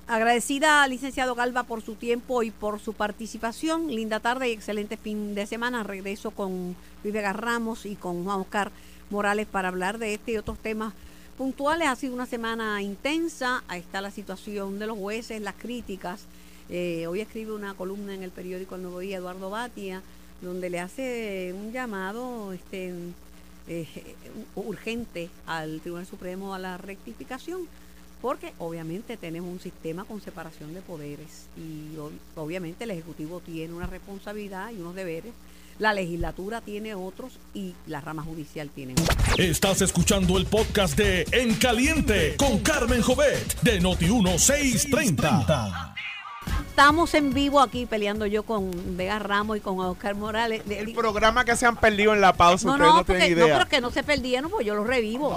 Agradecida 0.06 0.86
licenciado 0.88 1.36
Galva 1.36 1.62
por 1.62 1.82
su 1.82 1.94
tiempo 1.94 2.42
y 2.42 2.50
por 2.50 2.80
su 2.80 2.94
participación. 2.94 3.86
Linda 3.94 4.18
tarde 4.18 4.48
y 4.48 4.52
excelente 4.52 4.96
fin 4.96 5.36
de 5.36 5.46
semana. 5.46 5.84
Regreso 5.84 6.32
con 6.32 6.74
Luis 7.04 7.14
Vega 7.14 7.32
Ramos 7.32 7.86
y 7.86 7.94
con 7.94 8.24
Juan 8.24 8.40
Oscar 8.40 8.72
Morales 9.08 9.46
para 9.46 9.68
hablar 9.68 9.98
de 9.98 10.14
este 10.14 10.32
y 10.32 10.36
otros 10.36 10.58
temas 10.58 10.94
puntuales. 11.38 11.86
Ha 11.86 11.94
sido 11.94 12.12
una 12.12 12.26
semana 12.26 12.82
intensa. 12.82 13.62
Ahí 13.68 13.80
está 13.80 14.00
la 14.00 14.10
situación 14.10 14.80
de 14.80 14.88
los 14.88 14.98
jueces, 14.98 15.40
las 15.40 15.54
críticas. 15.54 16.24
Eh, 16.68 17.06
hoy 17.06 17.20
escribe 17.20 17.52
una 17.52 17.74
columna 17.74 18.12
en 18.12 18.24
el 18.24 18.30
periódico 18.30 18.74
El 18.74 18.82
Nuevo 18.82 18.98
Día, 18.98 19.18
Eduardo 19.18 19.48
Batia, 19.48 20.02
donde 20.42 20.70
le 20.70 20.80
hace 20.80 21.54
un 21.56 21.72
llamado 21.72 22.52
este, 22.52 22.92
eh, 23.68 23.86
urgente 24.54 25.30
al 25.46 25.80
Tribunal 25.80 26.06
Supremo 26.06 26.54
a 26.54 26.58
la 26.58 26.76
rectificación, 26.76 27.66
porque 28.20 28.52
obviamente 28.58 29.16
tenemos 29.16 29.50
un 29.50 29.60
sistema 29.60 30.04
con 30.04 30.20
separación 30.20 30.74
de 30.74 30.82
poderes 30.82 31.46
y 31.56 31.96
obviamente 32.36 32.84
el 32.84 32.90
Ejecutivo 32.90 33.40
tiene 33.40 33.72
una 33.74 33.86
responsabilidad 33.86 34.70
y 34.70 34.76
unos 34.76 34.94
deberes. 34.94 35.32
La 35.78 35.94
legislatura 35.94 36.60
tiene 36.60 36.94
otros 36.94 37.38
y 37.54 37.72
la 37.86 38.02
rama 38.02 38.22
judicial 38.22 38.68
tiene 38.68 38.92
otros. 38.92 39.16
Estás 39.38 39.80
escuchando 39.80 40.36
el 40.36 40.44
podcast 40.44 40.98
de 40.98 41.24
En 41.32 41.54
Caliente 41.54 42.36
con 42.36 42.58
Carmen 42.58 43.00
Jovet 43.00 43.58
de 43.62 43.80
Noti1630. 43.80 45.94
Estamos 46.70 47.12
en 47.14 47.34
vivo 47.34 47.60
aquí 47.60 47.84
peleando 47.84 48.24
yo 48.26 48.42
con 48.44 48.70
Vega 48.96 49.18
Ramos 49.18 49.56
y 49.56 49.60
con 49.60 49.78
Oscar 49.80 50.14
Morales. 50.14 50.62
El 50.70 50.92
programa 50.94 51.44
que 51.44 51.54
se 51.56 51.66
han 51.66 51.76
perdido 51.76 52.14
en 52.14 52.20
la 52.22 52.32
pausa, 52.32 52.66
no, 52.68 52.72
ustedes 52.74 52.88
no, 52.90 52.96
no, 52.98 53.04
tienen 53.04 53.22
porque, 53.22 53.32
idea. 53.32 53.46
no, 53.48 53.58
pero 53.58 53.68
que 53.68 53.80
no 53.82 53.90
se 53.90 54.02
perdieron, 54.02 54.50
pues 54.50 54.64
yo 54.66 54.74
los 54.74 54.86
revivo. 54.86 55.30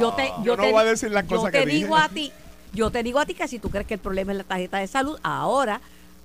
yo 0.00 0.12
te, 0.12 0.28
yo 0.38 0.44
yo 0.44 0.56
no 0.56 0.62
te, 0.62 0.70
voy 0.72 0.80
a 0.80 0.84
decir 0.84 1.10
las 1.10 1.26
yo 1.26 1.36
cosas 1.36 1.52
te 1.52 1.58
que 1.60 1.66
digo 1.66 1.96
dije. 1.96 2.06
a 2.06 2.08
ti, 2.08 2.32
yo 2.72 2.90
te 2.90 3.02
digo 3.02 3.18
a 3.18 3.26
ti 3.26 3.34
que 3.34 3.46
si 3.48 3.58
tú 3.58 3.68
crees 3.68 3.86
que 3.86 3.94
el 3.94 4.00
problema 4.00 4.32
es 4.32 4.38
la 4.38 4.44
tarjeta 4.44 4.78
de 4.78 4.86
salud, 4.86 5.18
ahora 5.22 5.80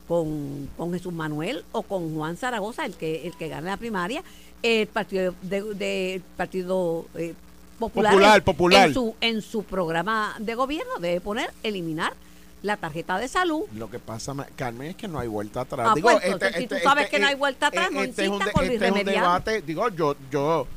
con, 0.07 0.69
con 0.77 0.93
Jesús 0.93 1.11
Manuel 1.11 1.65
o 1.73 1.81
con 1.81 2.15
Juan 2.15 2.37
Zaragoza, 2.37 2.85
el 2.85 2.93
que 2.93 3.27
el 3.27 3.35
que 3.35 3.49
gane 3.49 3.67
la 3.69 3.77
primaria, 3.77 4.23
el 4.61 4.87
partido 4.87 5.33
de, 5.41 5.63
de- 5.73 6.13
el 6.15 6.21
partido 6.21 7.07
eh, 7.15 7.33
popular, 7.77 8.13
Popular, 8.13 8.37
en- 8.37 8.43
popular. 8.43 8.87
en 8.87 8.93
su 8.93 9.15
en 9.19 9.41
su 9.41 9.63
programa 9.63 10.35
de 10.39 10.55
gobierno 10.55 10.93
debe 11.01 11.19
poner 11.19 11.51
eliminar 11.63 12.13
la 12.65 12.77
tarjeta 12.77 13.17
de 13.19 13.27
salud 13.27 13.63
Lo 13.75 13.89
que 13.89 13.99
pasa, 13.99 14.33
Carmen, 14.55 14.89
es 14.89 14.95
que 14.95 15.07
no 15.07 15.19
hay 15.19 15.27
vuelta 15.27 15.61
atrás. 15.61 15.87
Ah, 15.91 15.93
digo, 15.95 16.09
pues, 16.11 16.23
entonces, 16.23 16.55
si 16.57 16.67
tú 16.67 16.75
sabes 16.83 17.09
que 17.09 17.19
no 17.19 17.27
hay 17.27 17.35
vuelta 17.35 17.67
atrás, 17.67 17.91
no 17.91 18.01
este 18.01 18.23
es 18.25 18.29
un, 18.29 18.41
este 18.41 18.49
es 18.49 18.55
un 18.67 18.73
irremediable. 18.73 19.11
debate, 19.11 19.61
digo, 19.61 19.87
yo, 19.89 20.15
yo, 20.31 20.67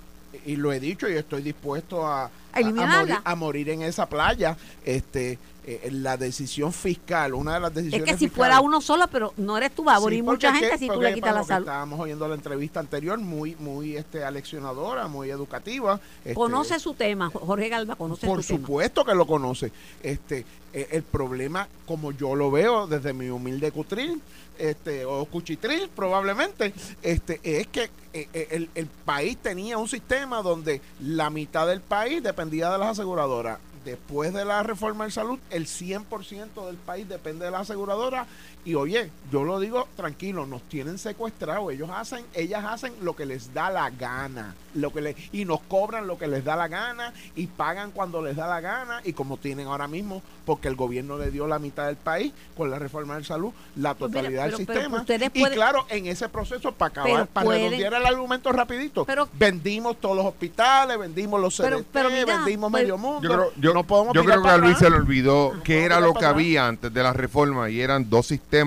y 0.44 0.56
lo 0.56 0.72
he 0.72 0.78
dicho 0.80 1.08
y 1.08 1.14
estoy 1.14 1.42
dispuesto 1.42 2.06
a, 2.06 2.24
a- 2.26 2.30
a 2.52 2.62
morir, 2.62 3.16
a 3.24 3.34
morir 3.34 3.68
en 3.70 3.82
esa 3.82 4.06
playa. 4.06 4.56
Este, 4.84 5.38
eh, 5.70 5.90
la 5.90 6.16
decisión 6.16 6.72
fiscal, 6.72 7.34
una 7.34 7.54
de 7.54 7.60
las 7.60 7.70
Es 7.70 7.74
decisiones 7.76 8.04
que 8.06 8.18
si 8.18 8.24
fiscales- 8.26 8.36
fuera 8.36 8.60
uno 8.60 8.80
solo, 8.80 9.06
pero 9.08 9.34
no 9.36 9.56
eres 9.58 9.72
tú, 9.74 9.84
va 9.84 9.94
a 9.94 9.96
Sí, 9.98 10.02
porque 10.04 10.22
mucha 10.22 10.48
es 10.48 10.54
que- 10.54 10.60
gente 10.60 10.78
si 10.78 10.88
tú 10.88 11.00
le 11.00 11.12
quitas 11.14 11.34
la 11.34 11.44
salud. 11.44 11.66
Estábamos 11.66 12.00
oyendo 12.00 12.26
la 12.26 12.34
entrevista 12.34 12.80
anterior, 12.80 13.18
muy, 13.18 13.54
muy 13.56 13.96
este, 13.96 14.24
aleccionadora, 14.24 15.08
muy 15.08 15.30
educativa. 15.30 16.00
este, 16.24 16.34
Conoce 16.34 16.78
su 16.78 16.94
tema, 16.94 17.30
Jorge 17.30 17.68
Galva 17.68 17.96
conoce 17.96 18.26
por 18.26 18.42
su 18.42 18.54
tema. 18.54 18.66
supuesto 18.66 19.04
que 19.04 19.14
lo 19.14 19.26
conoce. 19.26 19.70
Este, 20.02 20.46
eh, 20.72 20.88
el 20.92 21.02
problema, 21.02 21.68
como 21.86 22.12
yo 22.12 22.34
lo 22.34 22.50
veo 22.50 22.86
desde 22.86 23.12
mi 23.12 23.28
humilde 23.28 23.70
cutril, 23.72 24.20
este, 24.58 25.04
o 25.04 25.24
cuchitril 25.26 25.88
probablemente, 25.94 26.72
este, 27.02 27.40
es 27.42 27.66
que 27.68 27.90
eh, 28.12 28.26
eh, 28.32 28.48
el, 28.52 28.70
el 28.74 28.86
país 28.86 29.36
tenía 29.36 29.76
un 29.78 29.86
sistema 29.88 30.42
donde 30.42 30.80
la 31.00 31.30
mitad 31.30 31.66
del 31.66 31.80
país 31.82 32.22
dependía 32.22 32.70
de 32.70 32.78
las 32.78 32.88
aseguradoras. 32.88 33.58
Después 33.88 34.34
de 34.34 34.44
la 34.44 34.62
reforma 34.62 35.06
de 35.06 35.10
salud, 35.10 35.38
el 35.48 35.64
100% 35.64 36.66
del 36.66 36.76
país 36.76 37.08
depende 37.08 37.46
de 37.46 37.50
las 37.50 37.62
aseguradoras. 37.62 38.26
Y 38.68 38.74
oye, 38.74 39.10
yo 39.32 39.44
lo 39.44 39.58
digo 39.60 39.88
tranquilo, 39.96 40.44
nos 40.44 40.60
tienen 40.68 40.98
secuestrados. 40.98 41.72
Ellos 41.72 41.88
hacen, 41.90 42.22
ellas 42.34 42.66
hacen 42.68 42.92
lo 43.00 43.16
que 43.16 43.24
les 43.24 43.54
da 43.54 43.70
la 43.70 43.88
gana. 43.88 44.54
Lo 44.74 44.92
que 44.92 45.00
le, 45.00 45.16
y 45.32 45.46
nos 45.46 45.60
cobran 45.62 46.06
lo 46.06 46.18
que 46.18 46.26
les 46.26 46.44
da 46.44 46.54
la 46.54 46.68
gana 46.68 47.14
y 47.34 47.46
pagan 47.46 47.92
cuando 47.92 48.20
les 48.20 48.36
da 48.36 48.46
la 48.46 48.60
gana. 48.60 49.00
Y 49.04 49.14
como 49.14 49.38
tienen 49.38 49.68
ahora 49.68 49.88
mismo, 49.88 50.22
porque 50.44 50.68
el 50.68 50.76
gobierno 50.76 51.16
le 51.16 51.30
dio 51.30 51.46
la 51.46 51.58
mitad 51.58 51.86
del 51.86 51.96
país 51.96 52.34
con 52.58 52.70
la 52.70 52.78
reforma 52.78 53.16
de 53.16 53.24
salud, 53.24 53.52
la 53.76 53.94
Pues 53.94 54.10
mira, 54.10 54.20
totalidad 54.20 54.44
pero- 54.44 54.56
del 54.58 54.66
pero 54.66 54.80
sistema. 55.00 55.30
y 55.34 55.40
pueden- 55.40 55.54
claro, 55.56 55.86
en 55.88 56.06
ese 56.06 56.28
proceso, 56.28 56.72
para 56.72 56.90
acabar, 56.90 57.26
para 57.28 57.46
pueden- 57.46 57.70
redondear 57.70 57.94
el 57.94 58.06
argumento 58.06 58.52
rapidito, 58.52 59.06
Pero- 59.06 59.30
vendimos 59.32 59.96
todos 59.98 60.14
los 60.14 60.26
hospitales, 60.26 60.98
vendimos 60.98 61.40
los 61.40 61.54
CDT, 61.56 61.86
pero 61.90 62.10
mira, 62.10 62.36
vendimos 62.36 62.70
pues- 62.70 62.82
medio 62.82 62.98
mundo. 62.98 63.22
Yo 63.26 63.30
creo, 63.34 63.52
yo, 63.56 63.72
no 63.72 63.84
podemos 63.84 64.12
yo 64.14 64.22
creo 64.26 64.42
que 64.42 64.48
a 64.50 64.58
Luis 64.58 64.76
se 64.76 64.90
le 64.90 64.96
olvidó 64.96 65.54
No 65.54 65.62
que 65.62 65.72
podemos 65.74 65.86
era 65.86 66.00
lo 66.00 66.12
que 66.12 66.26
había 66.26 66.66
antes 66.68 66.92
de 66.92 67.02
la 67.02 67.14
reforma 67.14 67.70
y 67.70 67.80
eran 67.80 68.08
dos 68.10 68.26
sistemas 68.26 68.57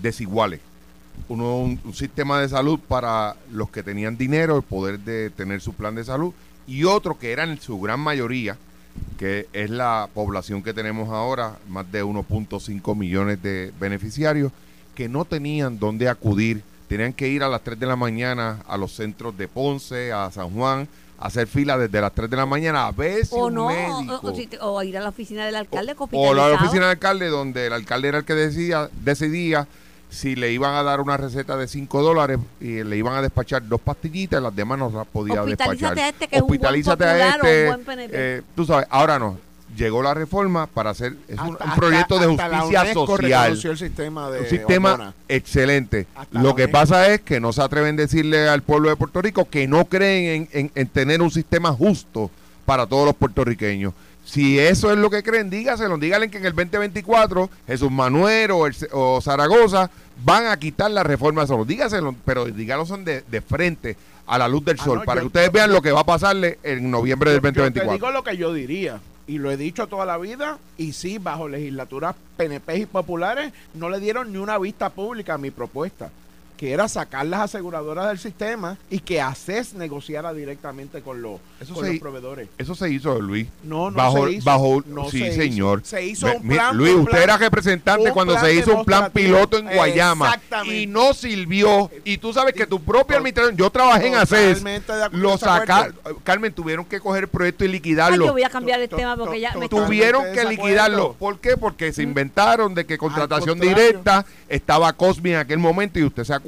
desiguales. 0.00 0.60
Uno, 1.28 1.58
un, 1.58 1.94
sistema 1.94 2.40
de 2.40 2.48
salud 2.48 2.78
para 2.78 3.36
los 3.50 3.70
que 3.70 3.82
tenían 3.82 4.16
dinero, 4.16 4.56
el 4.56 4.62
poder 4.62 5.00
de 5.00 5.30
tener 5.30 5.60
su 5.60 5.72
plan 5.72 5.94
de 5.94 6.04
salud, 6.04 6.32
y 6.66 6.84
otro 6.84 7.18
que 7.18 7.32
era 7.32 7.44
en 7.44 7.60
su 7.60 7.80
gran 7.80 8.00
mayoría, 8.00 8.56
que 9.18 9.48
es 9.52 9.70
la 9.70 10.08
población 10.12 10.62
que 10.62 10.74
tenemos 10.74 11.08
ahora, 11.08 11.58
más 11.68 11.90
de 11.90 12.04
1.5 12.04 12.96
millones 12.96 13.42
de 13.42 13.72
beneficiarios, 13.80 14.52
que 14.94 15.08
no 15.08 15.24
tenían 15.24 15.78
dónde 15.78 16.08
acudir, 16.08 16.62
tenían 16.88 17.12
que 17.12 17.28
ir 17.28 17.42
a 17.42 17.48
las 17.48 17.62
3 17.62 17.78
de 17.78 17.86
la 17.86 17.96
mañana 17.96 18.62
a 18.68 18.76
los 18.76 18.92
centros 18.92 19.36
de 19.36 19.48
Ponce, 19.48 20.12
a 20.12 20.30
San 20.30 20.50
Juan, 20.50 20.88
hacer 21.18 21.46
fila 21.46 21.78
desde 21.78 22.00
las 22.00 22.12
3 22.12 22.28
de 22.28 22.36
la 22.36 22.46
mañana 22.46 22.86
a 22.86 22.92
ver 22.92 23.24
si 23.24 23.34
O 23.34 23.46
un 23.46 23.54
no, 23.54 23.66
o, 23.66 23.68
médico 23.68 24.20
o 24.22 24.34
si 24.34 24.46
te- 24.46 24.58
o 24.60 24.82
ir 24.82 24.96
a 24.98 25.00
la 25.00 25.08
oficina 25.08 25.46
del 25.46 25.56
alcalde 25.56 25.94
o 26.12 26.34
la 26.34 26.46
oficina 26.52 26.82
del 26.82 26.90
alcalde, 26.90 27.28
donde 27.28 27.66
el 27.66 27.72
alcalde 27.72 28.08
era 28.08 28.18
el 28.18 28.24
que 28.24 28.34
decía, 28.34 28.90
decidía 29.02 29.66
si 30.08 30.36
le 30.36 30.52
iban 30.52 30.74
a 30.74 30.82
dar 30.82 31.00
una 31.00 31.16
receta 31.16 31.56
de 31.56 31.66
5 31.68 32.02
dólares 32.02 32.38
y 32.60 32.82
le 32.84 32.96
iban 32.96 33.14
a 33.14 33.22
despachar 33.22 33.66
dos 33.66 33.80
pastillitas, 33.80 34.40
las 34.42 34.54
demás 34.54 34.78
no 34.78 34.90
las 34.90 35.06
podía 35.06 35.42
Hospitalízate 35.42 35.94
despachar. 35.94 35.98
a 35.98 36.08
este, 36.08 36.28
que 36.28 36.36
es 36.36 36.42
un 36.42 36.48
buen 36.48 36.60
Hospitalízate 36.60 37.04
a 37.04 37.08
popular 37.08 37.40
o 37.40 37.42
un 37.42 37.48
este, 37.48 37.84
buen 37.84 38.10
eh, 38.12 38.42
tú 38.54 38.64
sabes, 38.64 38.86
ahora 38.90 39.18
no. 39.18 39.38
Llegó 39.76 40.02
la 40.02 40.14
reforma 40.14 40.66
para 40.66 40.90
hacer 40.90 41.16
es 41.28 41.34
un, 41.38 41.52
Hasta- 41.52 41.64
un 41.64 41.70
hasta- 41.70 41.74
proyecto 41.74 42.18
de 42.18 42.30
hasta 42.30 42.48
la 42.48 42.60
justicia 42.60 42.94
social. 42.94 43.52
el 43.52 43.76
sistema 43.78 44.30
de 44.30 44.40
Un 44.40 44.46
sistema 44.46 45.14
excelente. 45.28 46.06
Hasta 46.14 46.38
Lo 46.42 46.54
que 46.54 46.62
UNESCO. 46.64 46.72
pasa 46.78 47.08
es 47.12 47.20
que 47.22 47.40
no 47.40 47.52
se 47.52 47.62
atreven 47.62 47.94
a 47.98 48.02
decirle 48.02 48.48
al 48.48 48.62
pueblo 48.62 48.88
de 48.88 48.96
Puerto 48.96 49.20
Rico 49.20 49.48
que 49.50 49.66
no 49.66 49.84
creen 49.86 50.48
en, 50.52 50.60
en- 50.66 50.72
en 50.74 50.88
tener 50.88 51.20
un 51.20 51.30
sistema 51.30 51.72
justo 51.72 52.30
para 52.64 52.86
todos 52.86 53.06
los 53.06 53.14
puertorriqueños. 53.16 53.92
Si 54.24 54.58
eso 54.58 54.90
es 54.92 54.98
lo 54.98 55.08
que 55.10 55.22
creen, 55.22 55.50
dígaselo. 55.50 55.98
Díganle 55.98 56.30
que 56.30 56.38
en 56.38 56.46
el 56.46 56.52
2024 56.54 57.48
Jesús 57.66 57.90
Manuel 57.90 58.50
o, 58.52 58.66
el- 58.66 58.74
o 58.92 59.20
Zaragoza 59.20 59.90
van 60.24 60.46
a 60.46 60.56
quitar 60.58 60.90
la 60.90 61.02
reforma 61.02 61.42
de 61.42 61.48
salud. 61.48 61.66
Dígaselo, 61.66 62.14
pero 62.24 62.46
díganlo 62.46 62.86
son 62.86 63.04
de, 63.04 63.22
de 63.28 63.40
frente 63.40 63.96
a 64.26 64.38
la 64.38 64.48
luz 64.48 64.64
del 64.64 64.78
Ah, 64.80 64.84
sol 64.84 64.98
no, 65.00 65.04
para 65.04 65.20
yo- 65.20 65.24
que 65.24 65.26
ustedes 65.28 65.46
yo- 65.48 65.52
vean 65.52 65.72
lo 65.72 65.82
que 65.82 65.92
va 65.92 66.00
a 66.00 66.04
pasarle 66.06 66.58
en 66.62 66.90
noviembre 66.90 67.30
del 67.32 67.40
Yo- 67.40 67.48
yo 67.48 67.52
te 67.52 67.60
2024. 67.60 67.92
digo 67.94 68.10
lo 68.10 68.24
que 68.24 68.36
yo 68.36 68.52
diría. 68.52 69.00
Y 69.26 69.38
lo 69.38 69.50
he 69.50 69.56
dicho 69.56 69.86
toda 69.86 70.06
la 70.06 70.18
vida. 70.18 70.58
Y 70.78 70.92
sí, 70.92 71.18
bajo 71.18 71.48
legislaturas 71.48 72.14
PNP 72.36 72.76
y 72.78 72.86
populares, 72.86 73.52
no 73.74 73.90
le 73.90 74.00
dieron 74.00 74.32
ni 74.32 74.38
una 74.38 74.58
vista 74.58 74.90
pública 74.90 75.34
a 75.34 75.38
mi 75.38 75.50
propuesta. 75.50 76.10
Que 76.56 76.72
era 76.72 76.88
sacar 76.88 77.26
las 77.26 77.40
aseguradoras 77.40 78.08
del 78.08 78.18
sistema 78.18 78.78
y 78.88 79.00
que 79.00 79.20
ACES 79.20 79.74
negociara 79.74 80.32
directamente 80.32 81.02
con 81.02 81.20
los, 81.20 81.38
Eso 81.60 81.74
con 81.74 81.84
se- 81.84 81.90
los 81.92 82.00
proveedores. 82.00 82.48
Eso 82.56 82.74
se 82.74 82.90
hizo, 82.90 83.20
Luis. 83.20 83.46
No, 83.62 83.90
no 83.90 83.96
bajo, 83.98 84.26
se 84.26 84.32
hizo. 84.32 84.44
bajo, 84.46 84.82
No 84.86 85.10
sí, 85.10 85.18
se 85.18 85.26
hizo. 85.28 85.36
señor. 85.36 85.80
Se 85.84 86.04
hizo 86.06 86.26
un 86.34 86.48
plan, 86.48 86.74
Luis, 86.76 86.94
un 86.94 87.00
usted 87.00 87.10
plan- 87.10 87.22
era 87.24 87.36
representante 87.36 88.10
cuando 88.12 88.38
se 88.38 88.54
hizo 88.54 88.74
un 88.74 88.84
plan 88.86 89.10
piloto 89.12 89.58
en 89.58 89.66
Guayama 89.66 90.26
Exactamente. 90.28 90.76
y 90.80 90.86
no 90.86 91.12
sirvió. 91.12 91.90
Y 92.04 92.16
tú 92.16 92.32
sabes 92.32 92.54
que 92.54 92.66
tu 92.66 92.80
propia 92.82 93.18
administración, 93.18 93.56
yo 93.56 93.68
trabajé 93.70 94.06
en 94.06 94.14
ACES, 94.14 94.58
Totalmente 94.58 94.92
de 94.94 95.04
acuerdo, 95.04 95.22
lo 95.22 95.36
sacaron. 95.38 95.94
Carmen, 96.24 96.52
tuvieron 96.54 96.84
que 96.86 97.00
coger 97.00 97.24
el 97.24 97.28
proyecto 97.28 97.64
y 97.64 97.66
Ay, 97.66 97.72
liquidarlo. 97.74 98.24
yo 98.26 98.32
voy 98.32 98.44
a 98.44 98.48
cambiar 98.50 98.80
el 98.80 98.88
tema 98.88 99.14
porque 99.16 99.40
ya 99.40 99.54
me 99.54 99.68
Tuvieron 99.68 100.24
que 100.32 100.42
liquidarlo. 100.44 101.12
¿Por 101.18 101.38
qué? 101.38 101.58
Porque 101.58 101.92
se 101.92 102.02
inventaron 102.02 102.74
de 102.74 102.86
que 102.86 102.96
contratación 102.96 103.60
directa 103.60 104.24
estaba 104.48 104.90
Cosmi 104.94 105.32
en 105.32 105.36
aquel 105.36 105.58
momento 105.58 105.98
y 105.98 106.04
usted 106.04 106.24
se 106.24 106.32
acuerda. 106.32 106.45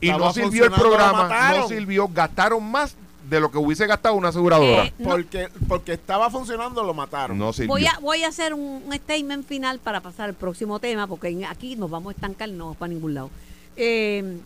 Y 0.00 0.10
no 0.10 0.32
sirvió 0.32 0.64
el 0.64 0.72
programa, 0.72 1.52
no 1.56 1.68
sirvió, 1.68 2.08
gastaron 2.08 2.62
más 2.70 2.96
de 3.28 3.40
lo 3.40 3.50
que 3.50 3.58
hubiese 3.58 3.86
gastado 3.86 4.14
una 4.14 4.28
aseguradora. 4.28 4.84
Eh, 4.84 4.94
no. 4.98 5.10
Porque, 5.10 5.48
porque 5.66 5.92
estaba 5.94 6.30
funcionando, 6.30 6.82
lo 6.84 6.94
mataron. 6.94 7.36
no 7.36 7.52
sirvió. 7.52 7.72
Voy 7.72 7.86
a, 7.86 7.98
voy 8.00 8.22
a 8.22 8.28
hacer 8.28 8.54
un, 8.54 8.82
un 8.86 8.92
statement 8.94 9.46
final 9.46 9.80
para 9.80 10.00
pasar 10.00 10.28
al 10.28 10.34
próximo 10.34 10.78
tema, 10.78 11.06
porque 11.06 11.44
aquí 11.48 11.76
nos 11.76 11.90
vamos 11.90 12.12
a 12.12 12.14
estancar, 12.14 12.48
no 12.50 12.66
vamos 12.66 12.76
para 12.76 12.92
ningún 12.92 13.14
lado. 13.14 13.30
Eh, 13.76 14.38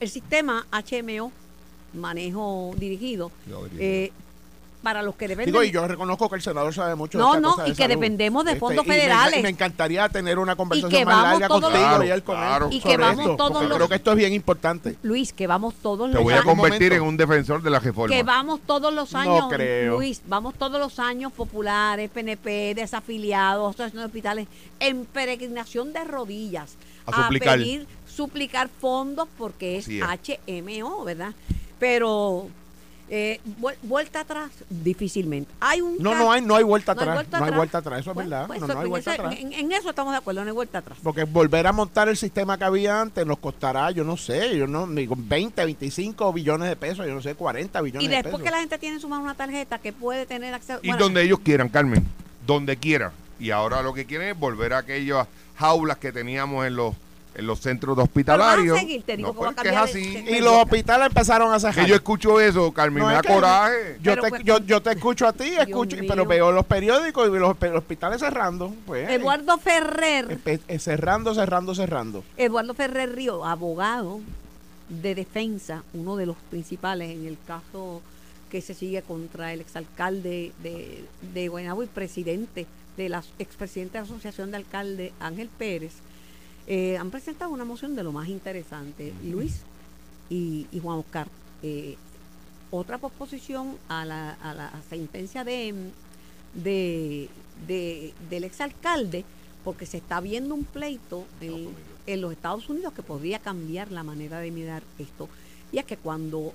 el 0.00 0.08
sistema 0.08 0.66
HMO, 0.70 1.32
manejo 1.92 2.74
dirigido, 2.76 3.30
eh, 3.78 4.12
para 4.84 5.02
los 5.02 5.16
que 5.16 5.26
dependen... 5.26 5.52
Digo, 5.52 5.64
y 5.64 5.72
yo 5.72 5.88
reconozco 5.88 6.28
que 6.28 6.36
el 6.36 6.42
senador 6.42 6.72
sabe 6.72 6.94
mucho 6.94 7.18
No, 7.18 7.34
de 7.34 7.40
no, 7.40 7.56
de 7.56 7.70
y 7.70 7.72
que 7.72 7.82
salud. 7.82 7.88
dependemos 7.94 8.44
de 8.44 8.54
fondos 8.56 8.84
y 8.84 8.88
me- 8.88 8.94
federales. 8.94 9.42
Me, 9.42 9.48
encantaría 9.48 10.08
tener 10.08 10.38
una 10.38 10.54
conversación 10.54 10.92
que 10.92 11.04
más 11.04 11.22
larga 11.24 11.48
todos 11.48 11.62
contigo 11.72 11.98
los- 11.98 12.06
y 12.06 12.10
él 12.10 12.22
con 12.22 12.36
él 12.36 12.42
Claro, 12.44 12.68
Y 12.70 12.80
que 12.80 12.96
vamos 12.96 13.18
esto, 13.24 13.36
todos 13.36 13.64
los- 13.66 13.76
creo 13.76 13.88
que 13.88 13.94
esto 13.96 14.10
es 14.12 14.16
bien 14.18 14.32
importante. 14.32 14.96
Luis, 15.02 15.32
que 15.32 15.46
vamos 15.48 15.74
todos 15.82 16.08
Te 16.10 16.14
los 16.14 16.22
voy 16.22 16.32
a 16.32 16.36
años... 16.36 16.44
con- 16.46 16.56
convertir 16.58 16.92
en 16.92 17.02
un 17.02 17.16
defensor 17.16 17.62
de 17.62 17.70
la 17.70 17.80
reforma. 17.80 18.14
Que 18.14 18.22
vamos 18.22 18.60
todos 18.64 18.94
los 18.94 19.12
No 19.12 19.18
años, 19.18 19.46
creo. 19.48 19.94
Luis, 19.96 20.22
vamos 20.26 20.54
todos 20.54 20.78
los 20.78 20.98
años 21.00 21.32
populares, 21.32 22.10
PNP, 22.10 22.74
desafiliados, 22.76 23.70
asociaciones 23.70 24.02
de 24.02 24.06
hospitales, 24.06 24.48
en 24.78 25.06
peregrinación 25.06 25.92
de 25.92 26.04
rodillas 26.04 26.76
A 27.06 27.22
suplicar. 27.22 27.58
pedir, 27.58 27.86
suplicar 28.06 28.68
fondos 28.80 29.26
porque 29.38 29.78
es. 29.78 29.88
HMO, 29.88 31.04
¿verdad? 31.04 31.32
Pero 31.78 32.48
eh, 33.10 33.40
vuel- 33.60 33.76
vuelta 33.82 34.20
atrás, 34.20 34.50
difícilmente. 34.70 35.50
Hay 35.60 35.80
un 35.80 35.96
No, 35.98 36.14
no 36.14 36.32
hay, 36.32 36.40
no 36.40 36.56
hay 36.56 36.64
vuelta 36.64 36.94
no 36.94 37.00
hay 37.00 37.04
atrás. 37.04 37.16
vuelta 37.16 37.38
no 37.38 37.44
hay 37.44 37.52
vuelta 37.52 37.78
atrás, 37.78 38.00
eso 38.00 38.10
es 38.10 38.14
Bueno, 38.14 38.30
verdad. 38.30 38.46
pues 38.46 38.60
no, 38.60 38.66
eso- 38.66 38.74
no 38.74 38.80
hay 38.80 38.84
en 38.86 38.90
vuelta 38.90 39.14
eso- 39.14 39.22
atrás. 39.22 39.40
En, 39.40 39.52
en 39.52 39.72
eso 39.72 39.90
estamos 39.90 40.12
de 40.12 40.18
acuerdo, 40.18 40.40
no 40.42 40.48
hay 40.50 40.54
vuelta 40.54 40.78
atrás. 40.78 40.98
Porque 41.02 41.24
volver 41.24 41.66
a 41.66 41.72
montar 41.72 42.08
el 42.08 42.16
sistema 42.16 42.56
que 42.58 42.64
había 42.64 43.00
antes 43.00 43.26
nos 43.26 43.38
costará, 43.38 43.90
yo 43.90 44.04
no 44.04 44.16
sé, 44.16 44.56
yo 44.56 44.66
no 44.66 44.86
digo 44.86 45.14
20, 45.18 45.64
25 45.64 46.32
billones 46.32 46.68
de 46.68 46.76
pesos, 46.76 47.06
yo 47.06 47.14
no 47.14 47.22
sé, 47.22 47.34
40 47.34 47.80
billones 47.80 48.04
Y 48.04 48.08
de 48.08 48.14
después 48.16 48.32
pesos. 48.36 48.44
que 48.44 48.50
la 48.50 48.60
gente 48.60 48.78
tiene 48.78 48.96
en 48.96 49.00
su 49.00 49.08
mano 49.08 49.22
una 49.22 49.34
tarjeta 49.34 49.78
que 49.78 49.92
puede 49.92 50.26
tener 50.26 50.54
acceso... 50.54 50.80
Y 50.82 50.88
bueno, 50.88 51.04
donde 51.04 51.22
ellos 51.22 51.40
quieran, 51.40 51.68
Carmen. 51.68 52.06
Donde 52.46 52.76
quieran. 52.76 53.12
Y 53.38 53.50
ahora 53.50 53.82
lo 53.82 53.92
que 53.94 54.06
quieren 54.06 54.28
es 54.28 54.38
volver 54.38 54.72
a 54.72 54.78
aquellas 54.78 55.26
jaulas 55.56 55.98
que 55.98 56.12
teníamos 56.12 56.66
en 56.66 56.76
los 56.76 56.94
en 57.34 57.46
los 57.46 57.60
centros 57.60 57.98
hospitalarios. 57.98 58.62
Pero 58.62 58.74
van 58.74 58.78
a 58.84 58.86
seguir, 58.86 59.02
te 59.02 59.16
digo 59.16 59.34
que 59.54 59.68
es 59.68 59.76
así. 59.76 60.16
el- 60.26 60.36
Y 60.36 60.40
los 60.40 60.52
hospitales 60.54 61.06
empezaron 61.08 61.52
a 61.52 61.58
cerrar. 61.60 61.84
Que 61.84 61.88
yo 61.90 61.94
escucho 61.96 62.40
eso, 62.40 62.70
Carmen, 62.72 63.02
No, 63.02 63.08
me 63.08 63.12
es 63.14 63.18
da 63.18 63.22
que- 63.22 63.32
coraje. 63.34 63.98
Yo 64.02 64.14
te, 64.20 64.28
pues, 64.28 64.42
yo, 64.44 64.58
yo 64.60 64.80
te 64.82 64.90
escucho 64.92 65.26
a 65.26 65.32
ti, 65.32 65.54
escucho, 65.58 65.96
mío. 65.96 66.06
pero 66.08 66.26
veo 66.26 66.52
los 66.52 66.64
periódicos 66.66 67.26
y 67.26 67.30
veo 67.30 67.40
los, 67.40 67.56
los 67.60 67.78
hospitales 67.78 68.20
cerrando. 68.20 68.72
Pues, 68.86 69.08
Eduardo 69.10 69.58
Ferrer, 69.58 70.38
eh, 70.44 70.58
eh, 70.68 70.78
cerrando, 70.78 71.34
cerrando, 71.34 71.74
cerrando. 71.74 72.24
Eduardo 72.36 72.74
Ferrer 72.74 73.14
Río, 73.14 73.44
abogado 73.44 74.20
de 74.88 75.14
defensa, 75.14 75.82
uno 75.94 76.16
de 76.16 76.26
los 76.26 76.36
principales 76.50 77.10
en 77.10 77.26
el 77.26 77.38
caso 77.46 78.02
que 78.50 78.60
se 78.60 78.74
sigue 78.74 79.02
contra 79.02 79.52
el 79.52 79.60
exalcalde 79.60 80.52
de, 80.62 81.04
de 81.32 81.48
Guaynabo 81.48 81.82
y 81.82 81.86
presidente 81.86 82.66
de 82.96 83.08
la 83.08 83.24
expresidente 83.40 83.94
de 83.98 84.04
la 84.04 84.04
Asociación 84.04 84.50
de 84.52 84.58
Alcaldes, 84.58 85.12
Ángel 85.18 85.48
Pérez, 85.58 85.94
eh, 86.66 86.96
han 86.96 87.10
presentado 87.10 87.50
una 87.50 87.64
moción 87.64 87.94
de 87.96 88.02
lo 88.02 88.12
más 88.12 88.28
interesante. 88.28 89.12
Luis 89.24 89.60
y, 90.30 90.66
y 90.72 90.80
Juan 90.80 90.98
Oscar, 90.98 91.28
eh, 91.62 91.96
otra 92.70 92.98
posposición 92.98 93.76
a 93.88 94.04
la, 94.04 94.32
a 94.42 94.54
la 94.54 94.72
sentencia 94.88 95.44
de, 95.44 95.74
de, 96.54 97.28
de- 97.66 98.14
del 98.30 98.44
exalcalde, 98.44 99.24
porque 99.64 99.86
se 99.86 99.98
está 99.98 100.20
viendo 100.20 100.54
un 100.54 100.64
pleito 100.64 101.24
en, 101.40 101.68
en 102.06 102.20
los 102.20 102.32
Estados 102.32 102.68
Unidos 102.68 102.92
que 102.92 103.02
podría 103.02 103.38
cambiar 103.38 103.90
la 103.92 104.02
manera 104.02 104.40
de 104.40 104.50
mirar 104.50 104.82
esto. 104.98 105.28
Y 105.72 105.78
es 105.78 105.84
que 105.84 105.96
cuando 105.96 106.52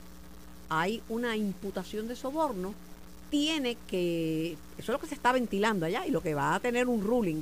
hay 0.70 1.02
una 1.10 1.36
imputación 1.36 2.08
de 2.08 2.16
soborno, 2.16 2.74
tiene 3.32 3.78
que, 3.88 4.54
eso 4.78 4.82
es 4.82 4.88
lo 4.90 5.00
que 5.00 5.08
se 5.08 5.16
está 5.16 5.32
ventilando 5.32 5.86
allá 5.86 6.06
y 6.06 6.12
lo 6.12 6.22
que 6.22 6.34
va 6.34 6.56
a 6.56 6.60
tener 6.60 6.88
un 6.88 7.02
ruling, 7.04 7.42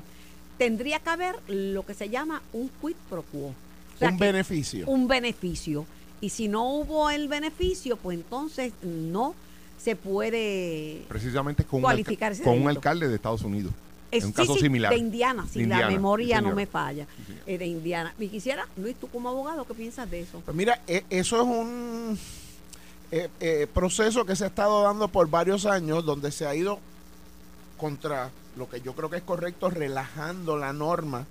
tendría 0.57 0.99
que 0.99 1.09
haber 1.09 1.35
lo 1.47 1.85
que 1.85 1.93
se 1.93 2.09
llama 2.09 2.41
un 2.53 2.69
quid 2.81 2.95
pro 3.09 3.23
quo. 3.23 3.47
O 3.95 3.99
sea 3.99 4.09
un 4.09 4.17
beneficio. 4.17 4.85
un 4.87 5.07
beneficio. 5.07 5.85
Y 6.21 6.29
si 6.29 6.47
no 6.47 6.67
hubo 6.69 7.09
el 7.09 7.27
beneficio, 7.27 7.95
pues 7.97 8.17
entonces 8.17 8.73
no 8.81 9.35
se 9.79 9.95
puede... 9.95 11.03
Precisamente 11.07 11.63
con, 11.63 11.77
un, 11.77 11.83
Cualificar 11.83 12.31
alca- 12.31 12.41
ese 12.41 12.43
con 12.43 12.61
un 12.61 12.67
alcalde 12.69 13.07
de 13.07 13.15
Estados 13.15 13.43
Unidos. 13.43 13.71
Es, 14.09 14.23
un 14.23 14.29
sí, 14.31 14.35
caso 14.35 14.53
sí, 14.55 14.61
similar. 14.61 14.91
De 14.93 14.97
Indiana, 14.99 15.45
si 15.51 15.65
la 15.65 15.89
memoria 15.89 16.39
sí, 16.39 16.43
no 16.43 16.55
me 16.55 16.65
falla. 16.65 17.05
Eh, 17.45 17.57
de 17.57 17.65
Indiana. 17.67 18.13
Y 18.17 18.29
quisiera, 18.29 18.65
Luis, 18.77 18.95
tú 18.95 19.07
como 19.07 19.29
abogado, 19.29 19.65
¿qué 19.65 19.73
piensas 19.73 20.09
de 20.09 20.21
eso? 20.21 20.41
Pues 20.45 20.55
mira, 20.55 20.81
e- 20.87 21.03
eso 21.09 21.35
es 21.35 21.43
un 21.43 22.17
eh, 23.11 23.29
eh, 23.39 23.67
proceso 23.73 24.25
que 24.25 24.35
se 24.35 24.45
ha 24.45 24.47
estado 24.47 24.81
dando 24.83 25.07
por 25.09 25.29
varios 25.29 25.65
años, 25.65 26.05
donde 26.05 26.31
se 26.31 26.45
ha 26.47 26.55
ido 26.55 26.79
contra 27.77 28.31
lo 28.55 28.69
que 28.69 28.81
yo 28.81 28.93
creo 28.93 29.09
que 29.09 29.17
es 29.17 29.23
correcto, 29.23 29.69
relajando 29.69 30.57
la 30.57 30.73
norma 30.73 31.25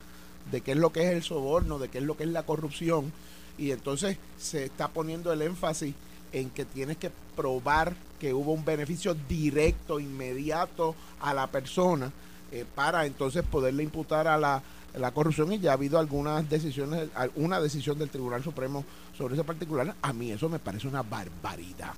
de 0.50 0.60
qué 0.60 0.72
es 0.72 0.78
lo 0.78 0.92
que 0.92 1.02
es 1.02 1.12
el 1.12 1.22
soborno, 1.22 1.78
de 1.78 1.88
qué 1.88 1.98
es 1.98 2.04
lo 2.04 2.16
que 2.16 2.24
es 2.24 2.30
la 2.30 2.44
corrupción, 2.44 3.12
y 3.58 3.72
entonces 3.72 4.16
se 4.38 4.64
está 4.64 4.88
poniendo 4.88 5.32
el 5.32 5.42
énfasis 5.42 5.94
en 6.32 6.50
que 6.50 6.64
tienes 6.64 6.96
que 6.96 7.10
probar 7.34 7.94
que 8.20 8.32
hubo 8.32 8.52
un 8.52 8.64
beneficio 8.64 9.14
directo, 9.28 10.00
inmediato 10.00 10.94
a 11.20 11.34
la 11.34 11.46
persona, 11.48 12.12
eh, 12.52 12.64
para 12.74 13.06
entonces 13.06 13.42
poderle 13.42 13.82
imputar 13.82 14.28
a 14.28 14.38
la, 14.38 14.62
la 14.96 15.10
corrupción 15.10 15.52
y 15.52 15.58
ya 15.58 15.70
ha 15.70 15.74
habido 15.74 15.98
algunas 15.98 16.48
decisiones, 16.48 17.08
una 17.34 17.60
decisión 17.60 17.98
del 17.98 18.10
Tribunal 18.10 18.42
Supremo 18.42 18.84
sobre 19.16 19.34
ese 19.34 19.44
particular. 19.44 19.94
A 20.00 20.12
mí 20.12 20.30
eso 20.30 20.48
me 20.48 20.58
parece 20.58 20.88
una 20.88 21.02
barbaridad. 21.02 21.94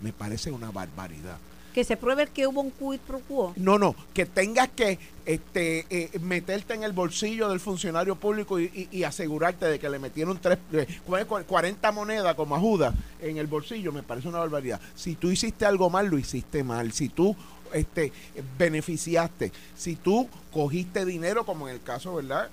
Me 0.00 0.12
parece 0.12 0.50
una 0.50 0.70
barbaridad. 0.70 1.38
Que 1.76 1.84
se 1.84 1.98
pruebe 1.98 2.26
que 2.26 2.46
hubo 2.46 2.62
un 2.62 2.70
quid 2.70 2.98
pro 3.06 3.20
quo. 3.20 3.52
No, 3.56 3.78
no, 3.78 3.94
que 4.14 4.24
tengas 4.24 4.68
que 4.70 4.98
este, 5.26 5.84
eh, 5.90 6.18
meterte 6.20 6.72
en 6.72 6.82
el 6.84 6.92
bolsillo 6.94 7.50
del 7.50 7.60
funcionario 7.60 8.16
público 8.16 8.58
y, 8.58 8.64
y- 8.74 8.88
y 8.98 9.04
asegurarte 9.04 9.66
de 9.66 9.78
que 9.78 9.90
le 9.90 9.98
metieron 9.98 10.38
tres, 10.40 10.58
eh, 10.72 10.86
cu- 11.04 11.16
cu- 11.28 11.44
40 11.46 11.92
monedas 11.92 12.34
como 12.34 12.56
a 12.56 12.58
Judas 12.60 12.94
en 13.20 13.36
el 13.36 13.46
bolsillo, 13.46 13.92
me 13.92 14.02
parece 14.02 14.26
una 14.26 14.38
barbaridad. 14.38 14.80
Si 14.94 15.16
tú 15.16 15.30
hiciste 15.30 15.66
algo 15.66 15.90
mal, 15.90 16.06
lo 16.06 16.16
hiciste 16.18 16.64
mal. 16.64 16.92
Si 16.92 17.10
tú 17.10 17.36
este, 17.74 18.10
beneficiaste, 18.58 19.52
si 19.76 19.96
tú 19.96 20.28
cogiste 20.52 21.04
dinero, 21.04 21.44
como 21.44 21.68
en 21.68 21.74
el 21.74 21.82
caso, 21.82 22.14
¿verdad? 22.14 22.48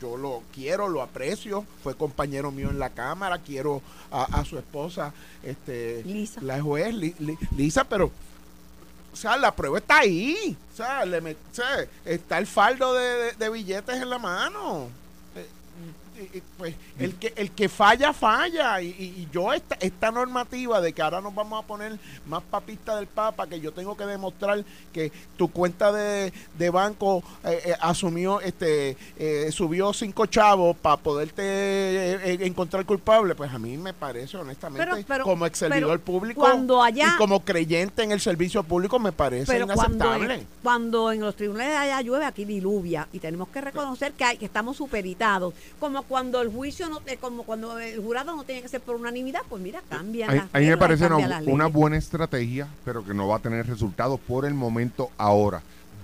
Yo 0.00 0.16
lo 0.16 0.42
quiero, 0.54 0.88
lo 0.88 1.02
aprecio, 1.02 1.64
fue 1.82 1.96
compañero 1.96 2.50
mío 2.52 2.70
en 2.70 2.78
la 2.78 2.90
Cámara, 2.90 3.38
quiero 3.38 3.82
a, 4.12 4.24
a 4.40 4.44
su 4.44 4.56
esposa, 4.58 5.12
este, 5.42 6.02
Lisa. 6.04 6.40
la 6.42 6.60
juez 6.62 6.94
Li- 6.94 7.14
Li- 7.18 7.38
Lisa, 7.56 7.84
pero 7.84 8.10
o 9.12 9.16
sea, 9.16 9.36
la 9.36 9.54
prueba 9.54 9.78
está 9.78 9.98
ahí. 9.98 10.56
O 10.72 10.76
sea, 10.76 11.04
le 11.04 11.22
met- 11.22 11.36
o 11.50 11.54
sea, 11.54 11.86
está 12.04 12.38
el 12.38 12.46
faldo 12.46 12.94
de, 12.94 13.48
billetes 13.50 13.96
en 13.96 14.10
la 14.10 14.18
mano. 14.18 14.88
Pues 16.56 16.74
el 16.98 17.14
que 17.14 17.32
el 17.36 17.50
que 17.52 17.68
falla 17.68 18.12
falla 18.12 18.80
y, 18.82 19.28
yo 19.32 19.52
esta 19.52 19.76
esta 19.80 20.10
normativa 20.10 20.80
de 20.80 20.92
que 20.92 21.00
ahora 21.02 21.20
nos 21.20 21.34
vamos 21.34 21.62
a 21.62 21.66
poner 21.66 21.98
más 22.26 22.42
papista 22.42 22.96
del 22.96 23.06
papa 23.06 23.46
que 23.46 23.60
yo 23.60 23.72
tengo 23.72 23.96
que 23.96 24.04
demostrar 24.04 24.64
que 24.92 25.12
tu 25.36 25.48
cuenta 25.48 25.92
de, 25.92 26.32
de 26.58 26.70
banco 26.70 27.22
eh, 27.44 27.60
eh, 27.66 27.74
asumió 27.80 28.40
este 28.40 28.96
eh, 29.16 29.50
subió 29.52 29.92
cinco 29.92 30.26
chavos 30.26 30.76
para 30.76 30.96
poderte 30.96 31.42
eh, 31.42 32.20
eh, 32.24 32.38
encontrar 32.42 32.84
culpable 32.84 33.34
pues 33.34 33.52
a 33.52 33.58
mí 33.58 33.76
me 33.76 33.92
parece 33.92 34.36
honestamente 34.36 34.84
Pero- 34.90 35.04
pero- 35.06 35.24
como 35.24 35.46
ex 35.46 35.58
servidor 35.58 36.00
público 36.00 36.40
cuando 36.40 36.82
allá- 36.82 37.12
y 37.14 37.16
como 37.16 37.44
creyente 37.44 38.02
en 38.02 38.12
el 38.12 38.20
servicio 38.20 38.62
público 38.64 38.98
me 38.98 39.12
parece 39.12 39.52
Pero 39.52 39.66
inaceptable 39.66 40.46
cuando 40.62 41.12
en 41.12 41.20
los 41.20 41.36
tribunales 41.36 41.72
de 41.72 41.76
allá 41.78 42.00
llueve, 42.02 42.24
aquí 42.24 42.44
diluvia. 42.44 43.08
Y 43.12 43.18
tenemos 43.18 43.48
que 43.48 43.60
reconocer 43.60 44.12
que, 44.12 44.24
hay, 44.24 44.36
que 44.36 44.44
estamos 44.44 44.76
superitados. 44.76 45.54
Como 45.80 46.02
cuando 46.08 46.40
el 46.40 46.48
juicio, 46.48 46.88
no, 46.88 47.00
eh, 47.06 47.18
como 47.20 47.42
cuando 47.44 47.78
el 47.78 48.00
jurado 48.00 48.34
no 48.34 48.44
tiene 48.44 48.62
que 48.62 48.68
ser 48.68 48.80
por 48.80 48.96
unanimidad, 48.96 49.40
pues 49.48 49.62
mira, 49.62 49.82
cambian 49.88 50.30
A, 50.30 50.34
las 50.34 50.44
a 50.52 50.58
mí 50.58 50.66
me 50.66 50.76
parece 50.78 51.06
cambian 51.08 51.42
una, 51.42 51.52
una 51.52 51.66
buena 51.66 51.96
estrategia, 51.96 52.66
pero 52.84 53.04
que 53.04 53.12
no 53.14 53.28
va 53.28 53.36
a 53.36 53.38
tener 53.40 53.66
resultados 53.66 54.18
por 54.20 54.44
el 54.46 54.54
momento 54.54 55.10
ahora. 55.18 55.60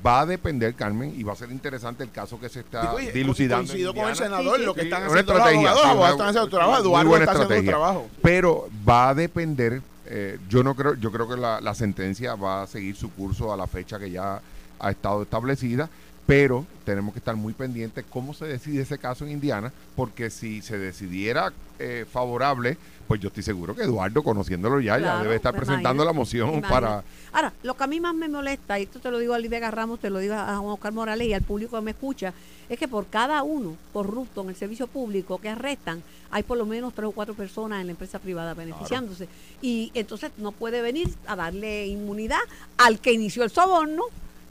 Va 0.06 0.20
a 0.20 0.26
depender, 0.26 0.74
Carmen, 0.74 1.14
y 1.18 1.22
va 1.22 1.32
a 1.32 1.36
ser 1.36 1.50
interesante 1.50 2.04
el 2.04 2.10
caso 2.10 2.38
que 2.38 2.50
se 2.50 2.60
está 2.60 2.82
Digo, 2.82 3.00
y- 3.00 3.06
dilucidando. 3.12 3.66
coincido 3.68 3.94
con 3.94 4.08
el 4.10 4.14
senador, 4.16 4.58
Sí, 4.58 4.64
lo 4.66 4.74
que 4.74 4.80
Sí, 4.82 4.86
están 4.88 5.02
una 5.04 5.10
haciendo 5.12 5.32
los 5.32 5.40
estrategia, 5.40 5.70
abogados, 5.70 6.06
sí, 6.06 6.12
están 6.12 6.28
haciendo 6.28 6.48
trabajo, 6.50 6.80
Eduardo 6.82 7.08
buena 7.08 7.24
está 7.24 7.42
haciendo 7.42 7.70
trabajo. 7.70 8.08
Pero 8.20 8.68
va 8.86 9.08
a 9.08 9.14
depender, 9.14 9.80
eh, 10.04 10.38
yo 10.50 10.62
no 10.62 10.74
creo, 10.74 10.92
yo 10.96 11.10
creo 11.10 11.26
que 11.26 11.38
la, 11.38 11.62
la 11.62 11.74
sentencia 11.74 12.34
va 12.34 12.64
a 12.64 12.66
seguir 12.66 12.94
su 12.96 13.10
curso 13.12 13.50
a 13.50 13.56
la 13.56 13.66
fecha 13.66 13.98
que 13.98 14.10
ya 14.10 14.42
ha 14.78 14.90
estado 14.90 15.22
establecida, 15.22 15.88
pero 16.26 16.66
tenemos 16.84 17.12
que 17.12 17.18
estar 17.18 17.36
muy 17.36 17.52
pendientes 17.52 18.04
cómo 18.08 18.34
se 18.34 18.46
decide 18.46 18.82
ese 18.82 18.98
caso 18.98 19.24
en 19.24 19.32
Indiana, 19.32 19.72
porque 19.96 20.30
si 20.30 20.62
se 20.62 20.78
decidiera 20.78 21.52
eh, 21.78 22.06
favorable, 22.10 22.76
pues 23.06 23.20
yo 23.20 23.28
estoy 23.28 23.42
seguro 23.42 23.74
que 23.74 23.82
Eduardo, 23.82 24.22
conociéndolo 24.22 24.80
ya, 24.80 24.98
ya 24.98 25.22
debe 25.22 25.36
estar 25.36 25.54
presentando 25.54 26.04
la 26.04 26.12
moción 26.12 26.62
para... 26.62 27.02
Ahora, 27.32 27.52
lo 27.62 27.74
que 27.74 27.84
a 27.84 27.86
mí 27.86 28.00
más 28.00 28.14
me 28.14 28.28
molesta, 28.28 28.78
y 28.78 28.84
esto 28.84 29.00
te 29.00 29.10
lo 29.10 29.18
digo 29.18 29.34
a 29.34 29.38
Lidia 29.38 29.70
Ramos, 29.70 30.00
te 30.00 30.08
lo 30.08 30.18
digo 30.18 30.34
a 30.34 30.56
Juan 30.56 30.72
Oscar 30.72 30.92
Morales 30.92 31.26
y 31.28 31.34
al 31.34 31.42
público 31.42 31.76
que 31.76 31.82
me 31.82 31.90
escucha, 31.90 32.32
es 32.68 32.78
que 32.78 32.88
por 32.88 33.06
cada 33.06 33.42
uno 33.42 33.76
corrupto 33.92 34.42
en 34.42 34.50
el 34.50 34.56
servicio 34.56 34.86
público 34.86 35.38
que 35.38 35.50
arrestan, 35.50 36.02
hay 36.30 36.42
por 36.42 36.56
lo 36.56 36.64
menos 36.64 36.94
tres 36.94 37.08
o 37.08 37.12
cuatro 37.12 37.34
personas 37.34 37.80
en 37.80 37.86
la 37.88 37.92
empresa 37.92 38.18
privada 38.18 38.54
beneficiándose. 38.54 39.28
Y 39.60 39.90
entonces 39.94 40.32
no 40.38 40.52
puede 40.52 40.80
venir 40.80 41.08
a 41.26 41.36
darle 41.36 41.86
inmunidad 41.86 42.40
al 42.78 43.00
que 43.00 43.12
inició 43.12 43.44
el 43.44 43.50
soborno. 43.50 44.04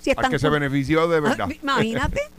Si 0.04 0.10
al 0.12 0.18
están 0.18 0.32
que 0.32 0.38
se 0.40 0.50
benefició 0.50 1.08
de 1.08 1.20
verdad. 1.20 1.48
Ah, 1.50 1.56
Imagínate. 1.62 2.22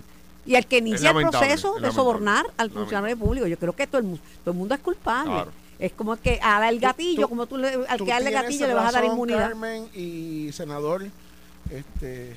Y 0.46 0.56
el 0.56 0.66
que 0.66 0.76
inicia 0.76 1.08
el 1.10 1.28
proceso 1.30 1.76
es 1.78 1.82
de 1.82 1.90
sobornar 1.90 2.44
al 2.58 2.70
funcionario 2.70 3.16
público. 3.16 3.46
Yo 3.46 3.58
creo 3.58 3.72
que 3.72 3.86
todo 3.86 3.98
el, 4.02 4.04
mu- 4.04 4.18
todo 4.44 4.50
el 4.52 4.58
mundo 4.58 4.74
es 4.74 4.80
culpable. 4.82 5.30
Claro. 5.32 5.50
Es 5.78 5.92
como 5.92 6.14
que 6.16 6.38
a 6.42 6.60
dar 6.60 6.70
el 6.70 6.80
gatillo, 6.80 7.22
tú- 7.22 7.28
como 7.30 7.46
tú 7.46 7.56
le, 7.56 7.68
al 7.88 7.96
Tú 7.96 8.04
que 8.04 8.10
darle 8.10 8.28
tienes 8.28 8.42
gatillo 8.44 8.66
le 8.66 8.74
vas 8.74 8.88
a 8.90 8.92
dar 8.92 9.04
inmunidad. 9.06 9.48
Carmen 9.48 9.88
y 9.94 10.50
senador, 10.52 11.06
este, 11.70 12.36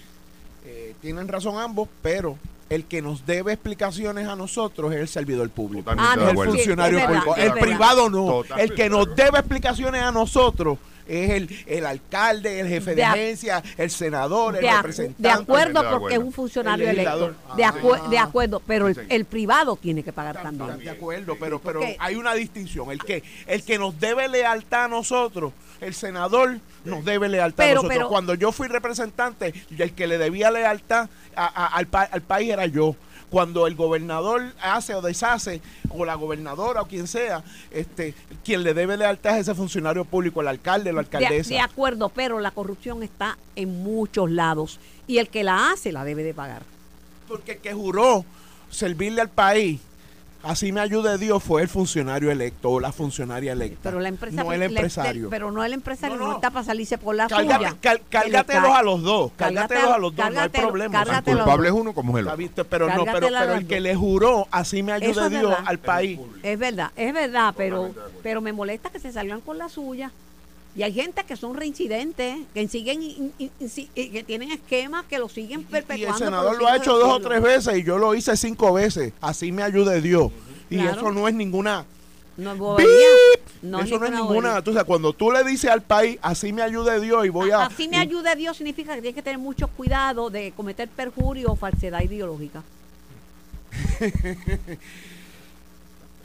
eh, 0.65 0.95
tienen 1.01 1.27
razón 1.27 1.59
ambos, 1.59 1.89
pero 2.01 2.37
el 2.69 2.85
que 2.85 3.01
nos 3.01 3.25
debe 3.25 3.53
explicaciones 3.53 4.27
a 4.27 4.35
nosotros 4.35 4.93
es 4.93 4.99
el 4.99 5.07
servidor 5.07 5.49
público. 5.49 5.89
Totalmente 5.91 6.23
Ah, 6.29 6.33
no, 6.33 6.41
el 6.43 6.49
funcionario 6.49 6.99
es 6.99 7.07
verdad, 7.07 7.23
público. 7.23 7.35
El 7.41 7.49
verdad. 7.49 7.61
privado 7.61 8.09
no. 8.09 8.25
Totalmente 8.27 8.63
El 8.73 8.77
que 8.77 8.89
nos 8.89 9.15
debe 9.15 9.39
explicaciones 9.39 10.01
a 10.01 10.11
nosotros 10.11 10.77
es 11.07 11.29
el, 11.29 11.63
el 11.67 11.85
alcalde, 11.85 12.59
el 12.59 12.67
jefe 12.67 12.89
de, 12.89 12.95
De 12.97 13.03
agencia, 13.05 13.63
el 13.77 13.89
senador, 13.89 14.55
el 14.57 14.61
De, 14.61 14.71
representante. 14.75 15.23
de 15.23 15.29
acuerdo 15.29 15.89
porque 15.99 16.15
es 16.15 16.19
un 16.19 16.33
funcionario 16.33 16.89
El 16.89 16.99
electo. 16.99 17.33
De, 17.55 17.63
acu- 17.63 17.97
Ah. 18.03 18.09
de 18.09 18.17
acuerdo, 18.17 18.61
pero 18.67 18.89
el, 18.89 19.05
el 19.07 19.23
privado 19.23 19.77
tiene 19.77 20.03
que 20.03 20.11
pagar 20.11 20.41
también. 20.41 20.77
de 20.79 20.89
acuerdo, 20.89 21.37
pero, 21.39 21.59
pero 21.59 21.79
hay 21.99 22.15
una 22.17 22.33
distinción. 22.33 22.91
El 22.91 22.99
que, 23.01 23.23
el 23.47 23.63
que 23.63 23.77
nos 23.79 23.97
debe 23.99 24.27
lealtad 24.27 24.83
a 24.83 24.87
nosotros, 24.89 25.53
el 25.79 25.93
senador 25.93 26.57
nos 26.83 27.05
debe 27.05 27.29
lealtad 27.29 27.63
Pero- 27.63 27.79
a 27.79 27.83
nosotros. 27.83 27.97
pero- 27.99 28.09
Cuando 28.09 28.33
yo 28.33 28.51
fui 28.51 28.67
representante, 28.67 29.53
y 29.69 29.81
el 29.81 29.93
que 29.93 30.07
le 30.07 30.17
debía 30.17 30.51
lealtad 30.51 31.07
a- 31.37 31.45
a- 31.65 31.67
al, 31.67 31.87
pa- 31.87 32.09
al 32.11 32.21
país 32.21 32.49
era 32.51 32.65
yo. 32.65 32.95
Cuando 33.29 33.67
el 33.67 33.75
gobernador 33.75 34.53
hace 34.61 34.95
o 34.95 35.01
deshace, 35.01 35.61
o 35.89 36.05
la 36.05 36.15
gobernadora 36.15 36.81
o 36.81 36.87
quien 36.87 37.07
sea, 37.07 37.43
este, 37.71 38.13
quien 38.45 38.63
le 38.63 38.73
debe 38.73 38.95
lealtad 38.95 39.35
es 39.35 39.41
ese 39.41 39.53
funcionario 39.55 40.05
público, 40.05 40.39
el 40.39 40.47
alcalde, 40.47 40.93
la 40.93 41.01
De, 41.01 41.07
alcaldesa. 41.17 41.49
de 41.49 41.59
acuerdo, 41.59 42.07
pero 42.07 42.39
la 42.39 42.51
corrupción 42.51 43.03
está 43.03 43.37
en 43.57 43.83
muchos 43.83 44.31
lados 44.31 44.79
y 45.07 45.17
el 45.17 45.27
que 45.27 45.43
la 45.43 45.71
hace 45.71 45.91
la 45.91 46.05
debe 46.05 46.23
de 46.23 46.33
pagar. 46.33 46.61
Porque 47.27 47.53
el 47.53 47.57
que 47.59 47.73
juró 47.73 48.23
servirle 48.69 49.19
al 49.19 49.29
país, 49.29 49.81
así 50.43 50.71
me 50.71 50.79
ayude 50.81 51.17
Dios, 51.17 51.43
fue 51.43 51.61
el 51.61 51.67
funcionario 51.67 52.31
electo 52.31 52.69
o 52.71 52.79
la 52.79 52.91
funcionaria 52.91 53.51
electa. 53.53 53.79
Pero 53.83 53.99
la 53.99 54.09
empresa 54.09 54.43
no 54.43 54.53
el 54.53 54.63
empresario. 54.63 55.29
pero 55.29 55.51
no 55.51 55.63
el 55.63 55.73
empresario 55.73 56.15
No, 56.15 56.21
no, 56.23 56.29
no. 56.29 56.35
está 56.35 56.49
para 56.51 56.65
salirse 56.65 56.97
por 56.97 57.15
la 57.15 57.27
Cárgate- 57.27 57.55
suya. 57.69 57.75
cal- 57.81 58.01
cárgatelos 58.09 58.71
a 58.71 58.81
los 58.83 59.01
dos, 59.01 59.31
cárgatelos 59.35 59.91
a 59.91 59.97
los 59.97 60.15
dos, 60.15 60.31
no 60.33 60.39
hay 60.41 60.49
problema. 60.49 61.03
El 61.03 61.23
culpable 61.23 61.67
es 61.69 61.73
uno 61.73 61.93
como 61.93 62.17
es 62.17 62.21
el 62.21 62.27
otro. 62.27 62.37
visto, 62.37 62.63
pero 62.65 62.87
no, 62.87 63.05
pero, 63.05 63.27
el 63.55 63.67
que 63.67 63.79
le 63.79 63.95
juró, 63.95 64.47
así 64.51 64.83
me 64.83 64.91
ayude 64.93 65.29
Dios 65.29 65.43
verdad. 65.49 65.63
al 65.65 65.79
país. 65.79 66.19
Es 66.43 66.57
verdad, 66.59 66.91
es 66.95 67.13
verdad, 67.13 67.53
pero, 67.57 67.91
pero 68.23 68.41
me 68.41 68.53
molesta 68.53 68.89
que 68.89 68.99
se 68.99 69.11
salgan 69.11 69.41
con 69.41 69.57
la 69.57 69.69
suya. 69.69 70.11
Y 70.77 70.83
hay 70.83 70.93
gente 70.93 71.23
que 71.23 71.35
son 71.35 71.55
reincidentes, 71.55 72.37
que 72.53 72.67
siguen 72.67 73.01
in- 73.01 73.33
in- 73.39 73.51
in- 73.59 73.89
y 73.95 74.09
que 74.09 74.23
tienen 74.23 74.51
esquemas 74.51 75.05
que 75.05 75.17
lo 75.17 75.27
siguen 75.27 75.61
Y 75.61 75.63
perpetuando. 75.63 76.05
el 76.05 76.11
por 76.11 76.19
senador 76.19 76.57
lo 76.59 76.67
ha 76.67 76.77
hecho 76.77 76.95
dos 76.99 77.09
o 77.13 77.19
tres 77.19 77.41
veces 77.41 77.79
y 77.79 77.83
yo 77.83 77.97
lo 77.97 78.13
hice 78.13 78.37
cinco 78.37 78.71
veces. 78.73 79.11
Así 79.19 79.51
me 79.51 79.63
ayude 79.63 79.99
Dios. 80.01 80.31
Y 80.69 80.75
Claro. 80.77 80.91
eso 80.97 81.11
no 81.11 81.27
es 81.27 81.33
ninguna. 81.33 81.83
No 82.37 82.51
es 82.51 82.57
bobería. 82.59 82.91
No 83.63 83.79
eso 83.79 83.97
no 83.97 84.05
es 84.05 84.11
ninguna. 84.11 84.61
Tú 84.61 84.71
sabes, 84.71 84.85
cuando 84.85 85.13
tú 85.13 85.31
le 85.31 85.43
dices 85.43 85.71
al 85.71 85.81
país, 85.81 86.19
así 86.21 86.53
me 86.53 86.61
ayude 86.61 86.99
Dios 87.01 87.25
y 87.25 87.29
voy 87.29 87.49
a. 87.49 87.65
Así 87.65 87.87
me 87.87 87.97
ayude 87.97 88.35
Dios 88.35 88.55
significa 88.55 88.93
que 88.93 89.01
tienes 89.01 89.15
que 89.15 89.23
tener 89.23 89.39
mucho 89.39 89.67
cuidado 89.69 90.29
de 90.29 90.51
cometer 90.55 90.87
perjurio 90.89 91.53
o 91.53 91.55
falsedad 91.55 92.01
ideológica. 92.01 92.61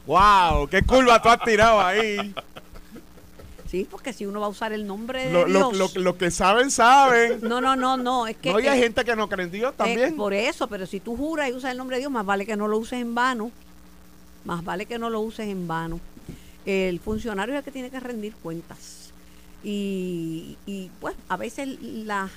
¡Wow! 0.07 0.69
¡Qué 0.69 0.83
curva 0.83 1.23
tú 1.23 1.29
has 1.31 1.41
tirado 1.43 1.81
ahí! 1.81 2.35
Sí, 3.73 3.89
porque 3.91 4.13
si 4.13 4.27
uno 4.27 4.39
va 4.39 4.47
a 4.47 4.51
usar 4.51 4.75
el 4.75 4.87
nombre 4.87 5.25
de 5.29 5.33
Lo, 5.33 5.47
Dios. 5.47 5.95
lo- 5.95 6.03
lo 6.03 6.19
que 6.19 6.31
saben, 6.31 6.71
saben. 6.71 7.41
no, 7.41 7.63
no, 7.63 7.75
no, 7.75 7.97
no. 7.97 8.27
Es 8.27 8.37
que. 8.37 8.53
no, 8.53 8.61
y 8.61 8.67
hay 8.67 8.79
gente 8.79 9.03
que 9.03 9.17
no 9.17 9.31
cree 9.31 9.47
en 9.47 9.51
Dios 9.51 9.73
eh, 9.73 9.77
también. 9.79 10.15
por 10.15 10.35
eso, 10.35 10.67
pero 10.69 10.85
si 10.85 11.01
tú 11.01 11.17
juras 11.17 11.49
y 11.49 11.55
usas 11.55 11.71
el 11.73 11.79
nombre 11.79 11.97
de 11.97 12.01
Dios, 12.03 12.13
más 12.13 12.27
vale 12.27 12.45
que 12.45 12.55
no 12.55 12.69
lo 12.69 12.77
uses 12.77 13.01
en 13.01 13.15
vano. 13.15 13.51
Más 14.45 14.63
vale 14.63 14.85
que 14.85 14.99
no 14.99 15.09
lo 15.09 15.21
uses 15.21 15.49
en 15.49 15.67
vano. 15.67 16.01
El 16.67 17.01
funcionario 17.01 17.55
es 17.55 17.59
el 17.61 17.65
que 17.65 17.71
tiene 17.71 17.89
que 17.91 17.99
rendir 17.99 18.35
cuentas. 18.35 19.11
Y, 19.65 20.59
y 20.67 20.91
pues 21.01 21.17
a 21.31 21.39
veces 21.39 21.69
la- 21.81 22.29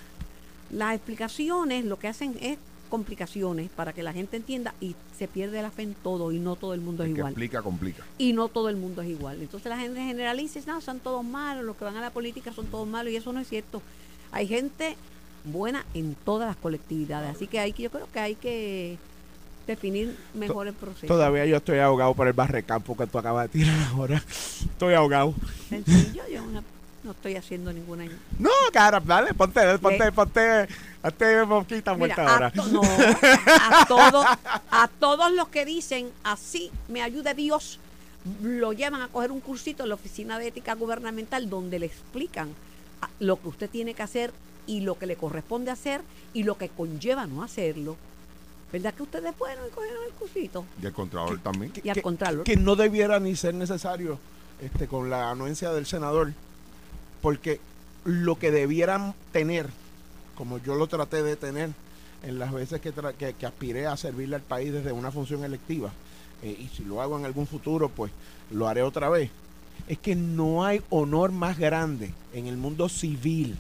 las 0.72 0.96
explicaciones 0.96 1.84
lo 1.84 2.00
que 2.00 2.08
hacen 2.08 2.38
es 2.40 2.58
complicaciones 2.96 3.70
para 3.70 3.92
que 3.92 4.04
la 4.04 4.14
gente 4.14 4.38
entienda 4.38 4.74
y 4.80 4.96
se 5.20 5.28
pierde 5.28 5.62
la 5.62 5.70
fe 5.70 5.84
en 5.84 5.96
todo 5.96 6.32
y 6.32 6.40
no 6.40 6.56
todo 6.56 6.74
el 6.74 6.80
mundo 6.80 7.04
es 7.04 7.10
que 7.10 7.18
igual 7.18 7.34
explica, 7.34 7.62
complica. 7.62 8.04
y 8.18 8.32
no 8.32 8.48
todo 8.48 8.70
el 8.70 8.78
mundo 8.78 9.02
es 9.02 9.10
igual. 9.10 9.42
Entonces 9.42 9.70
la 9.70 9.78
gente 9.78 10.00
generaliza, 10.00 10.60
y 10.60 10.62
dice, 10.62 10.72
no, 10.72 10.80
son 10.80 11.02
todos 11.02 11.26
malos, 11.26 11.66
los 11.66 11.76
que 11.76 11.84
van 11.84 11.98
a 11.98 12.02
la 12.02 12.12
política 12.12 12.54
son 12.54 12.68
todos 12.68 12.88
malos 12.88 13.12
y 13.12 13.18
eso 13.18 13.34
no 13.34 13.42
es 13.42 13.50
cierto. 13.50 13.82
Hay 14.32 14.48
gente 14.48 14.96
buena 15.44 15.86
en 15.94 16.16
todas 16.24 16.48
las 16.48 16.56
colectividades, 16.56 17.36
así 17.36 17.48
que 17.48 17.60
hay 17.60 17.74
que 17.74 17.84
yo 17.84 17.92
creo 17.92 18.08
que 18.14 18.20
hay 18.20 18.36
que 18.36 18.98
definir 19.68 20.16
mejor 20.34 20.68
el 20.68 20.74
proceso. 20.74 21.08
Todavía 21.08 21.46
yo 21.46 21.58
estoy 21.58 21.80
ahogado 21.80 22.14
por 22.14 22.28
el 22.28 22.34
barrecampo 22.34 22.96
que 22.96 23.08
tú 23.08 23.18
acabas 23.18 23.52
de 23.52 23.60
tirar 23.60 23.78
ahora. 23.90 24.24
Estoy 24.72 24.94
ahogado. 24.94 25.34
Sencillo, 25.68 26.24
yo 26.32 26.46
no, 26.46 26.64
no 27.06 27.12
estoy 27.12 27.36
haciendo 27.36 27.72
ninguna 27.72 28.06
No, 28.40 28.50
cara, 28.74 29.00
dale, 29.00 29.34
ponte, 29.34 29.78
ponte, 29.80 30.12
ponte, 30.12 30.68
hazte 31.04 31.46
poquita 31.46 31.94
vuelta 31.94 32.22
Mira, 32.22 32.34
ahora. 32.34 32.48
a, 32.48 32.52
to- 32.52 32.68
no, 32.68 32.82
a 33.62 33.86
todos, 33.88 34.26
a 34.72 34.90
todos 35.00 35.32
los 35.32 35.48
que 35.50 35.64
dicen 35.66 36.10
así 36.24 36.72
me 36.90 37.02
ayude 37.02 37.34
Dios, 37.36 37.80
lo 38.42 38.74
llevan 38.74 39.02
a 39.04 39.08
coger 39.08 39.32
un 39.32 39.40
cursito 39.40 39.84
en 39.84 39.90
la 39.90 39.96
oficina 39.96 40.40
de 40.40 40.48
ética 40.48 40.74
gubernamental 40.74 41.50
donde 41.50 41.80
le 41.80 41.86
explican 41.86 42.50
a- 43.02 43.10
lo 43.20 43.40
que 43.40 43.48
usted 43.50 43.70
tiene 43.70 43.94
que 43.94 44.04
hacer 44.04 44.32
y 44.68 44.82
lo 44.82 44.98
que 44.98 45.06
le 45.06 45.16
corresponde 45.16 45.70
hacer 45.72 46.02
y 46.34 46.44
lo 46.44 46.58
que 46.58 46.70
conlleva 46.70 47.28
no 47.28 47.44
hacerlo. 47.44 47.96
¿Verdad 48.74 48.94
que 48.96 49.04
ustedes 49.04 49.34
fueron 49.36 49.68
y 49.68 49.70
cogieron 49.70 50.04
el 50.06 50.12
cursito? 50.14 50.66
Y 50.82 50.88
el 50.88 50.92
Contralor 50.92 51.40
también. 51.40 51.72
Y 51.84 51.88
al 51.88 52.02
contrario. 52.02 52.44
que 52.44 52.58
no 52.58 52.76
debiera 52.76 53.20
ni 53.20 53.36
ser 53.36 53.54
necesario 53.54 54.18
este 54.60 54.88
con 54.88 55.10
la 55.10 55.30
anuencia 55.30 55.72
del 55.72 55.86
senador 55.86 56.34
porque 57.26 57.60
lo 58.04 58.38
que 58.38 58.52
debieran 58.52 59.16
tener 59.32 59.68
como 60.36 60.60
yo 60.60 60.76
lo 60.76 60.86
traté 60.86 61.24
de 61.24 61.36
tener 61.36 61.72
en 62.22 62.38
las 62.38 62.54
veces 62.54 62.80
que, 62.82 62.94
que 63.18 63.46
aspiré 63.48 63.88
a 63.88 63.98
servirle 63.98 64.36
al 64.36 64.44
país 64.44 64.72
desde 64.72 64.92
una 64.92 65.10
función 65.10 65.44
electiva 65.44 65.90
eh, 66.44 66.56
y 66.60 66.68
si 66.68 66.86
lo 66.86 67.02
hago 67.02 67.18
en 67.18 67.26
algún 67.26 67.48
futuro 67.48 67.90
pues 67.90 68.12
lo 68.52 68.68
haré 68.68 68.84
otra 68.84 69.10
vez 69.10 69.32
es 69.88 69.98
que 69.98 70.14
no 70.14 70.66
hay 70.66 70.84
honor 70.92 71.32
más 71.32 71.58
grande 71.58 72.14
en 72.32 72.46
el 72.46 72.58
mundo 72.58 72.90
civil. 72.90 73.58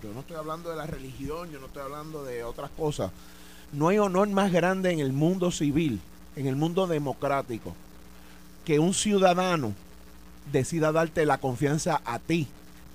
Yo 0.00 0.12
no 0.14 0.20
estoy 0.20 0.36
hablando 0.36 0.70
de 0.70 0.76
la 0.76 0.86
religión 0.86 1.50
yo 1.50 1.58
no 1.58 1.66
estoy 1.66 1.82
hablando 1.82 2.22
de 2.22 2.44
otras 2.44 2.70
cosas. 2.70 3.10
No 3.72 3.88
hay 3.88 3.98
honor 3.98 4.28
más 4.28 4.52
grande 4.52 4.92
en 4.92 5.00
el 5.00 5.12
mundo 5.12 5.50
civil, 5.50 6.00
en 6.36 6.46
el 6.46 6.54
mundo 6.54 6.86
democrático, 6.86 7.74
que 8.64 8.78
un 8.78 8.94
ciudadano 8.94 9.74
decida 10.50 10.92
darte 10.92 11.24
la 11.26 11.38
confianza 11.38 12.00
a 12.04 12.18
ti 12.18 12.48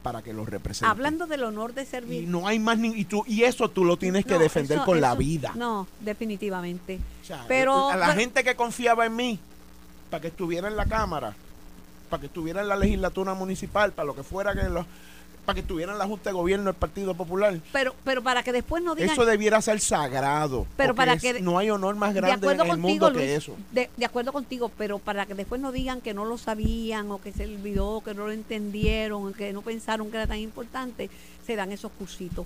para 0.03 0.21
que 0.21 0.33
lo 0.33 0.45
represente. 0.45 0.89
Hablando 0.89 1.27
del 1.27 1.43
honor 1.43 1.73
de 1.73 1.83
y 1.83 1.85
servir. 1.85 2.27
no 2.27 2.47
hay 2.47 2.59
más 2.59 2.77
ni 2.77 2.89
y 2.89 3.05
tú 3.05 3.23
y 3.27 3.43
eso 3.43 3.69
tú 3.69 3.83
lo 3.85 3.97
tienes 3.97 4.25
que 4.25 4.33
No, 4.35 4.39
defender 4.39 4.77
eso- 4.77 4.85
con 4.85 5.01
la 5.01 5.15
vida. 5.15 5.51
No, 5.55 5.87
definitivamente. 5.99 6.99
O 7.21 7.25
sea, 7.25 7.45
Pero- 7.47 7.89
a 7.89 7.95
la 7.97 8.07
pero- 8.07 8.19
gente 8.19 8.43
que 8.43 8.55
confiaba 8.55 9.05
en 9.05 9.15
mí 9.15 9.39
para 10.09 10.21
que 10.21 10.27
estuviera 10.29 10.67
en 10.67 10.77
la 10.77 10.85
cámara, 10.85 11.35
para 12.09 12.21
que 12.21 12.27
estuviera 12.27 12.61
en 12.61 12.69
la 12.69 12.75
legislatura 12.77 13.33
municipal, 13.33 13.91
para 13.91 14.05
lo 14.05 14.15
que 14.15 14.23
fuera 14.23 14.53
que 14.53 14.69
los 14.69 14.85
para 15.47 15.55
que 15.55 15.61
estuviera 15.61 15.93
en 15.93 15.97
la 15.97 16.05
Junta 16.05 16.29
de 16.29 16.33
Gobierno 16.33 16.65
del 16.65 16.73
Partido 16.73 17.15
Popular. 17.15 17.57
Pero, 17.71 17.95
pero 18.03 18.21
para 18.21 18.43
que 18.43 18.51
después 18.51 18.83
no 18.83 18.95
digan 18.95 19.11
Eso 19.11 19.25
debiera 19.25 19.61
ser 19.61 19.79
sagrado. 19.79 20.67
Pero 20.75 20.89
porque 20.93 20.95
para 20.97 21.13
es- 21.13 21.21
que- 21.21 21.39
no 21.41 21.57
hay 21.57 21.69
honor 21.69 21.95
más 21.95 22.13
de 22.13 22.19
grande 22.19 22.45
en 22.47 22.51
el 22.51 22.57
contigo, 22.67 22.77
mundo 22.81 23.09
Luis, 23.11 23.23
que 23.25 23.35
eso. 23.35 23.55
De, 23.71 23.89
de 23.95 24.05
acuerdo 24.05 24.33
contigo, 24.33 24.69
pero 24.77 24.99
para 24.99 25.25
que 25.25 25.35
después 25.35 25.61
no 25.61 25.71
digan 25.71 26.01
que 26.01 26.13
no 26.13 26.25
lo 26.25 26.37
sabían 26.37 27.09
o 27.11 27.21
que 27.21 27.31
se 27.31 27.45
olvidó, 27.45 28.01
que 28.03 28.13
no 28.13 28.25
lo 28.25 28.33
entendieron, 28.33 29.33
que 29.33 29.53
no 29.53 29.61
pensaron 29.61 30.11
que 30.11 30.17
era 30.17 30.27
tan 30.27 30.39
importante, 30.39 31.09
se 31.45 31.55
dan 31.55 31.71
esos 31.71 31.93
cursitos. 31.93 32.45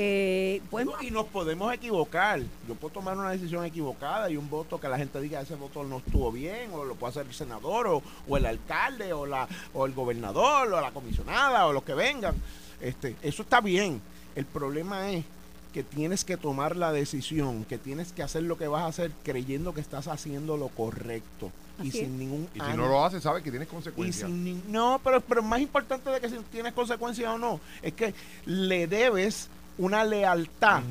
Eh, 0.00 0.62
pues, 0.70 0.86
y 1.00 1.10
nos 1.10 1.26
podemos 1.26 1.72
equivocar. 1.74 2.40
Yo 2.68 2.76
puedo 2.76 2.94
tomar 2.94 3.16
una 3.16 3.30
decisión 3.30 3.64
equivocada 3.64 4.30
y 4.30 4.36
un 4.36 4.48
voto 4.48 4.78
que 4.78 4.86
la 4.88 4.96
gente 4.96 5.20
diga 5.20 5.40
ese 5.40 5.56
voto 5.56 5.82
no 5.82 5.96
estuvo 5.98 6.30
bien, 6.30 6.70
o 6.72 6.84
lo 6.84 6.94
puede 6.94 7.10
hacer 7.10 7.26
el 7.26 7.34
senador, 7.34 7.88
o, 7.88 8.02
o 8.28 8.36
el 8.36 8.46
alcalde, 8.46 9.12
o 9.12 9.26
la 9.26 9.48
o 9.74 9.86
el 9.86 9.94
gobernador, 9.94 10.72
o 10.72 10.80
la 10.80 10.92
comisionada, 10.92 11.66
o 11.66 11.72
los 11.72 11.82
que 11.82 11.94
vengan. 11.94 12.36
Este, 12.80 13.16
eso 13.22 13.42
está 13.42 13.60
bien. 13.60 14.00
El 14.36 14.44
problema 14.44 15.10
es 15.10 15.24
que 15.72 15.82
tienes 15.82 16.24
que 16.24 16.36
tomar 16.36 16.76
la 16.76 16.92
decisión, 16.92 17.64
que 17.64 17.76
tienes 17.76 18.12
que 18.12 18.22
hacer 18.22 18.44
lo 18.44 18.56
que 18.56 18.68
vas 18.68 18.82
a 18.84 18.86
hacer 18.86 19.10
creyendo 19.24 19.74
que 19.74 19.80
estás 19.80 20.06
haciendo 20.06 20.56
lo 20.56 20.68
correcto 20.68 21.50
y 21.82 21.90
sin 21.90 22.04
es. 22.04 22.10
ningún 22.10 22.48
Y 22.54 22.60
si 22.60 22.64
ánimo. 22.66 22.84
no 22.84 22.88
lo 22.88 23.04
hace, 23.04 23.20
sabe 23.20 23.42
que 23.42 23.50
tienes 23.50 23.66
Y 23.68 23.70
consecuencias. 23.72 24.30
sin 24.30 24.62
no, 24.72 25.00
pero, 25.02 25.20
pero 25.20 25.42
más 25.42 25.60
importante 25.60 26.08
de 26.08 26.20
que 26.20 26.28
si 26.28 26.36
tienes 26.52 26.72
consecuencias 26.72 27.30
o 27.34 27.36
no, 27.38 27.58
es 27.82 27.92
que 27.94 28.14
le 28.46 28.86
debes 28.86 29.48
una 29.78 30.04
lealtad 30.04 30.82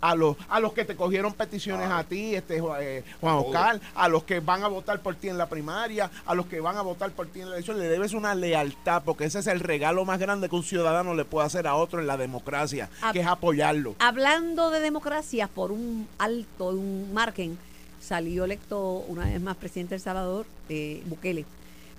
a 0.00 0.16
los 0.16 0.36
a 0.48 0.58
los 0.58 0.72
que 0.72 0.84
te 0.84 0.96
cogieron 0.96 1.32
peticiones 1.32 1.88
a 1.88 2.02
ti, 2.02 2.34
este 2.34 2.56
eh, 2.80 3.04
Juan. 3.20 3.36
Oscar, 3.36 3.80
a 3.94 4.08
los 4.08 4.24
que 4.24 4.40
van 4.40 4.64
a 4.64 4.68
votar 4.68 4.98
por 5.00 5.14
ti 5.14 5.28
en 5.28 5.38
la 5.38 5.48
primaria, 5.48 6.10
a 6.26 6.34
los 6.34 6.46
que 6.46 6.58
van 6.60 6.76
a 6.76 6.82
votar 6.82 7.12
por 7.12 7.28
ti 7.28 7.40
en 7.40 7.50
la 7.50 7.54
elección, 7.54 7.78
le 7.78 7.86
debes 7.86 8.12
una 8.12 8.34
lealtad, 8.34 9.02
porque 9.04 9.26
ese 9.26 9.38
es 9.38 9.46
el 9.46 9.60
regalo 9.60 10.04
más 10.04 10.18
grande 10.18 10.48
que 10.48 10.56
un 10.56 10.64
ciudadano 10.64 11.14
le 11.14 11.24
puede 11.24 11.46
hacer 11.46 11.68
a 11.68 11.76
otro 11.76 12.00
en 12.00 12.08
la 12.08 12.16
democracia, 12.16 12.90
Ah. 13.00 13.12
que 13.12 13.20
es 13.20 13.26
apoyarlo. 13.28 13.94
hablando 14.00 14.70
de 14.70 14.80
democracia, 14.80 15.46
por 15.46 15.70
un 15.70 16.08
alto, 16.18 16.70
un 16.70 17.14
margen, 17.14 17.56
salió 18.00 18.44
electo 18.44 19.04
una 19.06 19.26
vez 19.26 19.40
más 19.40 19.56
presidente 19.56 19.90
de 19.90 19.96
El 19.98 20.02
Salvador, 20.02 20.46
eh, 20.68 21.00
Bukele. 21.06 21.44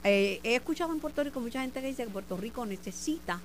Eh, 0.04 0.42
he 0.44 0.56
escuchado 0.56 0.92
en 0.92 1.00
Puerto 1.00 1.24
Rico 1.24 1.40
mucha 1.40 1.62
gente 1.62 1.80
que 1.80 1.88
dice 1.88 2.04
que 2.04 2.10
Puerto 2.10 2.36
Rico 2.36 2.66
necesita 2.66 3.40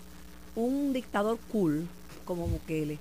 un 0.56 0.92
dictador 0.92 1.38
cool 1.52 1.86
como 2.28 2.46
Bukele. 2.46 2.98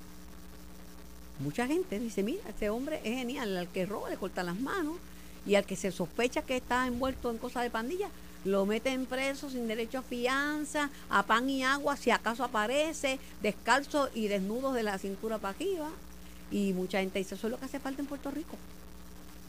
Mucha 1.39 1.67
gente 1.67 1.99
dice, 1.99 2.23
mira, 2.23 2.41
este 2.47 2.69
hombre 2.69 3.01
es 3.03 3.17
genial, 3.17 3.57
al 3.57 3.67
que 3.67 3.86
roba 3.86 4.09
le 4.09 4.15
cortan 4.15 4.45
las 4.45 4.57
manos 4.57 4.95
y 5.45 5.55
al 5.55 5.65
que 5.65 5.75
se 5.75 5.91
sospecha 5.91 6.43
que 6.43 6.55
está 6.55 6.88
envuelto 6.88 7.30
en 7.30 7.38
cosas 7.38 7.63
de 7.63 7.69
pandilla, 7.69 8.07
lo 8.45 8.65
meten 8.65 9.05
preso 9.05 9.49
sin 9.49 9.67
derecho 9.67 9.99
a 9.99 10.01
fianza, 10.01 10.89
a 11.09 11.23
pan 11.23 11.49
y 11.49 11.61
agua, 11.61 11.97
si 11.97 12.09
acaso 12.09 12.45
aparece, 12.45 13.19
descalzo 13.41 14.09
y 14.15 14.30
desnudo 14.30 14.71
de 14.71 14.84
la 14.84 14.97
cintura 14.97 15.39
para 15.39 15.55
arriba. 15.55 15.89
Y 16.49 16.71
mucha 16.71 17.01
gente 17.01 17.19
dice, 17.19 17.36
eso 17.36 17.47
es 17.47 17.51
lo 17.51 17.59
que 17.59 17.65
hace 17.65 17.82
falta 17.82 18.01
en 18.01 18.07
Puerto 18.07 18.32
Rico. 18.32 18.55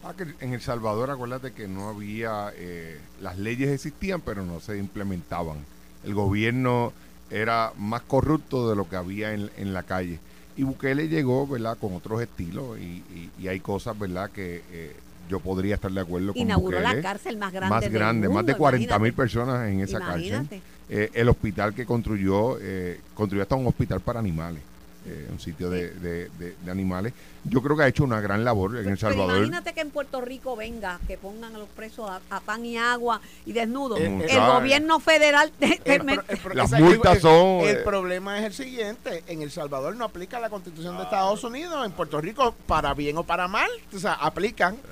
Ah, 0.03 0.13
en 0.41 0.55
El 0.55 0.61
Salvador, 0.61 1.13
acuérdate 1.13 1.53
que 1.53 1.69
no 1.69 1.89
había, 1.89 2.53
eh, 2.57 2.99
las 3.21 3.39
leyes 3.39 3.71
existían, 3.71 4.23
pero 4.23 4.45
no 4.45 4.59
se 4.59 4.77
implementaban. 4.77 5.59
El 6.03 6.15
gobierno 6.15 6.93
era 7.31 7.73
más 7.79 8.03
corrupto 8.03 8.69
de 8.71 8.77
lo 8.77 8.89
que 8.89 8.97
había 8.97 9.33
en, 9.35 9.51
en 9.57 9.73
la 9.73 9.83
calle. 9.83 10.19
Y 10.57 10.63
Bukele 10.65 11.09
llegó, 11.09 11.47
¿verdad?, 11.47 11.77
con 11.81 11.95
otros 11.95 12.21
estilos 12.21 12.79
y, 12.79 12.83
y- 13.15 13.31
y 13.39 13.49
hay 13.49 13.61
cosas, 13.61 13.99
¿verdad?, 13.99 14.31
que 14.31 14.63
eh, 14.73 14.97
yo 15.29 15.39
podría 15.41 15.75
estar 15.77 15.91
de 15.93 16.01
acuerdo 16.01 16.33
con 16.33 16.41
Inauguró 16.41 16.81
la 16.81 16.89
Bukele. 16.89 17.03
cárcel 17.03 17.37
más 17.37 17.53
grande. 17.53 17.71
más 17.71 17.81
del 17.83 17.93
grande, 17.93 18.29
más 18.29 18.47
de 18.47 18.55
40 18.55 18.99
mil 18.99 19.13
personas 19.13 19.69
en 19.69 19.81
esa 19.81 19.99
Imagínate. 19.99 20.33
cárcel. 20.61 20.63
Eh, 20.91 21.11
el 21.13 21.29
hospital 21.29 21.75
que 21.75 21.85
construyó, 21.85 22.57
eh, 22.61 22.99
construyó 23.15 23.43
hasta 23.43 23.55
un 23.55 23.67
hospital 23.67 24.01
para 24.01 24.19
animales, 24.21 24.63
eh, 25.09 25.29
un 25.31 25.41
sitio 25.41 25.71
de, 25.71 25.91
de- 25.91 26.29
de- 26.39 26.55
de 26.63 26.71
animales. 26.71 27.13
Yo 27.45 27.63
creo 27.63 27.77
que 27.77 27.85
ha 27.85 27.89
hecho 27.89 28.05
una 28.05 28.21
gran 28.21 28.45
labor 28.45 28.73
en 28.73 28.79
El 28.79 28.85
Pero 28.85 28.97
Salvador. 28.99 29.37
imagínate 29.39 29.73
que 29.73 29.81
en 29.81 29.91
Puerto 29.91 30.21
Rico 30.21 30.55
venga, 30.57 31.01
que 31.07 31.17
pongan 31.17 31.55
a 31.55 31.59
los 31.59 31.69
presos 31.69 32.11
a, 32.11 32.21
a 32.31 32.41
pan 32.41 32.65
y 32.67 32.77
agua 32.77 33.21
y 33.47 33.53
desnudos. 33.53 33.99
Eh, 34.01 34.07
el 34.07 34.23
eh, 34.31 34.39
gobierno 34.39 35.01
federal 35.01 35.51
te- 35.59 35.81
te 35.83 35.95
El 35.97 36.21
Las 36.55 36.73
multas 36.73 37.21
son, 37.21 37.61
El 37.61 37.77
eh, 37.77 37.81
problema 37.85 38.39
es 38.39 38.45
el 38.45 38.53
siguiente: 38.55 39.25
en 39.27 39.41
El 39.43 39.51
Salvador 39.51 39.97
no 39.97 40.05
aplica 40.05 40.39
la 40.41 40.51
constitución 40.51 40.97
de 40.99 41.05
Estados 41.05 41.43
Unidos, 41.45 41.87
en 41.87 41.93
Puerto 41.93 42.21
Rico, 42.21 42.55
para 42.67 42.93
bien 42.95 43.17
o 43.17 43.25
para 43.25 43.49
mal, 43.49 43.71
o 43.95 43.99
sea, 43.99 44.13
aplican. 44.15 44.77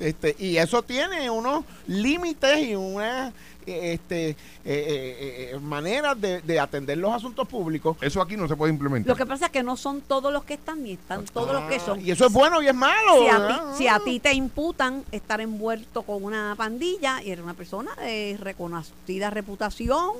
Este, 0.00 0.36
y 0.38 0.58
eso 0.58 0.84
tiene 0.84 1.28
unos 1.28 1.64
límites 1.88 2.56
y 2.60 2.76
unas 2.76 3.32
este, 3.70 4.30
eh, 4.30 4.36
eh, 4.64 5.50
eh, 5.54 5.58
maneras 5.60 6.20
de, 6.20 6.40
de 6.42 6.60
atender 6.60 6.98
los 6.98 7.12
asuntos 7.12 7.46
públicos. 7.48 7.96
Eso 8.00 8.20
aquí 8.20 8.36
no 8.36 8.48
se 8.48 8.56
puede 8.56 8.72
implementar. 8.72 9.08
Lo 9.08 9.16
que 9.16 9.26
pasa 9.26 9.46
es 9.46 9.52
que 9.52 9.62
no 9.62 9.76
son 9.76 10.00
todos 10.00 10.32
los 10.32 10.44
que 10.44 10.54
están 10.54 10.82
ni 10.82 10.92
están 10.92 11.24
todos 11.26 11.52
los 11.52 11.62
que 11.64 11.76
Ah, 11.76 11.80
son. 11.80 12.00
Y 12.04 12.10
eso 12.10 12.26
es 12.26 12.32
bueno 12.32 12.60
y 12.62 12.68
es 12.68 12.74
malo. 12.74 13.18
Si 13.20 13.28
a, 13.28 13.34
ti, 13.36 13.40
¿verdad? 13.42 13.74
si 13.76 13.88
a 13.88 13.98
ti 14.00 14.20
te 14.20 14.32
imputan 14.34 15.04
estar 15.12 15.40
envuelto 15.40 16.02
con 16.02 16.24
una 16.24 16.54
pandilla 16.56 17.22
y 17.22 17.30
eres 17.30 17.44
una 17.44 17.54
persona 17.54 17.94
de 17.96 18.36
reconocida 18.40 19.30
reputación, 19.30 20.12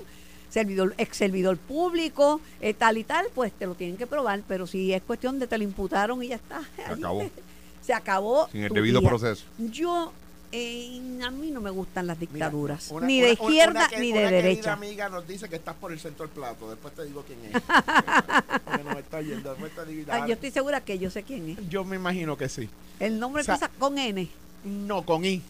servidor, 0.51 0.95
ex 0.99 1.17
servidor 1.17 1.57
público, 1.59 2.41
eh, 2.61 2.75
tal 2.75 2.97
y 2.99 3.05
tal, 3.05 3.27
pues 3.35 3.53
te 3.53 3.67
lo 3.67 3.75
tienen 3.75 3.97
que 3.97 4.07
probar. 4.07 4.43
Pero 4.49 4.67
si 4.67 4.93
es 4.93 5.03
cuestión 5.03 5.39
de 5.39 5.47
te 5.47 5.59
lo 5.59 5.65
imputaron 5.65 6.23
y 6.23 6.29
ya 6.29 6.37
está. 6.37 6.61
Se 6.77 6.83
acabó. 6.93 7.23
Se 7.83 7.95
acabó. 7.95 8.49
Sin 8.53 8.65
el 8.65 8.73
debido 8.73 9.01
día. 9.01 9.09
proceso. 9.09 9.45
Yo 9.59 10.13
Eh, 10.51 11.21
a 11.23 11.31
mí 11.31 11.51
no 11.51 11.61
me 11.61 11.69
gustan 11.71 12.07
las 12.07 12.19
Mira, 12.19 12.33
dictaduras, 12.33 12.91
una- 12.91 13.07
ni 13.07 13.21
de 13.21 13.33
una- 13.33 13.33
izquierda 13.35 13.71
una 13.81 13.89
que- 13.89 13.99
ni 14.01 14.13
de 14.13 14.31
derecha. 14.31 14.73
amiga 14.73 15.09
nos 15.11 15.29
dice 15.29 15.47
que 15.49 15.57
estás 15.57 15.75
por 15.77 15.93
el 15.93 16.01
centro 16.01 16.25
del 16.27 16.35
plato. 16.35 16.71
Después 16.71 16.95
te 16.95 17.05
digo 17.05 17.23
quién 17.27 17.39
es. 17.45 17.53
Porque 18.65 18.85
nos 18.85 18.97
está 18.97 19.19
oyendo. 19.19 19.51
Después 19.51 19.75
te 19.75 19.85
digo- 19.85 20.11
Ay, 20.13 20.23
yo 20.29 20.35
estoy 20.35 20.51
segura 20.51 20.81
que 20.81 20.99
yo 20.99 21.11
sé 21.11 21.23
quién 21.23 21.51
es. 21.51 21.69
Yo 21.69 21.85
me 21.85 21.97
imagino 21.97 22.37
que 22.39 22.49
sí. 22.49 22.69
El 22.99 23.19
nombre 23.21 23.43
O 23.43 23.45
sea- 23.45 23.55
empieza 23.57 23.73
con 23.79 23.99
N. 23.99 24.27
No, 24.65 25.05
con 25.05 25.25
I. 25.25 25.43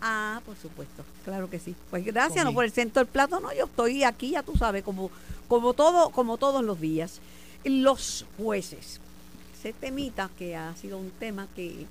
Ah, 0.00 0.40
por 0.44 0.56
supuesto, 0.56 1.04
claro 1.24 1.48
que 1.48 1.58
sí. 1.60 1.74
Pues 1.90 2.04
gracias, 2.04 2.38
Con 2.38 2.44
no 2.46 2.50
I. 2.50 2.54
por 2.54 2.64
el 2.64 2.72
centro 2.72 3.00
del 3.00 3.06
plato, 3.10 3.38
no, 3.40 3.52
yo 3.54 3.66
estoy 3.66 4.02
aquí, 4.04 4.30
ya 4.30 4.42
tú 4.42 4.56
sabes, 4.56 4.82
como, 4.82 5.10
como 5.48 5.74
todo, 5.74 6.10
como 6.10 6.36
todos 6.38 6.64
los 6.64 6.80
días. 6.80 7.20
Los 7.64 8.26
jueces, 8.36 8.98
ese 9.58 9.72
temita 9.72 10.28
que 10.36 10.56
ha 10.56 10.74
sido 10.76 10.98
un 10.98 11.10
tema 11.12 11.46
que 11.54 11.86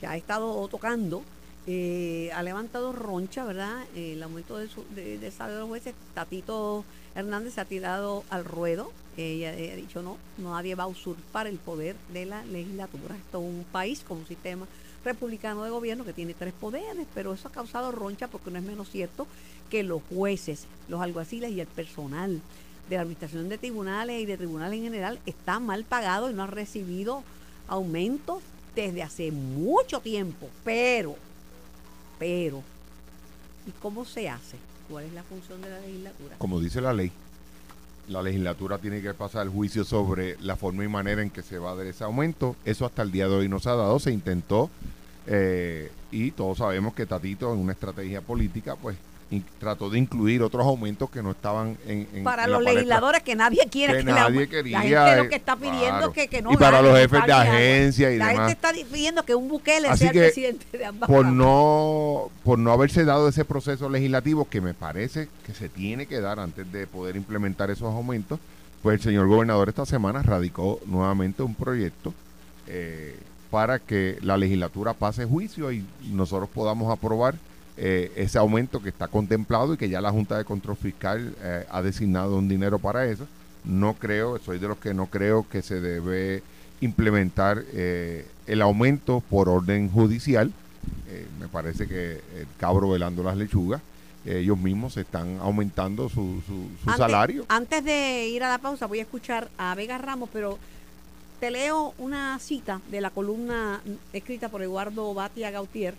se 0.00 0.06
ha 0.06 0.16
estado 0.16 0.66
tocando, 0.68 1.22
eh, 1.66 2.30
ha 2.34 2.42
levantado 2.42 2.92
roncha, 2.92 3.44
¿verdad? 3.44 3.84
Eh, 3.94 4.12
el 4.12 4.22
aumento 4.22 4.56
de, 4.58 4.68
su, 4.68 4.84
de, 4.94 5.18
de 5.18 5.30
salario 5.30 5.56
de 5.56 5.60
los 5.60 5.68
jueces, 5.68 5.94
Tatito 6.14 6.84
Hernández 7.14 7.54
se 7.54 7.60
ha 7.60 7.64
tirado 7.64 8.24
al 8.30 8.44
ruedo, 8.44 8.92
ella 9.16 9.50
ha 9.50 9.76
dicho 9.76 10.02
no, 10.02 10.18
nadie 10.36 10.74
va 10.74 10.84
a 10.84 10.88
usurpar 10.88 11.46
el 11.46 11.56
poder 11.56 11.96
de 12.12 12.26
la 12.26 12.44
legislatura. 12.44 13.16
Esto 13.16 13.38
es 13.38 13.44
un 13.44 13.64
país 13.72 14.04
con 14.06 14.18
un 14.18 14.26
sistema 14.26 14.66
republicano 15.04 15.64
de 15.64 15.70
gobierno 15.70 16.04
que 16.04 16.12
tiene 16.12 16.34
tres 16.34 16.52
poderes, 16.52 17.06
pero 17.14 17.32
eso 17.32 17.48
ha 17.48 17.52
causado 17.52 17.92
roncha 17.92 18.28
porque 18.28 18.50
no 18.50 18.58
es 18.58 18.64
menos 18.64 18.90
cierto 18.90 19.26
que 19.70 19.82
los 19.82 20.02
jueces, 20.14 20.66
los 20.88 21.00
alguaciles 21.00 21.52
y 21.52 21.60
el 21.60 21.66
personal 21.66 22.40
de 22.90 22.96
la 22.96 23.02
administración 23.02 23.48
de 23.48 23.58
tribunales 23.58 24.20
y 24.20 24.26
de 24.26 24.36
tribunales 24.36 24.78
en 24.78 24.84
general 24.84 25.18
está 25.26 25.58
mal 25.58 25.84
pagado 25.84 26.30
y 26.30 26.34
no 26.34 26.42
ha 26.42 26.48
recibido 26.48 27.24
aumentos 27.68 28.42
desde 28.76 29.02
hace 29.02 29.32
mucho 29.32 30.00
tiempo. 30.00 30.48
Pero, 30.64 31.16
pero, 32.18 32.62
¿y 33.66 33.70
cómo 33.82 34.04
se 34.04 34.28
hace? 34.28 34.56
¿Cuál 34.88 35.06
es 35.06 35.12
la 35.12 35.24
función 35.24 35.60
de 35.62 35.70
la 35.70 35.80
legislatura? 35.80 36.36
Como 36.38 36.60
dice 36.60 36.80
la 36.80 36.92
ley, 36.92 37.10
la 38.06 38.22
legislatura 38.22 38.78
tiene 38.78 39.02
que 39.02 39.12
pasar 39.14 39.46
el 39.46 39.52
juicio 39.52 39.84
sobre 39.84 40.36
la 40.40 40.54
forma 40.54 40.84
y 40.84 40.88
manera 40.88 41.22
en 41.22 41.30
que 41.30 41.42
se 41.42 41.58
va 41.58 41.72
a 41.72 41.74
dar 41.74 41.86
ese 41.86 42.04
aumento. 42.04 42.54
Eso 42.64 42.86
hasta 42.86 43.02
el 43.02 43.10
día 43.10 43.26
de 43.26 43.34
hoy 43.34 43.48
no 43.48 43.58
se 43.58 43.70
ha 43.70 43.74
dado, 43.74 43.98
se 43.98 44.12
intentó 44.12 44.70
eh, 45.26 45.90
y 46.12 46.30
todos 46.30 46.58
sabemos 46.58 46.94
que 46.94 47.04
Tatito 47.04 47.52
en 47.52 47.58
una 47.58 47.72
estrategia 47.72 48.20
política 48.20 48.76
pues 48.76 48.96
in- 49.30 49.44
trató 49.58 49.90
de 49.90 49.98
incluir 49.98 50.42
otros 50.42 50.64
aumentos 50.64 51.10
que 51.10 51.22
no 51.22 51.32
estaban 51.32 51.76
en, 51.86 52.06
en- 52.14 52.24
Para 52.24 52.44
en 52.44 52.50
la 52.50 52.56
los 52.58 52.64
palestra. 52.64 52.72
legisladores 52.74 53.22
que 53.22 53.34
nadie 53.34 53.60
quiere 53.70 53.92
Que 53.94 53.98
que, 54.00 54.04
nadie 54.12 54.48
quería, 54.48 54.78
La 54.78 54.82
gente 54.84 55.16
lo 55.16 55.22
eh, 55.24 55.28
que 55.28 55.34
está 55.36 55.56
pidiendo 55.56 55.80
claro. 55.86 56.06
es 56.08 56.12
que, 56.14 56.28
que 56.28 56.42
no 56.42 56.52
Y 56.52 56.56
para 56.56 56.78
gane, 56.78 56.88
los 56.90 56.98
jefes 57.00 57.26
de 57.26 57.32
agencia 57.32 58.12
y 58.12 58.18
La 58.18 58.28
demás. 58.28 58.46
gente 58.48 58.52
está 58.52 58.72
di- 58.72 58.84
pidiendo 58.84 59.22
que 59.24 59.34
un 59.34 59.48
Bukele 59.48 59.88
Así 59.88 59.98
sea 60.00 60.10
el 60.10 60.18
presidente 60.18 60.78
de 60.78 60.84
ambas 60.84 61.08
por 61.08 61.22
cámaras. 61.22 61.34
no 61.38 62.30
por 62.44 62.58
no 62.58 62.72
haberse 62.72 63.04
dado 63.04 63.28
ese 63.28 63.44
proceso 63.44 63.88
legislativo 63.88 64.48
que 64.48 64.60
me 64.60 64.74
parece 64.74 65.28
que 65.44 65.52
se 65.54 65.68
tiene 65.68 66.06
que 66.06 66.20
dar 66.20 66.38
antes 66.38 66.70
de 66.70 66.86
poder 66.86 67.16
implementar 67.16 67.70
esos 67.70 67.92
aumentos, 67.92 68.38
pues 68.82 68.94
el 68.94 69.00
señor 69.02 69.26
gobernador 69.26 69.68
esta 69.68 69.84
semana 69.86 70.22
radicó 70.22 70.78
nuevamente 70.86 71.42
un 71.42 71.54
proyecto 71.54 72.14
eh, 72.68 73.16
para 73.50 73.78
que 73.78 74.18
la 74.22 74.36
legislatura 74.36 74.92
pase 74.92 75.24
juicio 75.24 75.72
y 75.72 75.84
nosotros 76.12 76.48
podamos 76.52 76.92
aprobar 76.92 77.34
eh, 77.76 78.12
ese 78.16 78.38
aumento 78.38 78.82
que 78.82 78.88
está 78.88 79.08
contemplado 79.08 79.74
y 79.74 79.76
que 79.76 79.88
ya 79.88 80.00
la 80.00 80.10
Junta 80.10 80.36
de 80.38 80.44
Control 80.44 80.76
Fiscal 80.76 81.34
eh, 81.42 81.66
ha 81.70 81.82
designado 81.82 82.36
un 82.36 82.48
dinero 82.48 82.78
para 82.78 83.06
eso. 83.06 83.26
No 83.64 83.94
creo, 83.94 84.38
soy 84.38 84.58
de 84.58 84.68
los 84.68 84.78
que 84.78 84.94
no 84.94 85.06
creo 85.06 85.46
que 85.50 85.60
se 85.62 85.80
debe 85.80 86.42
implementar 86.80 87.64
eh, 87.72 88.26
el 88.46 88.62
aumento 88.62 89.22
por 89.28 89.48
orden 89.48 89.90
judicial. 89.90 90.52
Eh, 91.08 91.26
me 91.40 91.48
parece 91.48 91.86
que 91.88 92.12
el 92.12 92.46
cabro 92.58 92.90
velando 92.90 93.22
las 93.22 93.36
lechugas, 93.36 93.80
eh, 94.24 94.38
ellos 94.38 94.58
mismos 94.58 94.96
están 94.96 95.38
aumentando 95.40 96.08
su, 96.08 96.40
su, 96.46 96.68
su 96.82 96.90
Antes- 96.90 96.96
salario. 96.98 97.44
Antes 97.48 97.84
de 97.84 98.28
ir 98.28 98.44
a 98.44 98.50
la 98.50 98.58
pausa, 98.58 98.86
voy 98.86 99.00
a 99.00 99.02
escuchar 99.02 99.48
a 99.58 99.74
Vega 99.74 99.98
Ramos, 99.98 100.28
pero 100.32 100.58
te 101.40 101.50
leo 101.50 101.92
una 101.98 102.38
cita 102.38 102.80
de 102.90 103.00
la 103.00 103.10
columna 103.10 103.80
escrita 104.12 104.48
por 104.48 104.62
Eduardo 104.62 105.12
Batia 105.12 105.50
Gautier, 105.50 105.94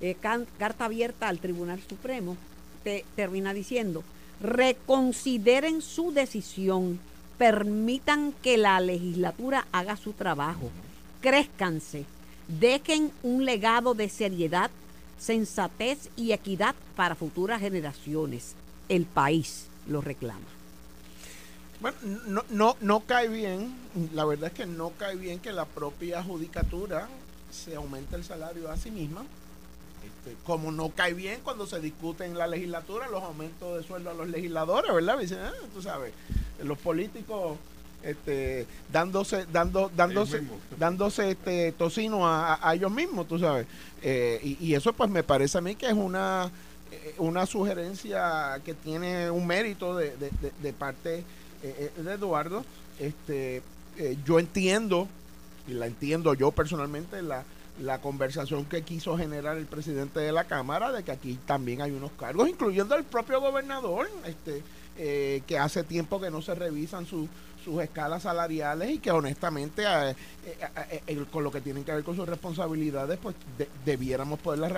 eh, 0.00 0.16
carta 0.20 0.84
abierta 0.84 1.28
al 1.28 1.38
Tribunal 1.38 1.80
Supremo. 1.88 2.36
Te 2.84 3.04
termina 3.16 3.52
diciendo: 3.52 4.02
reconsideren 4.40 5.82
su 5.82 6.12
decisión, 6.12 6.98
permitan 7.38 8.32
que 8.42 8.56
la 8.56 8.80
legislatura 8.80 9.66
haga 9.72 9.96
su 9.96 10.12
trabajo, 10.12 10.70
crezcanse, 11.20 12.04
dejen 12.48 13.12
un 13.22 13.44
legado 13.44 13.94
de 13.94 14.08
seriedad, 14.08 14.70
sensatez 15.18 16.08
y 16.16 16.32
equidad 16.32 16.74
para 16.96 17.14
futuras 17.14 17.60
generaciones. 17.60 18.54
El 18.88 19.04
país 19.04 19.66
lo 19.86 20.00
reclama. 20.00 20.46
Bueno, 21.80 21.96
no, 22.26 22.44
no, 22.50 22.76
no 22.80 23.00
cae 23.00 23.28
bien, 23.28 23.74
la 24.12 24.24
verdad 24.26 24.50
es 24.50 24.54
que 24.54 24.66
no 24.66 24.90
cae 24.98 25.16
bien 25.16 25.38
que 25.38 25.52
la 25.52 25.64
propia 25.64 26.22
judicatura 26.22 27.08
se 27.50 27.74
aumente 27.74 28.16
el 28.16 28.24
salario 28.24 28.70
a 28.70 28.76
sí 28.76 28.90
misma. 28.90 29.24
Este, 30.24 30.36
como 30.44 30.70
no 30.70 30.90
cae 30.90 31.14
bien 31.14 31.40
cuando 31.42 31.66
se 31.66 31.80
discute 31.80 32.24
en 32.26 32.36
la 32.36 32.46
legislatura 32.46 33.08
los 33.08 33.22
aumentos 33.22 33.78
de 33.80 33.86
sueldo 33.86 34.10
a 34.10 34.14
los 34.14 34.28
legisladores, 34.28 34.92
¿verdad? 34.94 35.18
Dicen, 35.18 35.38
ah, 35.42 35.52
tú 35.72 35.80
sabes, 35.80 36.12
los 36.62 36.76
políticos 36.78 37.56
este, 38.02 38.66
dándose, 38.92 39.46
dando, 39.52 39.90
dándose, 39.96 40.42
dándose 40.78 41.30
este 41.32 41.72
tocino 41.72 42.26
a, 42.28 42.58
a- 42.66 42.74
ellos 42.74 42.90
mismos, 42.90 43.28
tú 43.28 43.38
sabes. 43.38 43.66
Eh, 44.02 44.40
y, 44.42 44.66
y 44.66 44.74
eso 44.74 44.92
pues 44.92 45.10
me 45.10 45.22
parece 45.22 45.56
a 45.58 45.60
mí 45.62 45.74
que 45.74 45.86
es 45.86 45.92
una, 45.94 46.50
eh, 46.92 47.14
una 47.18 47.46
sugerencia 47.46 48.60
que 48.64 48.74
tiene 48.74 49.30
un 49.30 49.46
mérito 49.46 49.96
de, 49.96 50.16
de- 50.16 50.30
de- 50.42 50.52
de 50.62 50.72
parte 50.74 51.18
eh, 51.18 51.24
eh, 51.96 52.02
de 52.02 52.12
Eduardo. 52.12 52.64
Este, 52.98 53.62
eh, 53.96 54.16
yo 54.26 54.38
entiendo, 54.38 55.08
y 55.66 55.72
la 55.72 55.86
entiendo 55.86 56.34
yo 56.34 56.52
personalmente, 56.52 57.20
la, 57.22 57.44
la 57.80 58.00
conversación 58.00 58.64
que 58.66 58.82
quiso 58.82 59.16
generar 59.16 59.56
el 59.56 59.66
presidente 59.66 60.20
de 60.20 60.32
la 60.32 60.44
Cámara 60.44 60.92
de 60.92 61.02
que 61.02 61.12
aquí 61.12 61.38
también 61.46 61.80
hay 61.82 61.90
unos 61.90 62.12
cargos, 62.12 62.48
incluyendo 62.48 62.94
el 62.94 63.04
propio 63.04 63.40
gobernador, 63.40 64.08
este, 64.26 64.62
eh, 64.98 65.42
que 65.46 65.58
hace 65.58 65.82
tiempo 65.82 66.20
que 66.20 66.30
no 66.30 66.42
se 66.42 66.54
revisan 66.54 67.06
sus 67.06 67.28
sus 67.62 67.82
escalas 67.82 68.22
salariales 68.22 68.90
y 68.90 68.98
que 69.00 69.10
honestamente 69.10 69.82
eh, 69.86 70.14
eh, 71.06 71.24
con 71.30 71.44
lo 71.44 71.52
que 71.52 71.60
tienen 71.60 71.84
que 71.84 71.92
ver 71.92 72.02
con 72.02 72.16
sus 72.16 72.26
responsabilidades 72.26 73.18
pues 73.22 73.36
de- 73.58 73.68
debiéramos 73.84 74.38
poderlas 74.40 74.72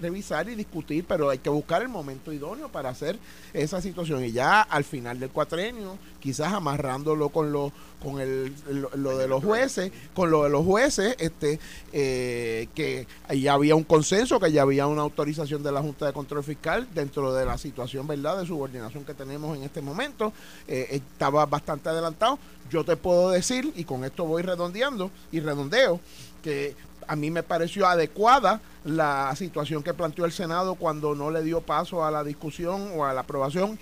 revisar 0.00 0.48
y 0.48 0.56
discutir 0.56 1.04
pero 1.06 1.30
hay 1.30 1.38
que 1.38 1.48
buscar 1.48 1.80
el 1.80 1.88
momento 1.88 2.32
idóneo 2.32 2.70
para 2.70 2.88
hacer 2.88 3.16
esa 3.52 3.80
situación. 3.80 4.24
Y 4.24 4.32
ya 4.32 4.62
al 4.62 4.82
final 4.82 5.20
del 5.20 5.30
cuatrenio 5.30 5.96
quizás 6.20 6.52
amarrándolo 6.52 7.28
con 7.28 7.52
lo 7.52 7.72
con 8.02 8.20
el, 8.20 8.54
lo, 8.70 8.90
lo 8.96 9.18
de 9.18 9.26
los 9.26 9.42
jueces 9.42 9.90
con 10.14 10.30
lo 10.30 10.44
de 10.44 10.50
los 10.50 10.64
jueces 10.64 11.16
este 11.18 11.58
eh, 11.92 12.68
que 12.74 13.06
ya 13.36 13.54
había 13.54 13.74
un 13.74 13.84
consenso 13.84 14.38
que 14.38 14.52
ya 14.52 14.62
había 14.62 14.86
una 14.86 15.02
autorización 15.02 15.62
de 15.62 15.72
la 15.72 15.80
Junta 15.80 16.06
de 16.06 16.12
Control 16.12 16.44
Fiscal 16.44 16.88
dentro 16.94 17.32
de 17.34 17.44
la 17.44 17.58
situación 17.58 18.06
verdad 18.06 18.38
de 18.38 18.46
subordinación 18.46 19.04
que 19.04 19.14
tenemos 19.14 19.56
en 19.56 19.64
este 19.64 19.80
momento 19.80 20.32
eh, 20.66 20.88
estaba 20.90 21.46
bastante 21.46 21.88
adelantado. 21.88 22.38
Yo 22.70 22.84
te 22.84 22.96
puedo 22.96 23.30
decir 23.30 23.72
y 23.76 23.84
con 23.84 24.04
esto 24.04 24.24
voy 24.24 24.42
redondeando 24.42 25.10
y 25.32 25.40
redondeo 25.40 26.00
que 26.42 26.76
a 27.06 27.16
mí 27.16 27.30
me 27.30 27.42
pareció 27.42 27.86
adecuada 27.86 28.60
la 28.84 29.34
situación 29.36 29.82
que 29.82 29.94
planteó 29.94 30.24
el 30.24 30.32
Senado 30.32 30.74
cuando 30.74 31.14
no 31.14 31.30
le 31.30 31.42
dio 31.42 31.62
paso 31.62 32.04
a 32.04 32.10
la 32.10 32.22
discusión 32.22 32.90
o 32.94 33.04
a 33.04 33.14
la 33.14 33.22
aprobación 33.22 33.78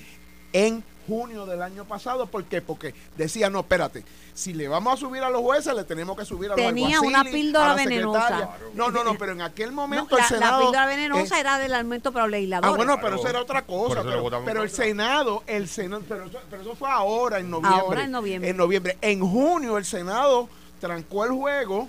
en 0.53 0.85
junio 1.07 1.47
del 1.47 1.63
año 1.63 1.85
pasado. 1.85 2.27
¿Por 2.27 2.45
qué? 2.45 2.61
Porque 2.61 2.95
decía, 3.17 3.49
no, 3.51 3.61
espérate, 3.61 4.05
si 4.35 4.53
le 4.53 4.69
vamos 4.69 4.95
a 4.95 4.97
subir 4.97 5.23
a 5.23 5.31
los 5.31 5.41
jueces, 5.43 5.75
le 5.75 5.85
tenemos 5.85 6.17
que 6.17 6.25
subir 6.25 6.51
a 6.51 6.57
los 6.57 6.67
Tenía 6.67 7.01
una 7.01 7.25
píldora 7.25 7.69
la 7.69 7.75
venenosa. 7.75 8.51
No, 8.75 8.91
no, 8.91 9.05
no, 9.05 9.17
pero 9.17 9.33
en 9.33 9.43
aquel 9.43 9.71
No, 9.71 9.77
momento 9.77 10.17
la, 10.17 10.25
el 10.25 10.31
la 10.31 10.39
Senado... 10.39 10.61
píldora 10.63 10.87
venenosa 10.87 11.37
eh, 11.37 11.41
era 11.41 11.59
del 11.59 11.75
aumento 11.75 12.13
para 12.13 12.25
los 12.27 12.33
legisladores. 12.33 12.73
Ah, 12.73 12.77
bueno, 12.77 12.95
pero 12.97 13.07
Claro. 13.17 13.21
eso 13.21 13.29
era 13.29 13.41
otra 13.41 13.63
cosa. 13.63 14.03
Pero, 14.45 14.63
el. 14.63 14.71
Senado, 14.71 15.43
el 15.47 15.69
Senado, 15.69 16.03
pero 16.09 16.25
eso, 16.27 16.39
pero 16.51 16.63
eso 16.63 16.75
fue 16.75 16.91
ahora, 16.91 17.39
en 17.39 17.51
noviembre. 17.51 17.81
Ahora 17.81 18.05
en 18.05 18.11
noviembre. 18.11 18.51
En 18.51 18.57
noviembre. 18.57 18.99
En 19.01 19.21
junio 19.21 19.79
el 19.79 19.85
Senado 19.85 20.49
trancó 20.81 21.25
el 21.25 21.33
juego. 21.33 21.89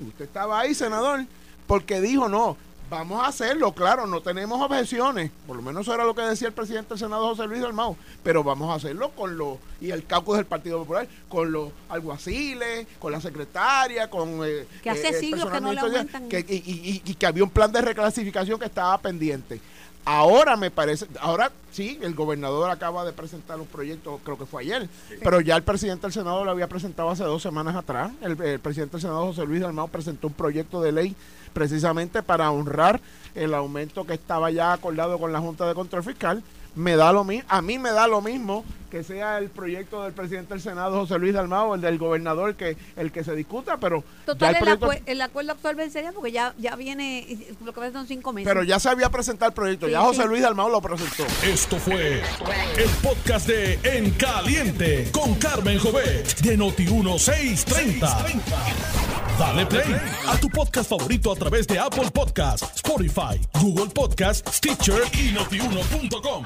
Usted 0.00 0.24
estaba 0.24 0.58
ahí, 0.60 0.74
senador, 0.74 1.24
porque 1.66 2.00
dijo, 2.00 2.28
no, 2.28 2.56
vamos 2.90 3.22
a 3.22 3.28
hacerlo, 3.28 3.72
claro, 3.72 4.06
no 4.06 4.20
tenemos 4.20 4.60
objeciones. 4.60 5.30
Por 5.46 5.56
lo 5.56 5.62
menos 5.62 5.82
eso 5.82 5.94
era 5.94 6.04
lo 6.04 6.14
que 6.14 6.22
decía 6.22 6.48
el 6.48 6.54
presidente 6.54 6.90
del 6.90 6.98
Senado, 6.98 7.28
José 7.28 7.46
Luis 7.46 7.60
Dalmau. 7.62 7.96
Pero 8.22 8.44
vamos 8.44 8.70
a 8.70 8.74
hacerlo 8.74 9.10
con 9.10 9.36
los, 9.36 9.58
y 9.80 9.90
el 9.90 10.04
caucus 10.06 10.36
del 10.36 10.46
Partido 10.46 10.78
Popular, 10.80 11.08
con 11.28 11.50
los 11.50 11.70
alguaciles, 11.88 12.86
con 12.98 13.12
la 13.12 13.20
secretaria, 13.20 14.08
con... 14.08 14.40
eh, 14.44 14.66
Que 14.82 14.90
hace 14.90 15.08
el 15.08 15.14
siglos 15.20 15.50
que 15.50 15.60
no 15.60 15.72
le 15.72 15.80
aumentan. 15.80 16.28
que- 16.28 16.40
y, 16.48 16.54
y- 16.56 16.90
y- 16.90 17.10
y 17.10 17.14
que 17.14 17.26
había 17.26 17.44
un 17.44 17.50
plan 17.50 17.72
de 17.72 17.80
reclasificación 17.80 18.58
que 18.58 18.66
estaba 18.66 18.96
pendiente. 18.98 19.60
Ahora 20.04 20.56
me 20.56 20.70
parece, 20.70 21.06
ahora 21.20 21.50
sí, 21.70 21.98
el 22.02 22.14
gobernador 22.14 22.70
acaba 22.70 23.04
de 23.04 23.12
presentar 23.12 23.58
un 23.58 23.66
proyecto, 23.66 24.20
creo 24.22 24.36
que 24.36 24.44
fue 24.44 24.62
ayer, 24.62 24.88
pero 25.22 25.40
ya 25.40 25.56
el 25.56 25.62
presidente 25.62 26.02
del 26.02 26.12
Senado 26.12 26.44
lo 26.44 26.50
había 26.50 26.68
presentado 26.68 27.08
hace 27.08 27.24
dos 27.24 27.42
semanas 27.42 27.74
atrás. 27.74 28.12
El, 28.20 28.40
el 28.42 28.60
presidente 28.60 28.92
del 28.92 29.00
Senado, 29.00 29.26
José 29.26 29.46
Luis 29.46 29.62
Dalmau, 29.62 29.88
presentó 29.88 30.26
un 30.26 30.34
proyecto 30.34 30.82
de 30.82 30.92
ley 30.92 31.16
precisamente 31.54 32.22
para 32.22 32.50
honrar 32.50 33.00
el 33.34 33.54
aumento 33.54 34.04
que 34.04 34.14
estaba 34.14 34.50
ya 34.50 34.72
acordado 34.72 35.18
con 35.18 35.32
la 35.32 35.40
Junta 35.40 35.66
de 35.66 35.74
Control 35.74 36.02
Fiscal 36.04 36.42
me 36.74 36.96
da 36.96 37.12
lo 37.12 37.24
mismo, 37.24 37.48
a 37.48 37.62
mí 37.62 37.78
me 37.78 37.90
da 37.90 38.06
lo 38.06 38.20
mismo 38.20 38.64
que 38.94 39.02
sea 39.02 39.38
el 39.38 39.50
proyecto 39.50 40.04
del 40.04 40.12
presidente 40.12 40.54
del 40.54 40.62
Senado 40.62 41.00
José 41.00 41.18
Luis 41.18 41.34
Dalmao 41.34 41.70
o 41.70 41.74
el 41.74 41.80
del 41.80 41.98
gobernador 41.98 42.54
que 42.54 42.76
el 42.94 43.10
que 43.10 43.24
se 43.24 43.34
discuta, 43.34 43.76
pero 43.76 44.04
Total, 44.24 44.54
el, 44.54 45.02
el, 45.06 45.20
acuerdo 45.20 45.50
actual 45.50 45.74
vencería 45.74 46.12
porque 46.12 46.30
ya, 46.30 46.54
ya 46.58 46.76
viene, 46.76 47.26
lo 47.64 47.72
que 47.72 47.90
son 47.90 48.06
cinco 48.06 48.32
meses. 48.32 48.48
Pero 48.48 48.62
ya 48.62 48.78
se 48.78 48.88
había 48.88 49.10
presentado 49.10 49.48
el 49.48 49.52
proyecto, 49.52 49.88
ya 49.88 50.00
José 50.00 50.26
Luis 50.26 50.42
Dalmao 50.42 50.68
lo 50.68 50.80
presentó. 50.80 51.26
Esto 51.44 51.76
fue 51.78 52.22
el 52.78 52.90
podcast 53.02 53.48
de 53.48 53.80
En 53.82 54.12
Caliente 54.12 55.10
con 55.10 55.34
Carmen 55.40 55.76
Jovet 55.80 56.38
de 56.42 56.56
Noti 56.56 56.84
1630. 56.84 58.26
Dale 59.40 59.66
play 59.66 59.96
a 60.28 60.36
tu 60.36 60.48
podcast 60.50 60.88
favorito 60.88 61.32
a 61.32 61.34
través 61.34 61.66
de 61.66 61.80
Apple 61.80 62.12
Podcasts, 62.12 62.76
Spotify, 62.76 63.40
Google 63.60 63.92
Podcasts, 63.92 64.56
Stitcher 64.56 65.02
y 65.14 65.32
notiuno.com. 65.32 66.44